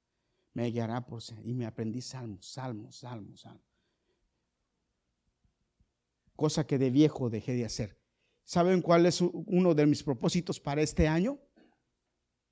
me 0.59 0.70
guiará 0.72 1.07
por 1.07 1.22
y 1.44 1.55
me 1.55 1.66
aprendí 1.66 2.01
salmos, 2.01 2.46
salmos, 2.46 2.96
salmos, 2.96 3.42
salmos. 3.42 3.62
Cosa 6.34 6.66
que 6.66 6.78
de 6.78 6.90
viejo 6.90 7.30
dejé 7.30 7.53
de 7.53 7.64
hacer. 7.64 7.96
¿Saben 8.44 8.82
cuál 8.82 9.07
es 9.07 9.20
uno 9.20 9.74
de 9.74 9.86
mis 9.86 10.03
propósitos 10.03 10.59
para 10.59 10.82
este 10.82 11.07
año? 11.07 11.38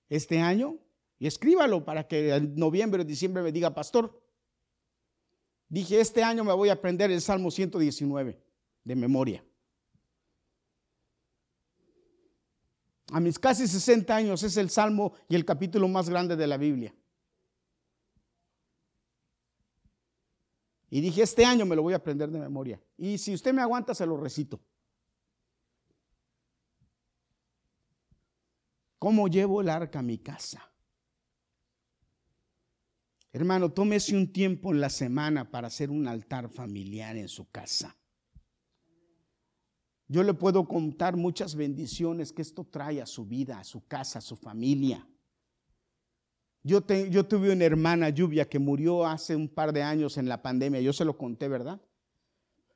Este 0.08 0.40
año, 0.40 0.78
y 1.18 1.26
escríbalo 1.26 1.84
para 1.84 2.06
que 2.06 2.34
en 2.34 2.54
noviembre 2.54 3.02
o 3.02 3.04
diciembre 3.04 3.42
me 3.42 3.50
diga, 3.50 3.74
pastor, 3.74 4.22
dije, 5.68 6.00
este 6.00 6.22
año 6.22 6.44
me 6.44 6.52
voy 6.52 6.68
a 6.68 6.74
aprender 6.74 7.10
el 7.10 7.20
Salmo 7.20 7.50
119 7.50 8.40
de 8.84 8.94
memoria. 8.94 9.44
A 13.12 13.20
mis 13.20 13.38
casi 13.38 13.68
60 13.68 14.14
años 14.14 14.42
es 14.42 14.56
el 14.56 14.68
Salmo 14.68 15.12
y 15.28 15.36
el 15.36 15.44
capítulo 15.44 15.86
más 15.88 16.08
grande 16.08 16.36
de 16.36 16.46
la 16.46 16.56
Biblia. 16.56 16.94
Y 20.90 21.00
dije, 21.00 21.22
este 21.22 21.44
año 21.44 21.66
me 21.66 21.76
lo 21.76 21.82
voy 21.82 21.92
a 21.92 21.96
aprender 21.96 22.30
de 22.30 22.38
memoria. 22.38 22.80
Y 22.96 23.18
si 23.18 23.34
usted 23.34 23.52
me 23.52 23.62
aguanta, 23.62 23.94
se 23.94 24.06
lo 24.06 24.16
recito. 24.16 24.60
¿Cómo 28.98 29.28
llevo 29.28 29.60
el 29.60 29.68
arca 29.68 29.98
a 29.98 30.02
mi 30.02 30.18
casa? 30.18 30.70
Hermano, 33.32 33.70
tómese 33.70 34.16
un 34.16 34.32
tiempo 34.32 34.72
en 34.72 34.80
la 34.80 34.88
semana 34.88 35.50
para 35.50 35.68
hacer 35.68 35.90
un 35.90 36.08
altar 36.08 36.48
familiar 36.48 37.16
en 37.16 37.28
su 37.28 37.50
casa. 37.50 37.94
Yo 40.08 40.22
le 40.22 40.34
puedo 40.34 40.68
contar 40.68 41.16
muchas 41.16 41.54
bendiciones 41.56 42.32
que 42.32 42.42
esto 42.42 42.64
trae 42.64 43.02
a 43.02 43.06
su 43.06 43.24
vida, 43.26 43.58
a 43.58 43.64
su 43.64 43.86
casa, 43.86 44.20
a 44.20 44.22
su 44.22 44.36
familia. 44.36 45.06
Yo, 46.62 46.82
tuve 46.82 47.52
una 47.52 47.64
hermana 47.64 48.08
lluvia 48.10 48.48
que 48.48 48.58
murió 48.58 49.06
hace 49.06 49.36
un 49.36 49.48
par 49.48 49.72
de 49.72 49.84
años 49.84 50.16
en 50.18 50.28
la 50.28 50.42
pandemia, 50.42 50.80
yo 50.80 50.92
se 50.92 51.04
lo 51.04 51.16
conté, 51.16 51.46
¿verdad? 51.48 51.80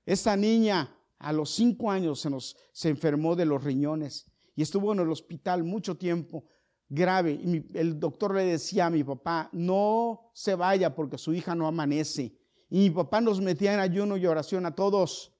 Esa 0.06 0.36
niña 0.36 0.96
a 1.18 1.32
los 1.32 1.50
cinco 1.50 1.90
años 1.90 2.20
se, 2.20 2.30
nos, 2.30 2.56
enfermó 2.84 3.34
de 3.34 3.46
los 3.46 3.64
riñones 3.64 4.30
y 4.54 4.62
estuvo 4.62 4.92
en 4.92 5.00
el 5.00 5.10
hospital 5.10 5.64
mucho 5.64 5.96
tiempo 5.96 6.44
grave. 6.88 7.32
Y 7.32 7.66
el 7.76 7.98
doctor 7.98 8.34
le 8.36 8.44
decía 8.44 8.86
a 8.86 8.90
mi 8.90 9.02
papá, 9.02 9.48
no 9.52 10.30
se 10.34 10.54
vaya 10.54 10.94
porque 10.94 11.18
su 11.18 11.32
hija 11.32 11.56
no 11.56 11.66
amanece. 11.66 12.38
Y 12.68 12.78
mi 12.78 12.90
papá 12.90 13.20
nos 13.20 13.40
metía 13.40 13.74
en 13.74 13.80
ayuno 13.80 14.16
y 14.16 14.24
oración 14.24 14.66
a 14.66 14.74
todos 14.74 15.32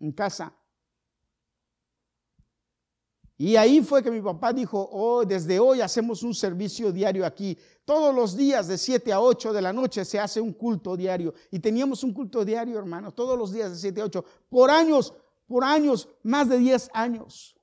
en 0.00 0.10
casa. 0.10 0.56
Y 3.38 3.56
ahí 3.56 3.82
fue 3.82 4.02
que 4.02 4.10
mi 4.10 4.20
papá 4.20 4.52
dijo, 4.52 4.88
oh, 4.92 5.24
desde 5.24 5.58
hoy 5.58 5.80
hacemos 5.80 6.22
un 6.22 6.34
servicio 6.34 6.92
diario 6.92 7.24
aquí. 7.24 7.58
Todos 7.84 8.14
los 8.14 8.36
días 8.36 8.68
de 8.68 8.78
7 8.78 9.12
a 9.12 9.20
8 9.20 9.52
de 9.52 9.62
la 9.62 9.72
noche 9.72 10.04
se 10.04 10.20
hace 10.20 10.40
un 10.40 10.52
culto 10.52 10.96
diario. 10.96 11.34
Y 11.50 11.58
teníamos 11.58 12.04
un 12.04 12.12
culto 12.12 12.44
diario, 12.44 12.78
hermanos, 12.78 13.14
todos 13.14 13.38
los 13.38 13.52
días 13.52 13.70
de 13.70 13.78
7 13.78 14.00
a 14.00 14.04
8, 14.04 14.24
por 14.48 14.70
años, 14.70 15.14
por 15.46 15.64
años, 15.64 16.08
más 16.22 16.48
de 16.48 16.58
10 16.58 16.90
años. 16.92 17.56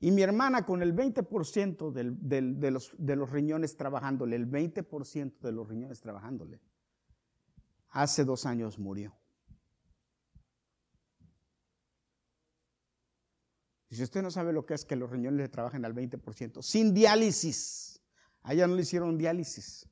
Y 0.00 0.10
mi 0.10 0.22
hermana 0.22 0.66
con 0.66 0.82
el 0.82 0.94
20% 0.94 1.90
de, 1.90 2.70
los, 2.70 2.92
de 2.98 3.16
los 3.16 3.30
riñones 3.30 3.76
trabajándole, 3.76 4.36
el 4.36 4.50
20% 4.50 5.40
de 5.40 5.52
los 5.52 5.66
riñones 5.66 6.00
trabajándole, 6.00 6.60
hace 7.88 8.24
dos 8.24 8.44
años 8.44 8.78
murió. 8.78 9.14
Y 13.94 13.96
si 13.96 14.02
usted 14.02 14.22
no 14.22 14.30
sabe 14.32 14.52
lo 14.52 14.66
que 14.66 14.74
es 14.74 14.84
que 14.84 14.96
los 14.96 15.08
riñones 15.08 15.38
le 15.38 15.48
trabajen 15.48 15.84
al 15.84 15.94
20%, 15.94 16.62
sin 16.62 16.92
diálisis. 16.92 18.02
A 18.42 18.52
ella 18.52 18.66
no 18.66 18.74
le 18.74 18.82
hicieron 18.82 19.16
diálisis. 19.16 19.88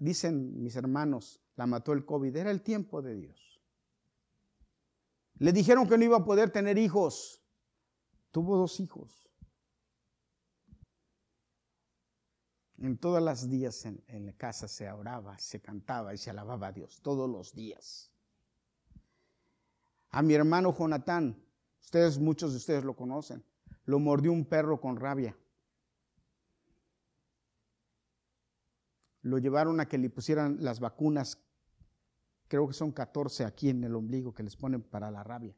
dicen 0.00 0.60
mis 0.60 0.74
hermanos, 0.74 1.40
la 1.54 1.66
mató 1.68 1.92
el 1.92 2.04
COVID, 2.04 2.34
era 2.34 2.50
el 2.50 2.62
tiempo 2.62 3.00
de 3.00 3.14
Dios. 3.14 3.62
Le 5.38 5.52
dijeron 5.52 5.88
que 5.88 5.96
no 5.96 6.02
iba 6.02 6.16
a 6.16 6.24
poder 6.24 6.50
tener 6.50 6.78
hijos. 6.78 7.40
Tuvo 8.32 8.56
dos 8.56 8.80
hijos. 8.80 9.30
En 12.78 12.98
todos 12.98 13.22
los 13.22 13.48
días 13.48 13.86
en, 13.86 14.02
en 14.08 14.26
la 14.26 14.32
casa 14.32 14.66
se 14.66 14.90
oraba, 14.90 15.38
se 15.38 15.60
cantaba 15.60 16.12
y 16.12 16.18
se 16.18 16.30
alababa 16.30 16.66
a 16.66 16.72
Dios, 16.72 17.00
todos 17.02 17.30
los 17.30 17.54
días 17.54 18.10
a 20.16 20.22
mi 20.22 20.32
hermano 20.32 20.74
Jonatán. 20.74 21.36
Ustedes, 21.78 22.18
muchos 22.18 22.52
de 22.52 22.56
ustedes 22.56 22.84
lo 22.84 22.96
conocen. 22.96 23.44
Lo 23.84 23.98
mordió 23.98 24.32
un 24.32 24.46
perro 24.46 24.80
con 24.80 24.96
rabia. 24.96 25.36
Lo 29.20 29.36
llevaron 29.36 29.78
a 29.78 29.86
que 29.86 29.98
le 29.98 30.08
pusieran 30.08 30.56
las 30.60 30.80
vacunas, 30.80 31.38
creo 32.48 32.66
que 32.66 32.72
son 32.72 32.92
14 32.92 33.44
aquí 33.44 33.68
en 33.68 33.84
el 33.84 33.94
ombligo 33.94 34.32
que 34.32 34.42
les 34.42 34.56
ponen 34.56 34.80
para 34.80 35.10
la 35.10 35.22
rabia. 35.22 35.54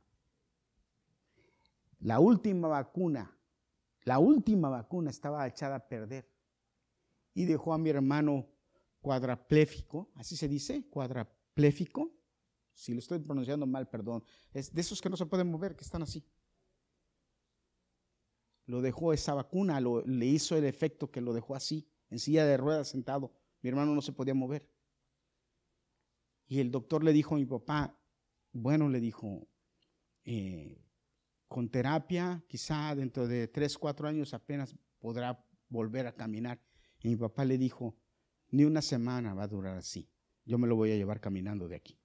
La 2.00 2.18
última 2.18 2.66
vacuna, 2.66 3.38
la 4.02 4.18
última 4.18 4.68
vacuna 4.70 5.10
estaba 5.10 5.46
echada 5.46 5.76
a 5.76 5.88
perder 5.88 6.28
y 7.32 7.44
dejó 7.44 7.74
a 7.74 7.78
mi 7.78 7.90
hermano 7.90 8.48
cuadrapléfico, 9.02 10.10
así 10.16 10.36
se 10.36 10.48
dice, 10.48 10.88
cuadrapléfico, 10.88 12.17
si 12.78 12.92
lo 12.92 13.00
estoy 13.00 13.18
pronunciando 13.18 13.66
mal, 13.66 13.88
perdón. 13.88 14.22
Es 14.52 14.72
de 14.72 14.80
esos 14.80 15.02
que 15.02 15.10
no 15.10 15.16
se 15.16 15.26
pueden 15.26 15.50
mover, 15.50 15.74
que 15.74 15.82
están 15.82 16.00
así. 16.00 16.24
Lo 18.66 18.80
dejó 18.80 19.12
esa 19.12 19.34
vacuna, 19.34 19.80
le 19.80 20.26
hizo 20.26 20.56
el 20.56 20.64
efecto 20.64 21.10
que 21.10 21.20
lo 21.20 21.32
dejó 21.32 21.56
así, 21.56 21.90
en 22.08 22.20
silla 22.20 22.46
de 22.46 22.56
ruedas 22.56 22.86
sentado. 22.86 23.32
Mi 23.62 23.68
hermano 23.70 23.96
no 23.96 24.00
se 24.00 24.12
podía 24.12 24.32
mover. 24.32 24.70
Y 26.46 26.60
el 26.60 26.70
doctor 26.70 27.02
le 27.02 27.12
dijo 27.12 27.34
a 27.34 27.38
mi 27.38 27.46
papá, 27.46 28.00
bueno, 28.52 28.88
le 28.88 29.00
dijo, 29.00 29.48
eh, 30.24 30.80
con 31.48 31.68
terapia, 31.70 32.44
quizá 32.46 32.94
dentro 32.94 33.26
de 33.26 33.48
tres, 33.48 33.76
cuatro 33.76 34.06
años 34.06 34.34
apenas 34.34 34.76
podrá 35.00 35.44
volver 35.68 36.06
a 36.06 36.14
caminar. 36.14 36.62
Y 37.00 37.08
mi 37.08 37.16
papá 37.16 37.44
le 37.44 37.58
dijo, 37.58 37.96
ni 38.50 38.64
una 38.64 38.82
semana 38.82 39.34
va 39.34 39.42
a 39.42 39.48
durar 39.48 39.76
así. 39.76 40.08
Yo 40.44 40.58
me 40.58 40.68
lo 40.68 40.76
voy 40.76 40.92
a 40.92 40.96
llevar 40.96 41.20
caminando 41.20 41.66
de 41.66 41.74
aquí. 41.74 41.98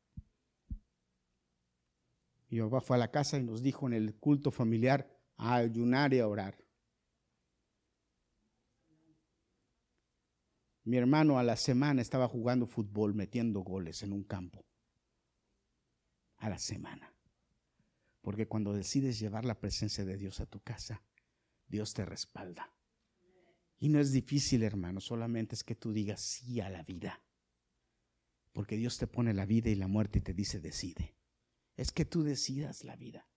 Y 2.53 2.57
Jehová 2.57 2.81
fue 2.81 2.97
a 2.97 2.99
la 2.99 3.09
casa 3.09 3.39
y 3.39 3.43
nos 3.43 3.63
dijo 3.63 3.87
en 3.87 3.93
el 3.93 4.13
culto 4.13 4.51
familiar 4.51 5.09
a 5.37 5.55
ayunar 5.55 6.13
y 6.13 6.19
a 6.19 6.27
orar. 6.27 6.63
Mi 10.83 10.97
hermano 10.97 11.39
a 11.39 11.43
la 11.43 11.55
semana 11.55 12.03
estaba 12.03 12.27
jugando 12.27 12.67
fútbol, 12.67 13.15
metiendo 13.15 13.61
goles 13.61 14.03
en 14.03 14.13
un 14.13 14.23
campo. 14.23 14.63
A 16.37 16.47
la 16.47 16.59
semana. 16.59 17.15
Porque 18.21 18.47
cuando 18.47 18.71
decides 18.71 19.17
llevar 19.17 19.45
la 19.45 19.59
presencia 19.59 20.05
de 20.05 20.15
Dios 20.15 20.39
a 20.39 20.45
tu 20.45 20.59
casa, 20.59 21.01
Dios 21.67 21.95
te 21.95 22.05
respalda. 22.05 22.71
Y 23.79 23.89
no 23.89 23.99
es 23.99 24.11
difícil, 24.11 24.61
hermano, 24.61 25.01
solamente 25.01 25.55
es 25.55 25.63
que 25.63 25.73
tú 25.73 25.91
digas 25.91 26.21
sí 26.21 26.61
a 26.61 26.69
la 26.69 26.83
vida. 26.83 27.19
Porque 28.51 28.77
Dios 28.77 28.99
te 28.99 29.07
pone 29.07 29.33
la 29.33 29.47
vida 29.47 29.71
y 29.71 29.75
la 29.75 29.87
muerte 29.87 30.19
y 30.19 30.21
te 30.21 30.35
dice 30.35 30.59
decide. 30.59 31.15
Es 31.75 31.91
que 31.91 32.05
tú 32.05 32.23
decidas 32.23 32.83
la 32.83 32.95
vida. 32.95 33.27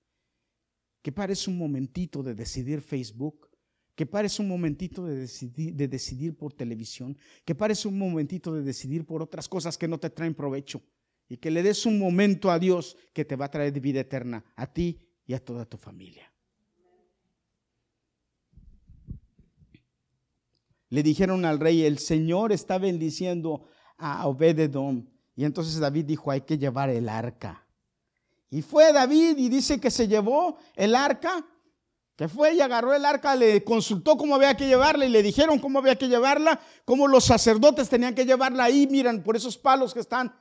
Que 1.03 1.13
pares 1.13 1.47
un 1.49 1.57
momentito 1.57 2.23
de 2.23 2.35
decidir 2.35 2.81
Facebook, 2.81 3.49
que 3.95 4.07
pares 4.07 4.39
un 4.39 4.49
momentito 4.49 5.07
de 5.07 5.17
decidir, 5.17 5.75
de 5.75 5.89
decidir 5.89 6.37
por 6.37 6.53
televisión, 6.53 7.17
que 7.45 7.55
pares 7.55 7.87
un 7.87 7.99
momentito 7.99 8.55
de 8.55 8.63
decidir 8.63 9.07
por 9.07 9.23
otras 9.23 9.49
cosas 9.49 9.79
que 9.79 9.89
no 9.89 9.99
te 9.99 10.11
traen 10.11 10.35
provecho 10.35 10.83
y 11.29 11.39
que 11.39 11.51
le 11.51 11.63
des 11.63 11.87
un 11.87 11.99
momento 11.99 12.51
a 12.51 12.59
Dios 12.59 12.97
que 13.13 13.25
te 13.25 13.37
va 13.37 13.47
a 13.47 13.51
traer 13.51 13.81
vida 13.81 14.01
eterna 14.01 14.45
a 14.55 14.73
ti 14.73 14.99
y 15.27 15.35
a 15.35 15.45
toda 15.45 15.65
tu 15.65 15.77
familia. 15.77 16.33
Le 20.89 21.03
dijeron 21.03 21.45
al 21.45 21.59
rey, 21.59 21.83
el 21.83 21.99
Señor 21.99 22.53
está 22.53 22.79
bendiciendo 22.79 23.67
a 23.99 24.27
Obededom. 24.29 25.09
Y 25.35 25.45
entonces 25.45 25.79
David 25.81 26.05
dijo, 26.05 26.31
hay 26.31 26.43
que 26.43 26.59
llevar 26.59 26.91
el 26.91 27.09
arca. 27.09 27.66
Y 28.57 28.63
fue 28.63 28.91
David 28.91 29.37
y 29.37 29.51
dice 29.51 29.79
que 29.79 29.91
se 29.91 30.09
llevó 30.09 30.57
el 30.77 30.95
arca 30.95 31.45
que 32.17 32.27
fue 32.27 32.55
y 32.55 32.63
agarró 32.63 32.95
el 32.95 33.05
arca, 33.05 33.37
le 33.37 33.63
consultó 33.63 34.17
cómo 34.17 34.35
había 34.35 34.57
que 34.57 34.67
llevarla 34.67 35.05
y 35.05 35.11
le 35.11 35.23
dijeron 35.23 35.59
cómo 35.59 35.81
había 35.81 35.97
que 35.97 36.09
llevarla, 36.09 36.59
cómo 36.87 37.07
los 37.07 37.25
sacerdotes 37.25 37.91
tenían 37.91 38.15
que 38.15 38.25
llevarla 38.25 38.65
ahí, 38.65 38.87
miran, 38.87 39.23
por 39.23 39.37
esos 39.37 39.59
palos 39.59 39.93
que 39.93 40.01
están 40.01 40.35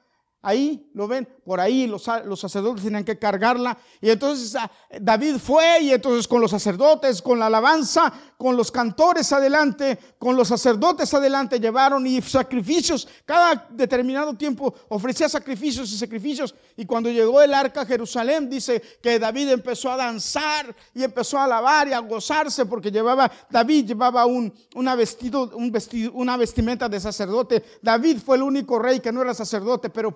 Ahí, 0.48 0.92
¿lo 0.94 1.08
ven? 1.08 1.28
Por 1.44 1.60
ahí 1.60 1.88
los, 1.88 2.04
sacerdotes 2.04 2.84
tenían 2.84 3.04
que 3.04 3.18
cargarla. 3.18 3.76
Y 4.00 4.12
entonces 4.12 4.56
ah, 4.56 4.70
David 5.02 5.38
fue 5.38 5.80
y 5.82 5.92
entonces 5.92 6.28
con 6.28 6.40
los 6.40 6.52
sacerdotes, 6.52 7.20
con 7.20 7.40
la 7.40 7.48
alabanza, 7.48 8.14
con 8.38 8.56
los 8.56 8.72
cantores 8.72 9.34
adelante, 9.34 9.98
con 10.20 10.36
los 10.36 10.48
sacerdotes 10.50 11.12
adelante 11.16 11.60
llevaron 11.60 12.06
y 12.06 12.22
sacrificios. 12.22 13.08
Cada 13.26 13.68
determinado 13.72 14.36
tiempo 14.36 14.72
ofrecía 14.90 15.28
sacrificios 15.28 15.92
y 15.92 15.98
sacrificios. 15.98 16.54
Y 16.78 16.86
cuando 16.86 17.10
llegó 17.10 17.42
el 17.42 17.52
arca 17.52 17.82
a 17.82 17.86
Jerusalén, 17.88 18.48
dice 18.48 18.80
que 19.02 19.18
David 19.18 19.50
empezó 19.50 19.92
a 19.92 19.98
danzar 19.98 20.76
y 20.94 21.02
empezó 21.02 21.40
a 21.40 21.46
alabar 21.46 21.88
y 21.88 21.94
a 21.94 22.00
gozarse 22.00 22.68
porque 22.68 22.92
llevaba, 22.92 23.32
David 23.50 23.88
llevaba 23.88 24.28
un, 24.28 24.54
una, 24.76 24.94
vestido, 24.94 25.50
un 25.56 25.72
vestido, 25.72 26.12
una 26.14 26.38
vestimenta 26.38 26.88
de 26.88 27.00
sacerdote. 27.00 27.64
David 27.82 28.20
fue 28.24 28.36
el 28.36 28.44
único 28.44 28.78
rey 28.78 29.00
que 29.00 29.12
no 29.12 29.24
era 29.24 29.34
sacerdote, 29.34 29.90
pero 29.90 30.12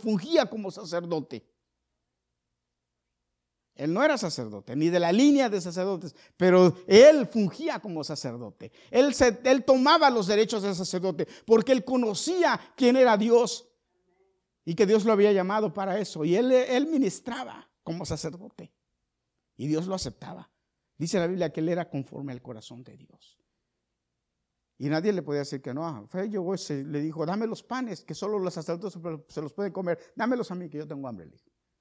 como 0.50 0.72
sacerdote. 0.72 1.46
Él 3.76 3.94
no 3.94 4.04
era 4.04 4.18
sacerdote, 4.18 4.76
ni 4.76 4.90
de 4.90 5.00
la 5.00 5.12
línea 5.14 5.48
de 5.48 5.62
sacerdotes, 5.62 6.14
pero 6.36 6.76
él 6.86 7.28
fungía 7.28 7.80
como 7.80 8.04
sacerdote. 8.04 8.74
Él, 8.92 9.16
él 9.46 9.64
tomaba 9.64 10.10
los 10.10 10.28
derechos 10.28 10.64
de 10.64 10.76
sacerdote 10.76 11.28
porque 11.46 11.72
él 11.72 11.86
conocía 11.86 12.60
quién 12.76 12.98
era 12.98 13.16
Dios 13.16 13.70
y 14.66 14.76
que 14.76 14.86
Dios 14.86 15.06
lo 15.06 15.14
había 15.14 15.32
llamado 15.32 15.74
para 15.74 15.98
eso. 15.98 16.26
Y 16.26 16.36
él, 16.36 16.52
él 16.52 16.88
ministraba 16.88 17.70
como 17.82 18.06
sacerdote 18.06 18.74
y 19.56 19.68
Dios 19.68 19.88
lo 19.88 19.96
aceptaba. 19.96 20.52
Dice 20.98 21.18
la 21.18 21.28
Biblia 21.28 21.50
que 21.54 21.62
él 21.62 21.70
era 21.70 21.90
conforme 21.90 22.34
al 22.34 22.42
corazón 22.42 22.84
de 22.84 22.98
Dios. 22.98 23.40
Y 24.82 24.88
nadie 24.88 25.12
le 25.12 25.22
podía 25.22 25.40
decir 25.40 25.62
que 25.62 25.74
no. 25.74 26.08
Fue 26.08 26.30
llegó 26.30 26.56
y 26.56 26.84
le 26.86 27.02
dijo, 27.02 27.26
dame 27.26 27.46
los 27.46 27.62
panes, 27.62 28.06
que 28.06 28.16
solo 28.16 28.40
los 28.40 28.54
sacerdotes 28.54 28.98
se 29.28 29.42
los 29.42 29.52
pueden 29.52 29.74
comer. 29.74 30.00
Dámelos 30.16 30.50
a 30.52 30.56
mí, 30.56 30.70
que 30.70 30.78
yo 30.78 30.88
tengo 30.88 31.06
hambre. 31.06 31.30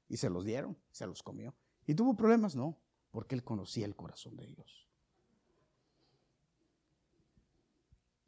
Y 0.09 0.17
se 0.17 0.29
los 0.29 0.45
dieron, 0.45 0.77
se 0.91 1.07
los 1.07 1.23
comió. 1.23 1.55
¿Y 1.87 1.95
tuvo 1.95 2.17
problemas? 2.17 2.57
No, 2.57 2.77
porque 3.13 3.37
él 3.37 3.45
conocía 3.45 3.87
el 3.87 3.95
corazón 3.95 4.37
de 4.37 4.47
Dios. 4.47 4.89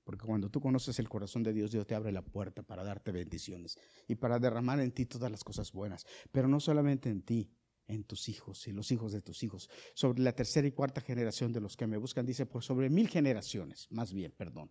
Porque 0.04 0.24
cuando 0.24 0.50
tú 0.50 0.60
conoces 0.60 1.00
el 1.00 1.08
corazón 1.08 1.42
de 1.42 1.52
Dios, 1.52 1.72
Dios 1.72 1.84
te 1.84 1.96
abre 1.96 2.12
la 2.12 2.22
puerta 2.22 2.62
para 2.62 2.84
darte 2.84 3.10
bendiciones 3.10 3.76
y 4.06 4.14
para 4.14 4.38
derramar 4.38 4.78
en 4.78 4.92
ti 4.92 5.04
todas 5.04 5.32
las 5.32 5.42
cosas 5.42 5.72
buenas. 5.72 6.06
Pero 6.30 6.46
no 6.46 6.60
solamente 6.60 7.10
en 7.10 7.22
ti, 7.22 7.50
en 7.90 8.04
tus 8.04 8.28
hijos 8.28 8.66
y 8.68 8.72
los 8.72 8.90
hijos 8.92 9.12
de 9.12 9.20
tus 9.20 9.42
hijos. 9.42 9.68
Sobre 9.94 10.22
la 10.22 10.32
tercera 10.32 10.66
y 10.66 10.72
cuarta 10.72 11.00
generación 11.00 11.52
de 11.52 11.60
los 11.60 11.76
que 11.76 11.86
me 11.86 11.96
buscan, 11.96 12.24
dice, 12.24 12.46
por 12.46 12.62
sobre 12.62 12.88
mil 12.88 13.08
generaciones, 13.08 13.88
más 13.90 14.12
bien, 14.12 14.32
perdón. 14.32 14.70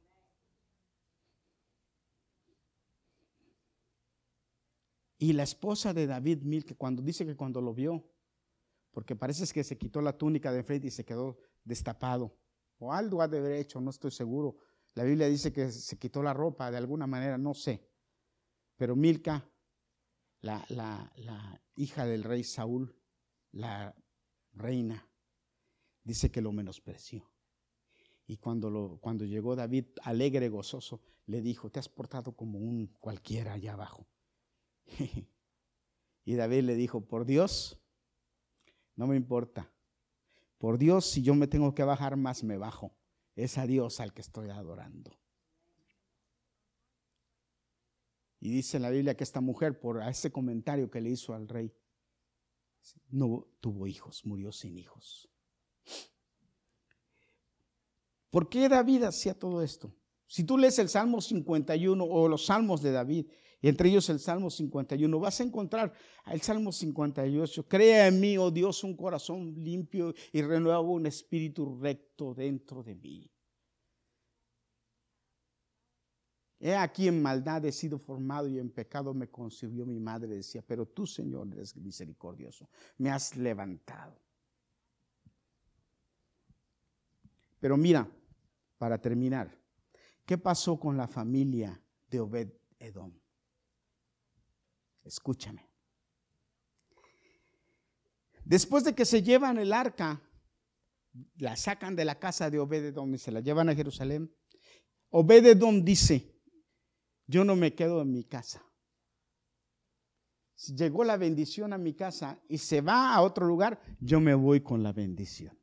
Y 5.17 5.33
la 5.33 5.43
esposa 5.43 5.93
de 5.93 6.07
David 6.07 6.43
Mil, 6.43 6.63
que 6.63 6.75
cuando 6.75 7.01
dice 7.01 7.25
que 7.25 7.35
cuando 7.35 7.59
lo 7.59 7.73
vio, 7.73 8.09
porque 8.91 9.17
parece 9.17 9.51
que 9.53 9.65
se 9.65 9.77
quitó 9.77 10.01
la 10.01 10.17
túnica 10.17 10.51
de 10.51 10.63
frente 10.63 10.87
y 10.87 10.91
se 10.91 11.03
quedó 11.03 11.37
destapado, 11.63 12.37
o 12.77 12.93
algo 12.93 13.21
ha 13.21 13.27
de 13.27 13.39
haber 13.39 13.53
hecho, 13.53 13.81
no 13.81 13.89
estoy 13.89 14.11
seguro. 14.11 14.57
La 14.93 15.03
Biblia 15.03 15.27
dice 15.27 15.51
que 15.51 15.71
se 15.71 15.97
quitó 15.97 16.23
la 16.23 16.33
ropa 16.33 16.71
de 16.71 16.77
alguna 16.77 17.05
manera, 17.05 17.37
no 17.37 17.53
sé. 17.53 17.85
Pero 18.77 18.95
Milca, 18.95 19.51
la, 20.39 20.65
la, 20.69 21.11
la 21.17 21.61
hija 21.75 22.05
del 22.05 22.23
rey 22.23 22.45
Saúl, 22.45 22.95
la 23.51 23.95
reina, 24.53 25.07
dice 26.03 26.31
que 26.31 26.41
lo 26.41 26.51
menospreció. 26.51 27.29
Y 28.27 28.37
cuando, 28.37 28.69
lo, 28.69 28.99
cuando 29.01 29.25
llegó 29.25 29.55
David, 29.55 29.85
alegre, 30.03 30.49
gozoso, 30.49 31.01
le 31.25 31.41
dijo, 31.41 31.69
te 31.69 31.79
has 31.79 31.89
portado 31.89 32.35
como 32.35 32.59
un 32.59 32.95
cualquiera 32.99 33.53
allá 33.53 33.73
abajo. 33.73 34.07
y 36.25 36.35
David 36.35 36.63
le 36.63 36.75
dijo, 36.75 37.01
por 37.01 37.25
Dios, 37.25 37.79
no 38.95 39.07
me 39.07 39.15
importa. 39.15 39.71
Por 40.57 40.77
Dios, 40.77 41.05
si 41.05 41.21
yo 41.21 41.33
me 41.35 41.47
tengo 41.47 41.73
que 41.73 41.83
bajar 41.83 42.17
más, 42.17 42.43
me 42.43 42.57
bajo. 42.57 42.93
Es 43.35 43.57
a 43.57 43.65
Dios 43.65 43.99
al 43.99 44.13
que 44.13 44.21
estoy 44.21 44.49
adorando. 44.49 45.17
Y 48.41 48.51
dice 48.51 48.79
la 48.79 48.89
Biblia 48.89 49.15
que 49.15 49.23
esta 49.23 49.41
mujer, 49.41 49.79
por 49.79 50.01
ese 50.03 50.31
comentario 50.31 50.89
que 50.89 51.01
le 51.01 51.09
hizo 51.09 51.33
al 51.33 51.47
rey, 51.47 51.73
no 53.09 53.47
tuvo 53.59 53.87
hijos, 53.87 54.25
murió 54.25 54.51
sin 54.51 54.77
hijos. 54.77 55.29
¿Por 58.29 58.49
qué 58.49 58.69
David 58.69 59.03
hacía 59.03 59.33
todo 59.33 59.61
esto? 59.63 59.93
Si 60.27 60.43
tú 60.43 60.57
lees 60.57 60.77
el 60.77 60.89
Salmo 60.89 61.21
51 61.21 62.03
o 62.03 62.27
los 62.27 62.45
Salmos 62.45 62.81
de 62.81 62.91
David, 62.91 63.25
y 63.61 63.67
entre 63.67 63.89
ellos 63.89 64.09
el 64.09 64.19
Salmo 64.19 64.49
51, 64.49 65.19
vas 65.19 65.39
a 65.39 65.43
encontrar 65.43 65.91
el 66.27 66.41
Salmo 66.41 66.71
58. 66.71 67.67
Crea 67.67 68.07
en 68.07 68.19
mí, 68.19 68.37
oh 68.37 68.51
Dios, 68.51 68.83
un 68.83 68.95
corazón 68.95 69.53
limpio 69.57 70.13
y 70.31 70.41
renueva 70.41 70.79
un 70.79 71.07
espíritu 71.07 71.77
recto 71.79 72.33
dentro 72.33 72.83
de 72.83 72.95
mí. 72.95 73.29
He 76.59 76.75
aquí 76.75 77.07
en 77.07 77.21
maldad 77.21 77.63
he 77.65 77.71
sido 77.71 77.97
formado 77.97 78.49
y 78.49 78.59
en 78.59 78.69
pecado 78.69 79.13
me 79.13 79.29
concibió 79.29 79.85
mi 79.85 79.99
madre, 79.99 80.35
decía, 80.35 80.61
pero 80.61 80.85
tú, 80.85 81.07
Señor, 81.07 81.47
eres 81.53 81.75
misericordioso, 81.77 82.69
me 82.97 83.09
has 83.09 83.37
levantado. 83.37 84.19
Pero 87.61 87.77
mira, 87.77 88.09
para 88.77 88.99
terminar, 88.99 89.57
¿qué 90.25 90.37
pasó 90.37 90.77
con 90.77 90.97
la 90.97 91.07
familia 91.07 91.81
de 92.09 92.19
Obed 92.19 92.49
Edom? 92.77 93.13
Escúchame. 95.03 95.69
Después 98.43 98.83
de 98.83 98.95
que 98.95 99.05
se 99.05 99.23
llevan 99.23 99.57
el 99.59 99.71
arca, 99.71 100.21
la 101.37 101.55
sacan 101.55 101.95
de 101.95 102.03
la 102.03 102.19
casa 102.19 102.49
de 102.49 102.59
Obed 102.59 102.85
Edom 102.85 103.13
y 103.13 103.17
se 103.17 103.31
la 103.31 103.39
llevan 103.39 103.69
a 103.69 103.75
Jerusalén, 103.75 104.33
Obed 105.09 105.45
Edom 105.45 105.83
dice, 105.83 106.28
yo 107.29 107.45
no 107.45 107.55
me 107.55 107.75
quedo 107.75 108.01
en 108.01 108.11
mi 108.11 108.23
casa. 108.23 108.63
Si 110.55 110.75
llegó 110.75 111.03
la 111.03 111.15
bendición 111.15 111.71
a 111.73 111.77
mi 111.77 111.93
casa 111.93 112.39
y 112.49 112.57
se 112.57 112.81
va 112.81 113.13
a 113.13 113.21
otro 113.21 113.45
lugar, 113.45 113.79
yo 113.99 114.19
me 114.19 114.33
voy 114.33 114.61
con 114.61 114.81
la 114.81 114.91
bendición. 114.91 115.55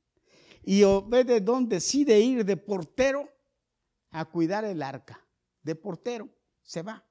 Y 0.63 0.85
Obededón 0.85 1.69
decide 1.69 2.21
ir 2.21 2.45
de 2.45 2.57
portero 2.57 3.29
a 4.13 4.25
cuidar 4.27 4.65
el 4.65 4.81
arca. 4.81 5.21
De 5.61 5.75
portero, 5.75 6.29
se 6.63 6.83
va. 6.83 7.05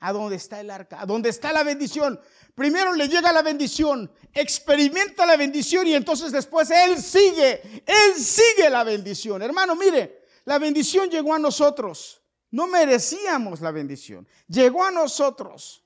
¿A 0.00 0.12
dónde 0.12 0.36
está 0.36 0.58
el 0.58 0.70
arca? 0.70 1.00
¿A 1.00 1.04
dónde 1.04 1.28
está 1.28 1.52
la 1.52 1.62
bendición? 1.62 2.18
Primero 2.54 2.94
le 2.94 3.08
llega 3.08 3.30
la 3.30 3.42
bendición, 3.42 4.10
experimenta 4.32 5.26
la 5.26 5.36
bendición 5.36 5.86
y 5.86 5.92
entonces 5.94 6.32
después 6.32 6.70
él 6.70 6.96
sigue, 6.96 7.60
él 7.86 8.14
sigue 8.16 8.70
la 8.70 8.84
bendición. 8.84 9.42
Hermano, 9.42 9.76
mire, 9.76 10.24
la 10.46 10.58
bendición 10.58 11.10
llegó 11.10 11.34
a 11.34 11.38
nosotros. 11.38 12.22
No 12.56 12.66
merecíamos 12.66 13.60
la 13.60 13.70
bendición. 13.70 14.26
Llegó 14.48 14.82
a 14.82 14.90
nosotros. 14.90 15.84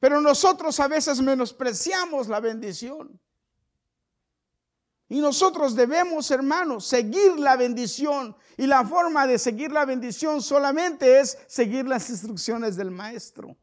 Pero 0.00 0.22
nosotros 0.22 0.80
a 0.80 0.88
veces 0.88 1.20
menospreciamos 1.20 2.28
la 2.28 2.40
bendición. 2.40 3.20
Y 5.10 5.20
nosotros 5.20 5.76
debemos, 5.76 6.30
hermanos, 6.30 6.86
seguir 6.86 7.38
la 7.38 7.56
bendición. 7.56 8.34
Y 8.56 8.66
la 8.66 8.86
forma 8.86 9.26
de 9.26 9.38
seguir 9.38 9.70
la 9.70 9.84
bendición 9.84 10.40
solamente 10.40 11.20
es 11.20 11.36
seguir 11.46 11.86
las 11.86 12.08
instrucciones 12.08 12.74
del 12.74 12.90
maestro. 12.90 13.54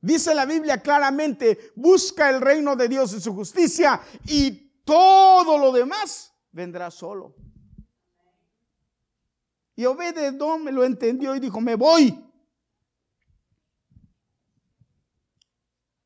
Dice 0.00 0.32
la 0.32 0.46
Biblia 0.46 0.80
claramente, 0.80 1.72
busca 1.74 2.30
el 2.30 2.40
reino 2.40 2.76
de 2.76 2.86
Dios 2.86 3.12
y 3.14 3.20
su 3.20 3.34
justicia 3.34 4.00
y 4.28 4.52
todo 4.84 5.58
lo 5.58 5.72
demás 5.72 6.32
vendrá 6.52 6.92
solo. 6.92 7.34
Y 9.76 9.84
Obededón 9.84 10.64
me 10.64 10.72
lo 10.72 10.84
entendió 10.84 11.36
y 11.36 11.40
dijo, 11.40 11.60
me 11.60 11.74
voy. 11.74 12.18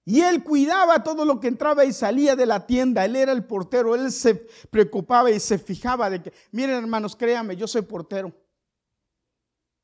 Y 0.05 0.23
él 0.23 0.43
cuidaba 0.43 1.05
todo 1.05 1.25
lo 1.25 1.39
que 1.39 1.47
entraba 1.47 1.85
y 1.85 1.93
salía 1.93 2.35
de 2.35 2.45
la 2.45 2.67
tienda. 2.67 3.05
Él 3.05 3.15
era 3.15 3.31
el 3.31 3.45
portero. 3.45 3.95
Él 3.95 4.11
se 4.11 4.35
preocupaba 4.69 5.31
y 5.31 5.39
se 5.39 5.57
fijaba 5.57 6.11
de 6.11 6.21
que, 6.21 6.33
miren 6.51 6.75
hermanos, 6.75 7.15
créanme, 7.15 7.55
yo 7.55 7.69
soy 7.69 7.83
portero. 7.83 8.35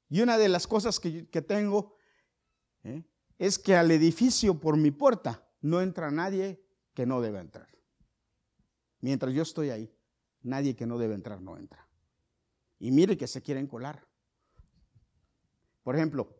Y 0.08 0.20
una 0.20 0.36
de 0.36 0.48
las 0.48 0.66
cosas 0.66 0.98
que, 0.98 1.42
tengo 1.42 1.94
¿eh? 2.82 3.04
es 3.38 3.56
que 3.56 3.76
al 3.76 3.92
edificio 3.92 4.58
por 4.58 4.76
mi 4.76 4.90
puerta 4.90 5.48
no 5.60 5.80
entra 5.80 6.10
nadie 6.10 6.60
que 6.92 7.06
no 7.06 7.20
debe 7.20 7.38
entrar. 7.38 7.68
Mientras 9.00 9.32
yo 9.32 9.42
estoy 9.42 9.70
ahí, 9.70 9.94
nadie 10.42 10.74
que 10.74 10.86
no 10.86 10.98
debe 10.98 11.14
entrar 11.14 11.40
no 11.40 11.56
entra. 11.56 11.85
Y 12.78 12.90
mire 12.90 13.16
que 13.16 13.26
se 13.26 13.42
quieren 13.42 13.66
colar. 13.66 14.06
Por 15.82 15.96
ejemplo, 15.96 16.36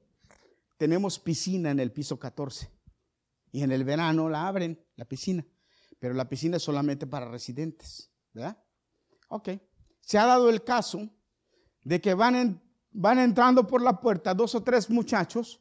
tenemos 0.76 1.18
piscina 1.18 1.70
en 1.70 1.80
el 1.80 1.92
piso 1.92 2.18
14 2.18 2.70
y 3.52 3.62
en 3.62 3.72
el 3.72 3.84
verano 3.84 4.28
la 4.28 4.46
abren, 4.46 4.84
la 4.96 5.04
piscina, 5.04 5.46
pero 5.98 6.14
la 6.14 6.28
piscina 6.28 6.58
es 6.58 6.62
solamente 6.62 7.06
para 7.06 7.28
residentes, 7.28 8.10
¿verdad? 8.32 8.62
Ok. 9.28 9.50
Se 10.00 10.18
ha 10.18 10.26
dado 10.26 10.50
el 10.50 10.62
caso 10.62 11.08
de 11.82 12.00
que 12.00 12.14
van, 12.14 12.60
van 12.90 13.18
entrando 13.18 13.66
por 13.66 13.80
la 13.80 14.00
puerta 14.00 14.34
dos 14.34 14.54
o 14.54 14.62
tres 14.62 14.90
muchachos 14.90 15.60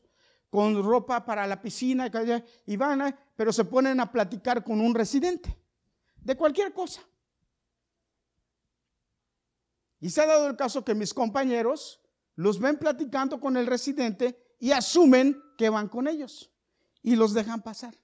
con 0.49 0.83
ropa 0.83 1.25
para 1.25 1.45
la 1.47 1.61
piscina 1.61 2.09
y 2.65 2.77
van, 2.77 3.15
pero 3.35 3.51
se 3.51 3.65
ponen 3.65 3.99
a 3.99 4.11
platicar 4.11 4.63
con 4.63 4.79
un 4.81 4.95
residente 4.95 5.57
de 6.15 6.35
cualquier 6.35 6.73
cosa. 6.73 7.01
Y 10.05 10.11
se 10.11 10.21
ha 10.21 10.27
dado 10.27 10.47
el 10.47 10.55
caso 10.55 10.85
que 10.85 10.93
mis 10.93 11.15
compañeros 11.15 11.99
los 12.35 12.59
ven 12.59 12.77
platicando 12.77 13.39
con 13.39 13.57
el 13.57 13.65
residente 13.65 14.55
y 14.59 14.69
asumen 14.69 15.41
que 15.57 15.67
van 15.71 15.89
con 15.89 16.07
ellos 16.07 16.53
y 17.01 17.15
los 17.15 17.33
dejan 17.33 17.63
pasar. 17.63 17.95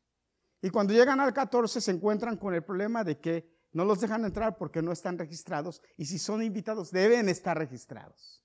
Y 0.64 0.72
cuando 0.72 0.94
llegan 0.94 1.20
al 1.20 1.32
14 1.32 1.80
se 1.80 1.92
encuentran 1.92 2.38
con 2.38 2.56
el 2.56 2.64
problema 2.64 3.04
de 3.04 3.20
que 3.20 3.48
no 3.74 3.86
los 3.86 4.02
dejan 4.02 4.26
entrar 4.26 4.58
porque 4.58 4.82
no 4.82 4.92
están 4.92 5.20
registrados 5.20 5.80
y 5.96 6.08
si 6.08 6.18
son 6.18 6.42
invitados 6.42 6.90
deben 6.90 7.30
estar 7.30 7.56
registrados. 7.56 8.44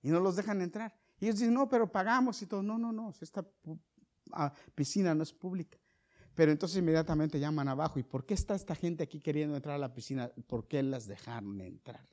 Y 0.00 0.10
no 0.10 0.20
los 0.20 0.36
dejan 0.36 0.62
entrar. 0.62 0.94
Y 1.18 1.24
ellos 1.24 1.40
dicen, 1.40 1.54
no, 1.54 1.68
pero 1.68 1.90
pagamos 1.90 2.40
y 2.40 2.46
todo. 2.46 2.62
No, 2.62 2.78
no, 2.78 2.92
no, 2.92 3.12
esta 3.20 3.44
ah, 4.30 4.52
piscina 4.76 5.12
no 5.12 5.24
es 5.24 5.32
pública. 5.32 5.76
Pero 6.36 6.52
entonces 6.52 6.78
inmediatamente 6.78 7.40
llaman 7.40 7.66
abajo. 7.66 7.98
¿Y 7.98 8.04
por 8.04 8.24
qué 8.24 8.34
está 8.34 8.54
esta 8.54 8.76
gente 8.76 9.02
aquí 9.02 9.18
queriendo 9.18 9.56
entrar 9.56 9.74
a 9.74 9.78
la 9.78 9.92
piscina? 9.92 10.30
¿Por 10.46 10.68
qué 10.68 10.84
las 10.84 11.08
dejaron 11.08 11.60
entrar? 11.60 12.06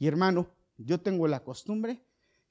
Y 0.00 0.08
hermano, 0.08 0.48
yo 0.78 0.98
tengo 0.98 1.28
la 1.28 1.44
costumbre 1.44 2.02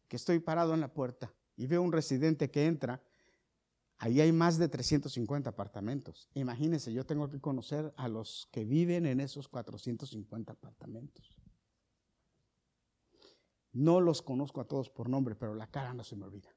que 0.08 0.16
estoy 0.16 0.38
parado 0.40 0.76
en 0.76 0.82
la 0.82 0.94
puerta 0.94 1.34
y 1.58 1.66
veo 1.66 1.82
un 1.82 1.92
residente 1.92 2.52
que 2.52 2.68
entra, 2.68 3.02
ahí 3.98 4.22
hay 4.22 4.32
más 4.32 4.60
de 4.60 4.70
350 4.70 5.50
apartamentos. 5.50 6.30
Imagínense, 6.36 6.94
yo 6.94 7.08
tengo 7.08 7.28
que 7.28 7.42
conocer 7.42 7.92
a 7.98 8.08
los 8.08 8.48
que 8.52 8.66
viven 8.66 9.08
en 9.08 9.20
esos 9.20 9.48
450 9.48 10.54
apartamentos. 10.54 11.36
No 13.74 14.00
los 14.00 14.22
conozco 14.22 14.62
a 14.62 14.68
todos 14.68 14.92
por 14.92 15.10
nombre, 15.10 15.36
pero 15.36 15.56
la 15.56 15.72
cara 15.72 15.96
no 15.96 16.04
se 16.04 16.16
me 16.16 16.26
olvida. 16.26 16.50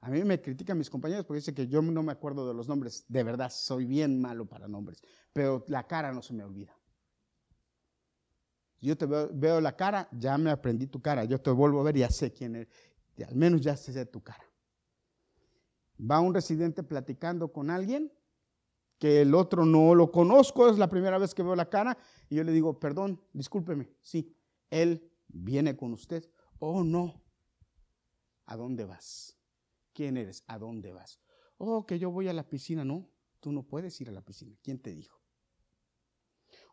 A 0.00 0.08
mí 0.08 0.24
me 0.24 0.40
critican 0.40 0.78
mis 0.78 0.88
compañeros 0.88 1.26
porque 1.26 1.40
dicen 1.40 1.54
que 1.54 1.68
yo 1.68 1.82
no 1.82 2.02
me 2.02 2.12
acuerdo 2.12 2.48
de 2.48 2.54
los 2.54 2.66
nombres. 2.66 3.04
De 3.08 3.22
verdad, 3.24 3.50
soy 3.50 3.84
bien 3.84 4.22
malo 4.22 4.46
para 4.46 4.68
nombres, 4.68 5.02
pero 5.34 5.66
la 5.68 5.86
cara 5.86 6.12
no 6.12 6.22
se 6.22 6.32
me 6.32 6.44
olvida. 6.44 6.74
Yo 8.82 8.98
te 8.98 9.06
veo, 9.06 9.60
la 9.60 9.74
cara, 9.74 10.08
ya 10.12 10.36
me 10.36 10.50
aprendí 10.50 10.86
tu 10.86 11.00
cara. 11.00 11.24
Yo 11.24 11.40
te 11.40 11.50
vuelvo 11.50 11.80
a 11.80 11.84
ver 11.84 11.96
y 11.96 12.00
ya 12.00 12.10
sé 12.10 12.32
quién 12.32 12.56
eres 12.56 12.68
al 13.22 13.36
menos 13.36 13.60
ya 13.60 13.76
sé 13.76 14.04
tu 14.06 14.22
cara. 14.22 14.44
Va 15.98 16.20
un 16.20 16.34
residente 16.34 16.82
platicando 16.82 17.52
con 17.52 17.70
alguien 17.70 18.12
que 18.98 19.22
el 19.22 19.34
otro 19.34 19.64
no 19.64 19.94
lo 19.94 20.10
conozco, 20.10 20.68
es 20.68 20.78
la 20.78 20.88
primera 20.88 21.18
vez 21.18 21.34
que 21.34 21.42
veo 21.42 21.56
la 21.56 21.68
cara, 21.68 21.98
y 22.28 22.36
yo 22.36 22.44
le 22.44 22.52
digo, 22.52 22.78
perdón, 22.78 23.20
discúlpeme, 23.32 23.90
sí, 24.00 24.32
él 24.70 25.12
viene 25.26 25.76
con 25.76 25.92
usted. 25.92 26.28
Oh, 26.60 26.84
no. 26.84 27.20
¿A 28.46 28.56
dónde 28.56 28.84
vas? 28.84 29.36
¿Quién 29.92 30.16
eres? 30.16 30.44
¿A 30.46 30.58
dónde 30.58 30.92
vas? 30.92 31.20
Oh, 31.58 31.84
que 31.84 31.98
yo 31.98 32.10
voy 32.10 32.28
a 32.28 32.32
la 32.32 32.48
piscina. 32.48 32.84
No, 32.84 33.08
tú 33.40 33.50
no 33.50 33.64
puedes 33.64 34.00
ir 34.00 34.08
a 34.08 34.12
la 34.12 34.22
piscina. 34.22 34.56
¿Quién 34.62 34.78
te 34.78 34.94
dijo? 34.94 35.21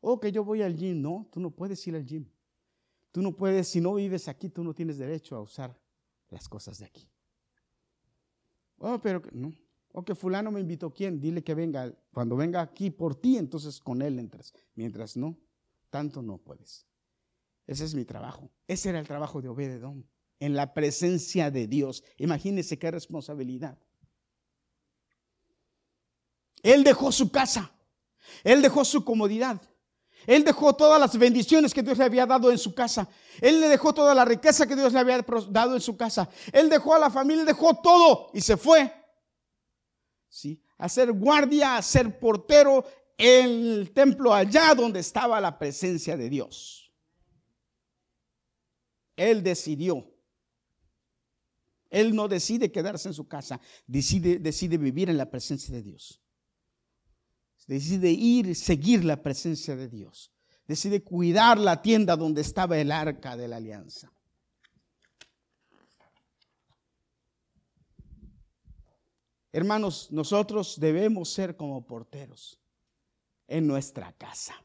Oh, 0.02 0.20
que 0.20 0.32
yo 0.32 0.44
voy 0.44 0.62
al 0.62 0.76
gym. 0.76 1.02
No, 1.02 1.28
tú 1.32 1.40
no 1.40 1.52
puedes 1.52 1.86
ir 1.88 1.96
al 1.96 2.06
gym. 2.06 2.26
Tú 3.12 3.22
no 3.22 3.36
puedes, 3.36 3.68
si 3.68 3.82
no 3.82 3.96
vives 3.96 4.28
aquí, 4.28 4.50
tú 4.50 4.64
no 4.64 4.74
tienes 4.74 4.98
derecho 4.98 5.36
a 5.36 5.42
usar 5.42 5.80
las 6.30 6.48
cosas 6.48 6.80
de 6.80 6.86
aquí. 6.86 7.10
Oh, 8.78 9.00
pero 9.00 9.22
no. 9.32 9.54
O 9.92 10.04
que 10.06 10.14
fulano 10.16 10.52
me 10.52 10.62
invitó, 10.62 10.94
¿quién? 10.94 11.20
Dile 11.20 11.44
que 11.44 11.56
venga. 11.56 11.92
Cuando 12.14 12.36
venga 12.36 12.62
aquí 12.62 12.92
por 12.92 13.16
ti, 13.16 13.38
entonces 13.38 13.80
con 13.80 14.02
él 14.02 14.20
entras. 14.20 14.54
Mientras 14.76 15.18
no, 15.18 15.38
tanto 15.90 16.22
no 16.22 16.38
puedes. 16.38 16.86
Ese 17.66 17.86
es 17.86 17.96
mi 17.96 18.06
trabajo. 18.06 18.52
Ese 18.68 18.90
era 18.90 19.00
el 19.00 19.08
trabajo 19.08 19.42
de 19.42 19.50
Obededón. 19.50 20.08
En 20.40 20.56
la 20.56 20.74
presencia 20.74 21.52
de 21.52 21.68
Dios. 21.68 22.04
Imagínese 22.18 22.80
qué 22.80 22.92
responsabilidad. 22.92 23.78
Él 26.64 26.84
dejó 26.84 27.12
su 27.12 27.32
casa. 27.32 27.72
Él 28.44 28.62
dejó 28.62 28.86
su 28.86 29.04
comodidad. 29.04 29.62
Él 30.26 30.44
dejó 30.44 30.76
todas 30.76 31.00
las 31.00 31.18
bendiciones 31.18 31.74
que 31.74 31.82
Dios 31.82 31.98
le 31.98 32.04
había 32.04 32.26
dado 32.26 32.52
en 32.52 32.58
su 32.58 32.74
casa. 32.74 33.08
Él 33.42 33.62
le 33.62 33.70
dejó 33.70 33.94
toda 33.94 34.14
la 34.14 34.26
riqueza 34.26 34.68
que 34.68 34.76
Dios 34.76 34.94
le 34.94 35.00
había 35.00 35.26
dado 35.50 35.76
en 35.76 35.82
su 35.82 35.96
casa. 35.98 36.30
Él 36.52 36.70
dejó 36.70 36.96
a 36.96 37.00
la 37.00 37.10
familia, 37.10 37.46
dejó 37.46 37.76
todo 37.82 38.30
y 38.34 38.42
se 38.42 38.58
fue. 38.58 38.94
¿Sí? 40.28 40.62
A 40.78 40.88
ser 40.90 41.12
guardia, 41.12 41.78
a 41.78 41.82
ser 41.82 42.20
portero 42.20 42.86
en 43.18 43.50
el 43.50 43.92
templo 43.94 44.34
allá 44.34 44.74
donde 44.76 45.00
estaba 45.00 45.42
la 45.42 45.58
presencia 45.58 46.16
de 46.16 46.30
Dios. 46.30 46.94
Él 49.16 49.44
decidió. 49.44 50.06
Él 51.90 52.16
no 52.16 52.28
decide 52.28 52.72
quedarse 52.72 53.10
en 53.10 53.16
su 53.16 53.28
casa, 53.28 53.60
decide, 53.88 54.38
decide 54.38 54.78
vivir 54.78 55.10
en 55.10 55.18
la 55.18 55.30
presencia 55.30 55.74
de 55.74 55.82
Dios 55.82 56.22
decide 57.70 58.10
ir 58.10 58.48
y 58.48 58.56
seguir 58.56 59.06
la 59.06 59.22
presencia 59.22 59.76
de 59.76 59.88
Dios. 59.88 60.32
Decide 60.68 61.04
cuidar 61.04 61.60
la 61.60 61.84
tienda 61.84 62.16
donde 62.16 62.42
estaba 62.42 62.80
el 62.80 62.92
arca 62.92 63.38
de 63.38 63.48
la 63.48 63.58
alianza. 63.58 64.12
Hermanos, 69.52 70.12
nosotros 70.12 70.80
debemos 70.80 71.30
ser 71.30 71.56
como 71.56 71.86
porteros 71.86 72.60
en 73.48 73.68
nuestra 73.68 74.14
casa. 74.14 74.56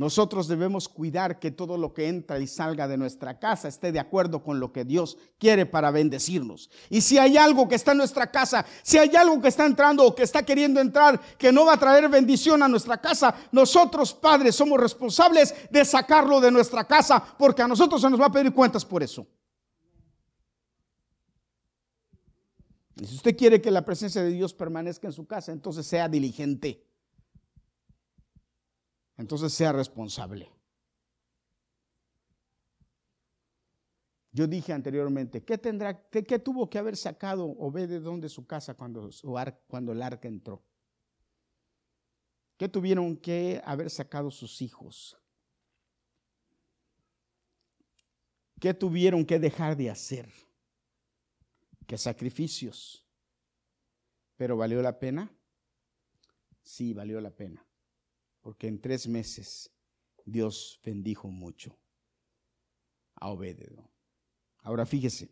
Nosotros 0.00 0.48
debemos 0.48 0.88
cuidar 0.88 1.38
que 1.38 1.50
todo 1.50 1.76
lo 1.76 1.92
que 1.92 2.08
entra 2.08 2.38
y 2.38 2.46
salga 2.46 2.88
de 2.88 2.96
nuestra 2.96 3.38
casa 3.38 3.68
esté 3.68 3.92
de 3.92 4.00
acuerdo 4.00 4.42
con 4.42 4.58
lo 4.58 4.72
que 4.72 4.86
Dios 4.86 5.18
quiere 5.38 5.66
para 5.66 5.90
bendecirnos. 5.90 6.70
Y 6.88 7.02
si 7.02 7.18
hay 7.18 7.36
algo 7.36 7.68
que 7.68 7.74
está 7.74 7.92
en 7.92 7.98
nuestra 7.98 8.30
casa, 8.30 8.64
si 8.82 8.96
hay 8.96 9.14
algo 9.14 9.42
que 9.42 9.48
está 9.48 9.66
entrando 9.66 10.06
o 10.06 10.14
que 10.14 10.22
está 10.22 10.42
queriendo 10.42 10.80
entrar 10.80 11.20
que 11.36 11.52
no 11.52 11.66
va 11.66 11.74
a 11.74 11.78
traer 11.78 12.08
bendición 12.08 12.62
a 12.62 12.68
nuestra 12.68 12.98
casa, 12.98 13.34
nosotros 13.52 14.14
padres 14.14 14.54
somos 14.54 14.80
responsables 14.80 15.54
de 15.70 15.84
sacarlo 15.84 16.40
de 16.40 16.50
nuestra 16.50 16.84
casa 16.84 17.22
porque 17.38 17.60
a 17.60 17.68
nosotros 17.68 18.00
se 18.00 18.08
nos 18.08 18.18
va 18.18 18.28
a 18.28 18.32
pedir 18.32 18.54
cuentas 18.54 18.86
por 18.86 19.02
eso. 19.02 19.26
Y 22.96 23.04
si 23.04 23.16
usted 23.16 23.36
quiere 23.36 23.60
que 23.60 23.70
la 23.70 23.84
presencia 23.84 24.22
de 24.22 24.30
Dios 24.30 24.54
permanezca 24.54 25.06
en 25.06 25.12
su 25.12 25.26
casa, 25.26 25.52
entonces 25.52 25.86
sea 25.86 26.08
diligente 26.08 26.89
entonces 29.20 29.52
sea 29.52 29.72
responsable. 29.72 30.50
Yo 34.32 34.46
dije 34.46 34.72
anteriormente, 34.72 35.44
¿qué, 35.44 35.58
tendrá, 35.58 36.08
qué, 36.08 36.38
tuvo 36.38 36.70
que 36.70 36.78
haber 36.78 36.96
sacado 36.96 37.44
Obededón 37.58 38.20
de 38.20 38.28
su 38.28 38.46
casa 38.46 38.74
cuando, 38.74 39.10
cuando 39.66 39.92
el 39.92 40.02
arca 40.02 40.28
entró? 40.28 40.64
¿Qué 42.56 42.68
tuvieron 42.68 43.16
que 43.16 43.60
haber 43.64 43.90
sacado 43.90 44.30
sus 44.30 44.62
hijos? 44.62 45.18
¿Qué 48.58 48.72
tuvieron 48.72 49.24
que 49.26 49.38
dejar 49.38 49.76
de 49.76 49.90
hacer? 49.90 50.32
¿Qué 51.86 51.98
sacrificios? 51.98 53.06
¿Pero 54.36 54.56
valió 54.56 54.80
la 54.80 54.98
pena? 54.98 55.30
Sí, 56.62 56.94
valió 56.94 57.20
la 57.20 57.30
pena, 57.30 57.66
porque 58.40 58.68
en 58.68 58.80
tres 58.80 59.06
meses 59.06 59.70
Dios 60.24 60.80
bendijo 60.84 61.28
mucho 61.28 61.78
a 63.14 63.28
Obededón. 63.28 63.88
Ahora 64.58 64.86
fíjese, 64.86 65.28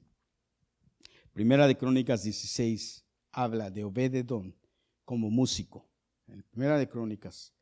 Primera 1.33 1.67
de 1.67 1.77
Crónicas 1.77 2.23
16 2.23 3.05
habla 3.33 3.71
de 3.71 3.85
Obededón 3.85 4.57
como 5.05 5.31
músico. 5.31 5.89
En 6.27 6.43
Primera 6.43 6.79
de 6.79 6.89
Crónicas 6.89 7.55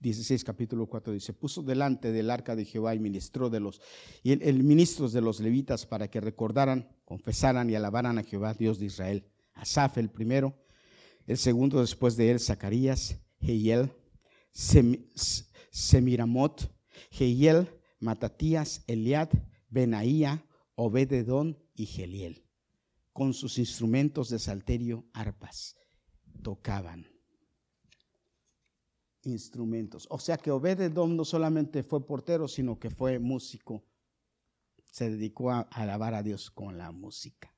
16, 0.00 0.44
capítulo 0.44 0.86
4 0.86 1.12
dice, 1.12 1.32
puso 1.32 1.62
delante 1.62 2.12
del 2.12 2.30
arca 2.30 2.54
de 2.54 2.64
Jehová 2.64 2.94
y 2.94 2.98
ministró 2.98 3.48
de 3.48 3.60
los, 3.60 3.80
y 4.22 4.32
el, 4.32 4.62
ministros 4.62 5.12
de 5.12 5.22
los 5.22 5.40
levitas 5.40 5.86
para 5.86 6.08
que 6.08 6.20
recordaran, 6.20 6.88
confesaran 7.04 7.70
y 7.70 7.74
alabaran 7.74 8.18
a 8.18 8.22
Jehová, 8.22 8.54
Dios 8.54 8.78
de 8.78 8.86
Israel. 8.86 9.26
Asaf 9.54 9.96
el 9.98 10.10
primero, 10.10 10.54
el 11.26 11.38
segundo 11.38 11.80
después 11.80 12.16
de 12.16 12.30
él, 12.30 12.40
Zacarías, 12.40 13.18
Jehiel, 13.40 13.90
Semiramot, 15.70 16.72
Jehiel, 17.10 17.68
Matatías, 18.00 18.82
Eliad, 18.86 19.28
Benaía, 19.68 20.46
Obededón 20.74 21.58
y 21.74 21.84
Geliel. 21.84 22.46
Con 23.12 23.34
sus 23.34 23.58
instrumentos 23.58 24.30
de 24.30 24.38
salterio, 24.38 25.04
arpas, 25.12 25.76
tocaban 26.42 27.06
instrumentos. 29.24 30.06
O 30.10 30.18
sea 30.18 30.38
que 30.38 30.50
Obededom 30.50 31.16
no 31.16 31.24
solamente 31.24 31.82
fue 31.82 32.06
portero, 32.06 32.48
sino 32.48 32.78
que 32.78 32.88
fue 32.88 33.18
músico. 33.18 33.84
Se 34.90 35.10
dedicó 35.10 35.50
a 35.50 35.60
alabar 35.60 36.14
a 36.14 36.22
Dios 36.22 36.50
con 36.50 36.78
la 36.78 36.92
música. 36.92 37.52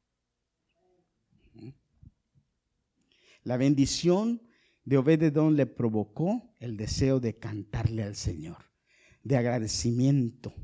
La 3.45 3.57
bendición 3.57 4.48
de 4.89 4.97
Obededón 4.97 5.55
le 5.55 5.67
provocó 5.67 6.57
el 6.61 6.79
deseo 6.79 7.21
de 7.21 7.39
cantarle 7.39 8.05
al 8.05 8.17
Señor, 8.17 8.65
de 9.23 9.37
agradecimiento. 9.37 10.55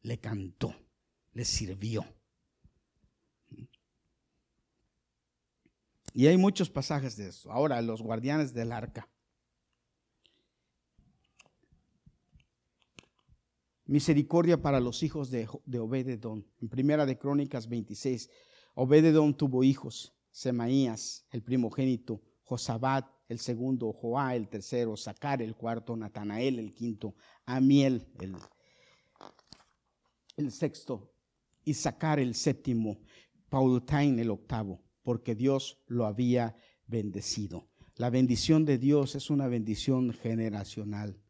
Le 0.00 0.20
cantó, 0.20 0.76
le 1.32 1.44
sirvió. 1.44 2.04
Y 6.14 6.28
hay 6.28 6.36
muchos 6.36 6.70
pasajes 6.70 7.16
de 7.16 7.30
eso. 7.30 7.50
Ahora, 7.50 7.82
los 7.82 8.00
guardianes 8.00 8.54
del 8.54 8.70
arca. 8.70 9.08
misericordia 13.86 14.60
para 14.60 14.80
los 14.80 15.02
hijos 15.02 15.30
de, 15.30 15.48
de 15.64 15.78
Obededón. 15.80 16.46
En 16.60 16.68
primera 16.68 17.06
de 17.06 17.18
Crónicas 17.18 17.68
26, 17.68 18.30
Obededón 18.74 19.34
tuvo 19.34 19.64
hijos, 19.64 20.14
Semaías, 20.30 21.26
el 21.30 21.42
primogénito, 21.42 22.20
Josabat, 22.42 23.17
el 23.28 23.38
segundo, 23.38 23.92
Joá, 23.92 24.34
el 24.34 24.48
tercero, 24.48 24.96
Sacar, 24.96 25.42
el 25.42 25.54
cuarto, 25.54 25.96
Natanael, 25.96 26.58
el 26.58 26.72
quinto, 26.72 27.14
Amiel, 27.44 28.06
el, 28.20 28.36
el 30.36 30.50
sexto, 30.50 31.12
y 31.64 31.74
Sacar, 31.74 32.18
el 32.18 32.34
séptimo, 32.34 33.00
Paulutain, 33.50 34.18
el 34.18 34.30
octavo, 34.30 34.82
porque 35.02 35.34
Dios 35.34 35.82
lo 35.86 36.06
había 36.06 36.56
bendecido. 36.86 37.68
La 37.96 38.10
bendición 38.10 38.64
de 38.64 38.78
Dios 38.78 39.14
es 39.14 39.28
una 39.28 39.48
bendición 39.48 40.12
generacional. 40.12 41.20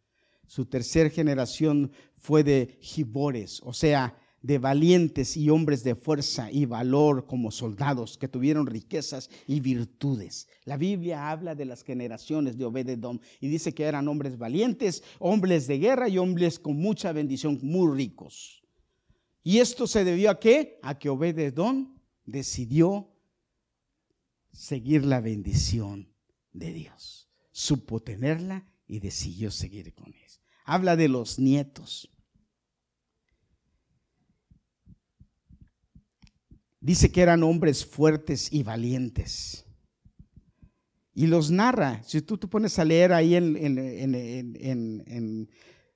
Su 0.47 0.67
tercera 0.67 1.11
generación 1.11 1.93
fue 2.17 2.45
de 2.45 2.79
gibores, 2.81 3.61
o 3.65 3.73
sea, 3.73 4.17
de 4.43 4.59
valientes 4.59 5.37
y 5.37 5.51
hombres 5.51 5.83
de 5.85 5.95
fuerza 5.95 6.51
y 6.51 6.65
valor 6.65 7.27
como 7.27 7.51
soldados 7.51 8.17
que 8.17 8.29
tuvieron 8.29 8.67
riquezas 8.67 9.31
y 9.47 9.61
virtudes. 9.61 10.49
La 10.65 10.77
Biblia 10.77 11.31
habla 11.31 11.55
de 11.55 11.65
las 11.65 11.83
generaciones 11.83 12.57
de 12.57 12.65
Obededom 12.65 13.19
y 13.41 13.49
dice 13.49 13.75
que 13.75 13.85
eran 13.85 14.09
hombres 14.09 14.39
valientes, 14.39 15.03
hombres 15.19 15.67
de 15.67 15.79
guerra 15.79 16.09
y 16.09 16.19
hombres 16.19 16.59
con 16.59 16.77
mucha 16.77 17.13
bendición, 17.13 17.59
muy 17.63 17.97
ricos. 17.97 18.63
¿Y 19.43 19.59
esto 19.59 19.87
se 19.87 20.05
debió 20.05 20.31
a 20.31 20.39
qué? 20.39 20.79
A 20.83 20.99
que 20.99 21.09
Obededom 21.09 21.97
decidió 22.25 23.11
seguir 24.53 25.05
la 25.05 25.21
bendición 25.21 26.13
de 26.53 26.73
Dios. 26.73 27.31
Supo 27.51 28.01
tenerla 28.01 28.67
y 28.87 29.01
decidió 29.01 29.51
seguir 29.51 29.95
con 29.95 30.09
él 30.09 30.29
habla 30.69 30.97
de 30.97 31.09
los 31.09 31.39
nietos. 31.39 32.11
Dice 36.89 37.13
que 37.13 37.21
eran 37.21 37.43
hombres 37.43 37.85
fuertes 37.85 38.51
y 38.51 38.63
valientes. 38.63 39.67
Y 41.13 41.27
los 41.27 41.51
narra. 41.51 42.03
Si 42.03 42.23
tú 42.23 42.39
te 42.39 42.47
pones 42.47 42.79
a 42.79 42.85
leer 42.87 43.13
ahí 43.13 43.35
en, 43.35 43.51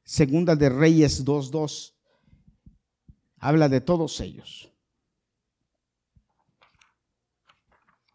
Segunda 0.05 0.55
de 0.55 0.69
Reyes 0.69 1.25
2.2, 1.25 1.95
habla 3.39 3.71
de 3.71 3.81
todos 3.81 4.21
ellos. 4.21 4.71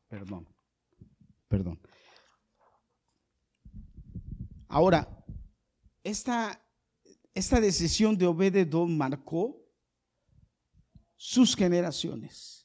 Perdón, 0.07 0.47
perdón. 1.47 1.79
Ahora, 4.67 5.25
esta, 6.03 6.63
esta 7.33 7.59
decisión 7.59 8.15
de 8.15 8.27
Obededón 8.27 8.95
marcó 8.95 9.59
sus 11.15 11.55
generaciones. 11.55 12.56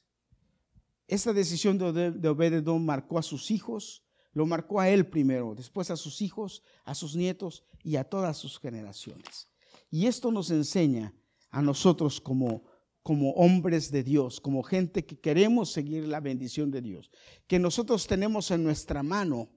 Esta 1.13 1.31
decisión 1.31 1.77
de, 1.77 2.09
de 2.09 2.27
Obededón 2.27 2.83
marcó 2.87 3.19
a 3.19 3.21
sus 3.21 3.51
hijos, 3.51 4.03
lo 4.33 4.47
marcó 4.47 4.79
a 4.79 4.89
él 4.89 5.05
primero, 5.05 5.53
después 5.53 5.91
a 5.91 5.95
sus 5.95 6.23
hijos, 6.23 6.63
a 6.85 6.95
sus 6.95 7.15
nietos 7.15 7.63
y 7.83 7.97
a 7.97 8.03
todas 8.03 8.35
sus 8.35 8.59
generaciones. 8.59 9.47
Y 9.91 10.07
esto 10.07 10.31
nos 10.31 10.49
enseña 10.49 11.13
a 11.51 11.61
nosotros 11.61 12.19
como, 12.19 12.63
como 13.03 13.29
hombres 13.33 13.91
de 13.91 14.01
Dios, 14.01 14.41
como 14.41 14.63
gente 14.63 15.05
que 15.05 15.19
queremos 15.19 15.71
seguir 15.71 16.07
la 16.07 16.19
bendición 16.19 16.71
de 16.71 16.81
Dios, 16.81 17.11
que 17.45 17.59
nosotros 17.59 18.07
tenemos 18.07 18.49
en 18.49 18.63
nuestra 18.63 19.03
mano, 19.03 19.51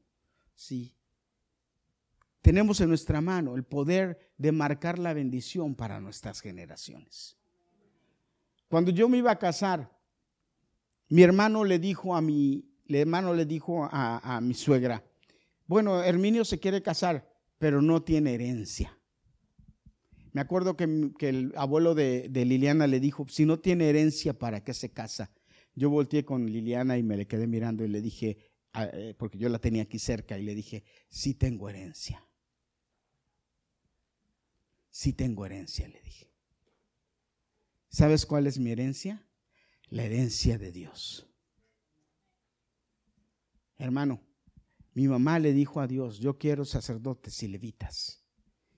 sí, 0.54 0.94
tenemos 2.42 2.82
en 2.82 2.90
nuestra 2.90 3.22
mano 3.22 3.56
el 3.56 3.64
poder 3.64 4.30
de 4.36 4.52
marcar 4.52 4.98
la 4.98 5.14
bendición 5.14 5.74
para 5.74 6.00
nuestras 6.00 6.42
generaciones. 6.42 7.38
Cuando 8.68 8.90
yo 8.90 9.08
me 9.08 9.16
iba 9.16 9.30
a 9.30 9.38
casar, 9.38 9.95
mi 11.08 11.22
hermano 11.22 11.64
le 11.64 11.78
dijo 11.78 12.16
a 12.16 12.20
mi, 12.20 12.64
hermano 12.88 13.34
le 13.34 13.46
dijo 13.46 13.88
a, 13.90 14.40
mi 14.42 14.54
suegra, 14.54 15.04
bueno, 15.66 16.02
Herminio 16.02 16.44
se 16.44 16.60
quiere 16.60 16.82
casar, 16.82 17.28
pero 17.58 17.82
no 17.82 18.02
tiene 18.02 18.34
herencia. 18.34 18.98
Me 20.32 20.40
acuerdo 20.40 20.76
que, 20.76 20.84
el 21.20 21.52
abuelo 21.56 21.94
de, 21.94 22.28
Liliana 22.32 22.86
le 22.86 23.00
dijo, 23.00 23.26
si 23.28 23.46
no 23.46 23.58
tiene 23.58 23.88
herencia, 23.88 24.38
¿para 24.38 24.62
qué 24.62 24.74
se 24.74 24.90
casa? 24.90 25.32
Yo 25.74 25.90
volteé 25.90 26.24
con 26.24 26.46
Liliana 26.46 26.98
y 26.98 27.02
me 27.02 27.16
le 27.16 27.26
quedé 27.26 27.46
mirando 27.46 27.84
y 27.84 27.88
le 27.88 28.00
dije, 28.00 28.38
eh, 28.74 29.14
porque 29.18 29.38
yo 29.38 29.48
la 29.48 29.58
tenía 29.58 29.82
aquí 29.84 29.98
cerca, 29.98 30.38
y 30.38 30.42
le 30.42 30.54
dije, 30.54 30.84
sí 31.08 31.34
tengo 31.34 31.68
herencia. 31.68 32.26
Sí 34.90 35.12
tengo 35.12 35.46
herencia, 35.46 35.88
le 35.88 36.00
dije. 36.02 36.30
¿Sabes 37.88 38.26
cuál 38.26 38.46
es 38.46 38.58
mi 38.58 38.70
herencia? 38.72 39.26
La 39.88 40.04
herencia 40.04 40.58
de 40.58 40.72
Dios. 40.72 41.26
Hermano, 43.78 44.20
mi 44.94 45.06
mamá 45.06 45.38
le 45.38 45.52
dijo 45.52 45.80
a 45.80 45.86
Dios, 45.86 46.18
yo 46.18 46.38
quiero 46.38 46.64
sacerdotes 46.64 47.42
y 47.42 47.48
levitas. 47.48 48.24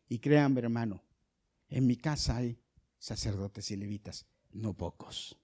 Y 0.08 0.18
créanme, 0.18 0.60
hermano, 0.60 1.04
en 1.68 1.86
mi 1.86 1.96
casa 1.96 2.36
hay 2.36 2.58
sacerdotes 2.98 3.70
y 3.70 3.76
levitas, 3.76 4.26
no 4.50 4.74
pocos, 4.74 5.38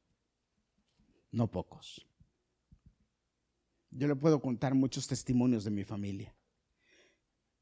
no 1.31 1.51
pocos. 1.51 2.07
Yo 3.91 4.09
le 4.09 4.17
puedo 4.17 4.41
contar 4.41 4.75
muchos 4.75 5.07
testimonios 5.07 5.65
de 5.65 5.71
mi 5.71 5.85
familia. 5.85 6.35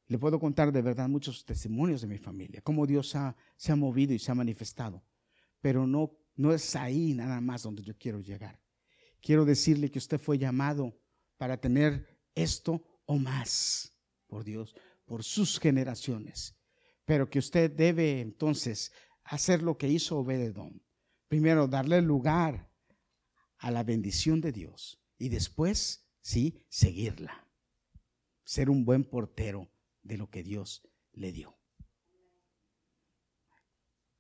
Le 0.07 0.18
puedo 0.18 0.40
contar 0.40 0.72
de 0.72 0.80
verdad 0.80 1.09
muchos 1.09 1.44
testimonios 1.44 2.00
de 2.00 2.07
mi 2.07 2.18
familia, 2.18 2.62
cómo 2.62 2.86
Dios 2.86 3.14
se 3.57 3.72
ha 3.72 3.76
movido 3.76 4.14
y 4.14 4.18
se 4.18 4.30
ha 4.30 4.34
manifestado. 4.34 5.03
Pero 5.61 5.86
no, 5.86 6.16
no 6.34 6.52
es 6.52 6.76
ahí 6.76 7.14
nada 7.14 7.40
más 7.40 7.62
donde 7.62 7.82
yo 7.82 7.96
quiero 7.96 8.20
llegar. 8.20 8.60
Quiero 9.20 9.44
decirle 9.44 9.90
que 9.90 9.98
usted 9.98 10.18
fue 10.18 10.38
llamado 10.38 10.98
para 11.36 11.60
tener 11.60 12.20
esto 12.34 12.82
o 13.06 13.18
más, 13.18 13.92
por 14.26 14.44
Dios, 14.44 14.74
por 15.04 15.22
sus 15.22 15.58
generaciones. 15.60 16.56
Pero 17.04 17.28
que 17.28 17.38
usted 17.38 17.70
debe 17.70 18.20
entonces 18.20 18.92
hacer 19.24 19.62
lo 19.62 19.76
que 19.76 19.88
hizo 19.88 20.18
Obededón. 20.18 20.82
Primero, 21.28 21.68
darle 21.68 22.02
lugar 22.02 22.70
a 23.58 23.70
la 23.70 23.84
bendición 23.84 24.40
de 24.40 24.52
Dios 24.52 25.00
y 25.18 25.28
después, 25.28 26.06
sí, 26.20 26.64
seguirla. 26.68 27.48
Ser 28.44 28.70
un 28.70 28.84
buen 28.84 29.04
portero 29.04 29.70
de 30.02 30.18
lo 30.18 30.28
que 30.28 30.42
Dios 30.42 30.82
le 31.12 31.32
dio. 31.32 31.61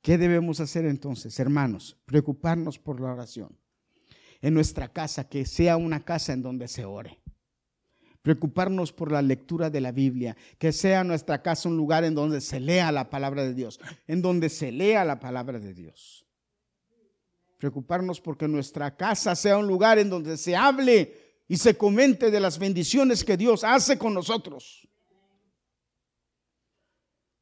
¿Qué 0.02 0.18
debemos 0.18 0.58
hacer 0.58 0.84
entonces, 0.84 1.38
hermanos? 1.38 1.96
Preocuparnos 2.04 2.76
por 2.78 3.00
la 3.00 3.12
oración. 3.12 3.56
En 4.40 4.52
nuestra 4.52 4.88
casa, 4.88 5.28
que 5.28 5.46
sea 5.46 5.76
una 5.76 6.04
casa 6.04 6.32
en 6.32 6.42
donde 6.42 6.66
se 6.66 6.84
ore. 6.84 7.20
preocuparnos 8.20 8.92
por 8.92 9.10
la 9.10 9.20
lectura 9.20 9.68
de 9.68 9.80
la 9.80 9.90
Biblia, 9.90 10.36
que 10.58 10.72
sea 10.72 11.02
nuestra 11.02 11.42
casa 11.42 11.68
un 11.68 11.76
lugar 11.76 12.04
en 12.04 12.14
donde 12.14 12.40
se 12.40 12.60
lea 12.60 12.92
la 12.92 13.10
palabra 13.10 13.42
de 13.42 13.52
Dios, 13.52 13.80
en 14.06 14.22
donde 14.22 14.48
se 14.48 14.70
lea 14.70 15.04
la 15.04 15.18
palabra 15.18 15.58
de 15.58 15.74
Dios. 15.74 16.24
Preocuparnos 17.58 18.20
porque 18.20 18.46
nuestra 18.46 18.96
casa 18.96 19.34
sea 19.34 19.58
un 19.58 19.66
lugar 19.66 19.98
en 19.98 20.08
donde 20.08 20.36
se 20.36 20.54
hable 20.54 21.42
y 21.48 21.56
se 21.56 21.76
comente 21.76 22.30
de 22.30 22.38
las 22.38 22.60
bendiciones 22.60 23.24
que 23.24 23.36
Dios 23.36 23.64
hace 23.64 23.98
con 23.98 24.14
nosotros. 24.14 24.88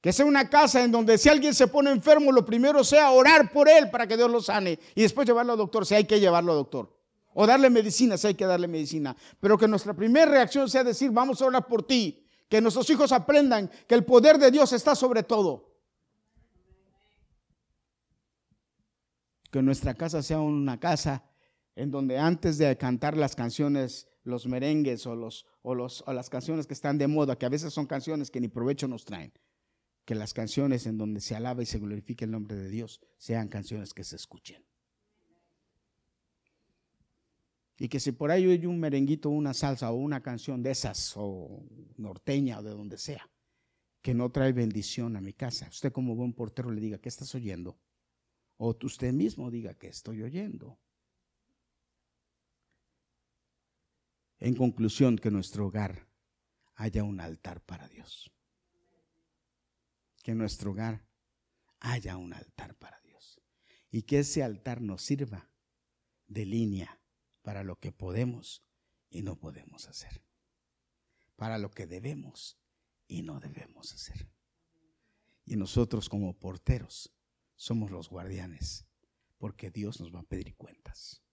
Que 0.00 0.12
sea 0.12 0.24
una 0.24 0.48
casa 0.48 0.82
en 0.82 0.90
donde 0.90 1.18
si 1.18 1.28
alguien 1.28 1.54
se 1.54 1.66
pone 1.66 1.90
enfermo, 1.90 2.32
lo 2.32 2.44
primero 2.44 2.82
sea 2.82 3.10
orar 3.10 3.52
por 3.52 3.68
él 3.68 3.90
para 3.90 4.06
que 4.06 4.16
Dios 4.16 4.30
lo 4.30 4.40
sane 4.40 4.78
y 4.94 5.02
después 5.02 5.26
llevarlo 5.26 5.52
al 5.52 5.58
doctor 5.58 5.84
si 5.84 5.94
hay 5.94 6.04
que 6.04 6.18
llevarlo 6.18 6.52
al 6.52 6.58
doctor. 6.58 6.96
O 7.34 7.46
darle 7.46 7.70
medicina 7.70 8.16
si 8.16 8.28
hay 8.28 8.34
que 8.34 8.46
darle 8.46 8.66
medicina. 8.66 9.14
Pero 9.38 9.58
que 9.58 9.68
nuestra 9.68 9.94
primera 9.94 10.30
reacción 10.30 10.68
sea 10.68 10.82
decir, 10.82 11.10
vamos 11.10 11.40
a 11.42 11.46
orar 11.46 11.66
por 11.66 11.82
ti. 11.82 12.26
Que 12.48 12.60
nuestros 12.60 12.88
hijos 12.90 13.12
aprendan 13.12 13.70
que 13.86 13.94
el 13.94 14.04
poder 14.04 14.38
de 14.38 14.50
Dios 14.50 14.72
está 14.72 14.94
sobre 14.94 15.22
todo. 15.22 15.70
Que 19.50 19.62
nuestra 19.62 19.94
casa 19.94 20.22
sea 20.22 20.40
una 20.40 20.80
casa 20.80 21.24
en 21.76 21.90
donde 21.90 22.18
antes 22.18 22.58
de 22.58 22.76
cantar 22.76 23.16
las 23.16 23.36
canciones, 23.36 24.08
los 24.24 24.46
merengues 24.46 25.06
o, 25.06 25.14
los, 25.14 25.46
o, 25.62 25.74
los, 25.74 26.02
o 26.06 26.12
las 26.12 26.28
canciones 26.28 26.66
que 26.66 26.74
están 26.74 26.98
de 26.98 27.06
moda, 27.06 27.36
que 27.36 27.46
a 27.46 27.50
veces 27.50 27.72
son 27.72 27.86
canciones 27.86 28.30
que 28.30 28.40
ni 28.40 28.48
provecho 28.48 28.88
nos 28.88 29.04
traen, 29.04 29.32
que 30.10 30.16
las 30.16 30.34
canciones 30.34 30.86
en 30.86 30.98
donde 30.98 31.20
se 31.20 31.36
alaba 31.36 31.62
y 31.62 31.66
se 31.66 31.78
glorifica 31.78 32.24
el 32.24 32.32
nombre 32.32 32.56
de 32.56 32.68
Dios 32.68 33.00
sean 33.16 33.46
canciones 33.46 33.94
que 33.94 34.02
se 34.02 34.16
escuchen. 34.16 34.60
Y 37.78 37.88
que 37.88 38.00
si 38.00 38.10
por 38.10 38.32
ahí 38.32 38.44
hay 38.50 38.66
un 38.66 38.80
merenguito, 38.80 39.30
una 39.30 39.54
salsa 39.54 39.92
o 39.92 39.94
una 39.94 40.20
canción 40.20 40.64
de 40.64 40.72
esas, 40.72 41.12
o 41.14 41.64
norteña 41.96 42.58
o 42.58 42.62
de 42.64 42.70
donde 42.70 42.98
sea, 42.98 43.30
que 44.02 44.12
no 44.12 44.32
trae 44.32 44.52
bendición 44.52 45.14
a 45.14 45.20
mi 45.20 45.32
casa, 45.32 45.68
usted 45.68 45.92
como 45.92 46.16
buen 46.16 46.32
portero 46.32 46.72
le 46.72 46.80
diga, 46.80 46.98
¿qué 46.98 47.08
estás 47.08 47.32
oyendo? 47.36 47.78
O 48.56 48.76
usted 48.82 49.12
mismo 49.12 49.48
diga, 49.48 49.74
¿qué 49.74 49.86
estoy 49.86 50.22
oyendo? 50.24 50.76
En 54.40 54.56
conclusión, 54.56 55.16
que 55.16 55.30
nuestro 55.30 55.68
hogar 55.68 56.08
haya 56.74 57.04
un 57.04 57.20
altar 57.20 57.60
para 57.60 57.86
Dios 57.86 58.32
que 60.22 60.32
en 60.32 60.38
nuestro 60.38 60.72
hogar 60.72 61.06
haya 61.80 62.16
un 62.16 62.32
altar 62.32 62.76
para 62.76 63.00
Dios 63.00 63.40
y 63.90 64.02
que 64.02 64.20
ese 64.20 64.42
altar 64.42 64.80
nos 64.80 65.02
sirva 65.02 65.50
de 66.26 66.46
línea 66.46 67.00
para 67.42 67.64
lo 67.64 67.78
que 67.78 67.92
podemos 67.92 68.64
y 69.08 69.22
no 69.22 69.38
podemos 69.38 69.88
hacer, 69.88 70.22
para 71.36 71.58
lo 71.58 71.70
que 71.70 71.86
debemos 71.86 72.60
y 73.08 73.22
no 73.22 73.40
debemos 73.40 73.92
hacer. 73.92 74.30
Y 75.44 75.56
nosotros 75.56 76.08
como 76.08 76.38
porteros 76.38 77.12
somos 77.56 77.90
los 77.90 78.08
guardianes, 78.08 78.86
porque 79.38 79.70
Dios 79.70 80.00
nos 80.00 80.14
va 80.14 80.20
a 80.20 80.28
pedir 80.28 80.54
cuentas. 80.54 81.24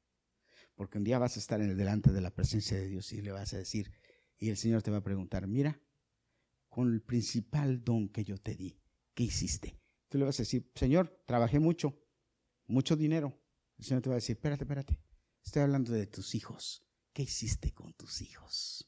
Porque 0.76 0.98
un 0.98 1.04
día 1.04 1.20
vas 1.20 1.36
a 1.36 1.40
estar 1.40 1.62
en 1.62 1.70
el 1.70 1.78
delante 1.78 2.12
de 2.12 2.22
la 2.22 2.34
presencia 2.34 2.78
de 2.78 2.88
Dios 2.88 3.12
y 3.12 3.22
le 3.22 3.32
vas 3.32 3.54
a 3.54 3.58
decir, 3.58 3.92
y 4.40 4.50
el 4.50 4.58
Señor 4.58 4.82
te 4.82 4.92
va 4.92 4.98
a 4.98 5.04
preguntar, 5.04 5.48
mira, 5.48 5.80
con 6.78 6.94
el 6.94 7.02
principal 7.02 7.84
don 7.84 8.08
que 8.08 8.24
yo 8.24 8.38
te 8.38 8.54
di. 8.54 8.80
¿Qué 9.16 9.24
hiciste? 9.24 9.82
Tú 10.10 10.20
le 10.20 10.26
vas 10.26 10.40
a 10.40 10.44
decir, 10.44 10.72
Señor, 10.76 11.24
trabajé 11.26 11.58
mucho, 11.58 12.00
mucho 12.68 12.96
dinero. 12.96 13.36
El 13.80 13.86
Señor 13.86 14.04
te 14.04 14.10
va 14.10 14.14
a 14.14 14.22
decir, 14.22 14.36
espérate, 14.36 14.64
espérate. 14.64 15.02
Estoy 15.44 15.64
hablando 15.64 15.92
de 15.92 16.06
tus 16.06 16.36
hijos. 16.36 16.86
¿Qué 17.14 17.24
hiciste 17.24 17.74
con 17.74 17.96
tus 17.96 18.22
hijos? 18.22 18.88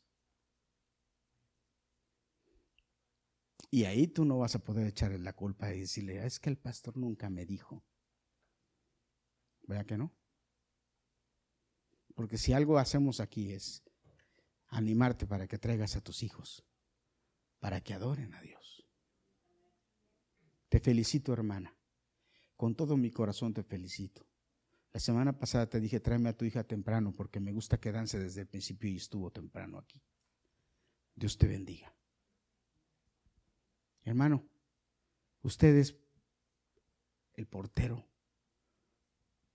Y 3.72 3.86
ahí 3.86 4.06
tú 4.06 4.24
no 4.24 4.38
vas 4.38 4.54
a 4.54 4.64
poder 4.64 4.86
echarle 4.86 5.18
la 5.18 5.34
culpa 5.34 5.74
y 5.74 5.80
decirle, 5.80 6.24
es 6.24 6.40
que 6.40 6.52
el 6.52 6.60
pastor 6.60 6.96
nunca 6.96 7.32
me 7.32 7.48
dijo. 7.48 7.84
¿Verdad 9.64 9.88
que 9.88 9.98
no? 9.98 10.16
Porque 12.14 12.38
si 12.38 12.54
algo 12.54 12.78
hacemos 12.78 13.20
aquí 13.20 13.52
es 13.52 13.84
animarte 14.68 15.26
para 15.26 15.48
que 15.48 15.58
traigas 15.58 15.96
a 15.96 16.02
tus 16.02 16.22
hijos 16.22 16.69
para 17.60 17.82
que 17.82 17.94
adoren 17.94 18.34
a 18.34 18.42
Dios. 18.42 18.86
Te 20.70 20.80
felicito, 20.80 21.34
hermana. 21.34 21.76
Con 22.56 22.76
todo 22.76 22.98
mi 22.98 23.12
corazón 23.12 23.54
te 23.54 23.64
felicito. 23.64 24.26
La 24.92 25.00
semana 25.00 25.38
pasada 25.38 25.70
te 25.70 25.80
dije, 25.80 26.00
tráeme 26.00 26.30
a 26.30 26.38
tu 26.38 26.46
hija 26.46 26.64
temprano 26.64 27.14
porque 27.16 27.40
me 27.40 27.52
gusta 27.52 27.80
que 27.80 27.92
dance 27.92 28.18
desde 28.20 28.42
el 28.42 28.48
principio 28.48 28.90
y 28.90 28.98
estuvo 28.98 29.32
temprano 29.32 29.78
aquí. 29.78 30.02
Dios 31.16 31.38
te 31.38 31.48
bendiga. 31.48 31.94
Hermano, 34.04 34.48
usted 35.44 35.76
es 35.76 35.96
el 37.34 37.46
portero 37.46 38.08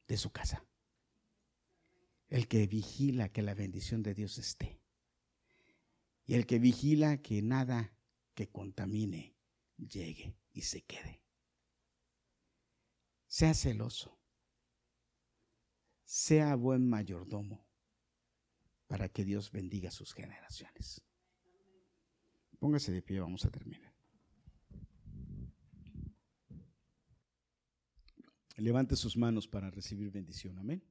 de 0.06 0.16
su 0.16 0.30
casa, 0.30 0.64
el 2.28 2.46
que 2.46 2.66
vigila 2.66 3.30
que 3.30 3.42
la 3.42 3.54
bendición 3.54 4.02
de 4.02 4.14
Dios 4.14 4.38
esté 4.38 4.83
y 6.26 6.34
el 6.34 6.46
que 6.46 6.58
vigila 6.58 7.20
que 7.20 7.42
nada 7.42 7.96
que 8.34 8.48
contamine 8.48 9.36
llegue 9.76 10.36
y 10.52 10.62
se 10.62 10.82
quede. 10.82 11.22
Sea 13.26 13.54
celoso, 13.54 14.20
sea 16.04 16.54
buen 16.54 16.88
mayordomo 16.88 17.66
para 18.86 19.08
que 19.08 19.24
Dios 19.24 19.50
bendiga 19.50 19.90
sus 19.90 20.12
generaciones. 20.12 21.02
Póngase 22.58 22.92
de 22.92 23.02
pie, 23.02 23.20
vamos 23.20 23.44
a 23.44 23.50
terminar. 23.50 23.92
Levante 28.56 28.94
sus 28.94 29.16
manos 29.16 29.48
para 29.48 29.68
recibir 29.70 30.10
bendición. 30.12 30.58
Amén. 30.58 30.82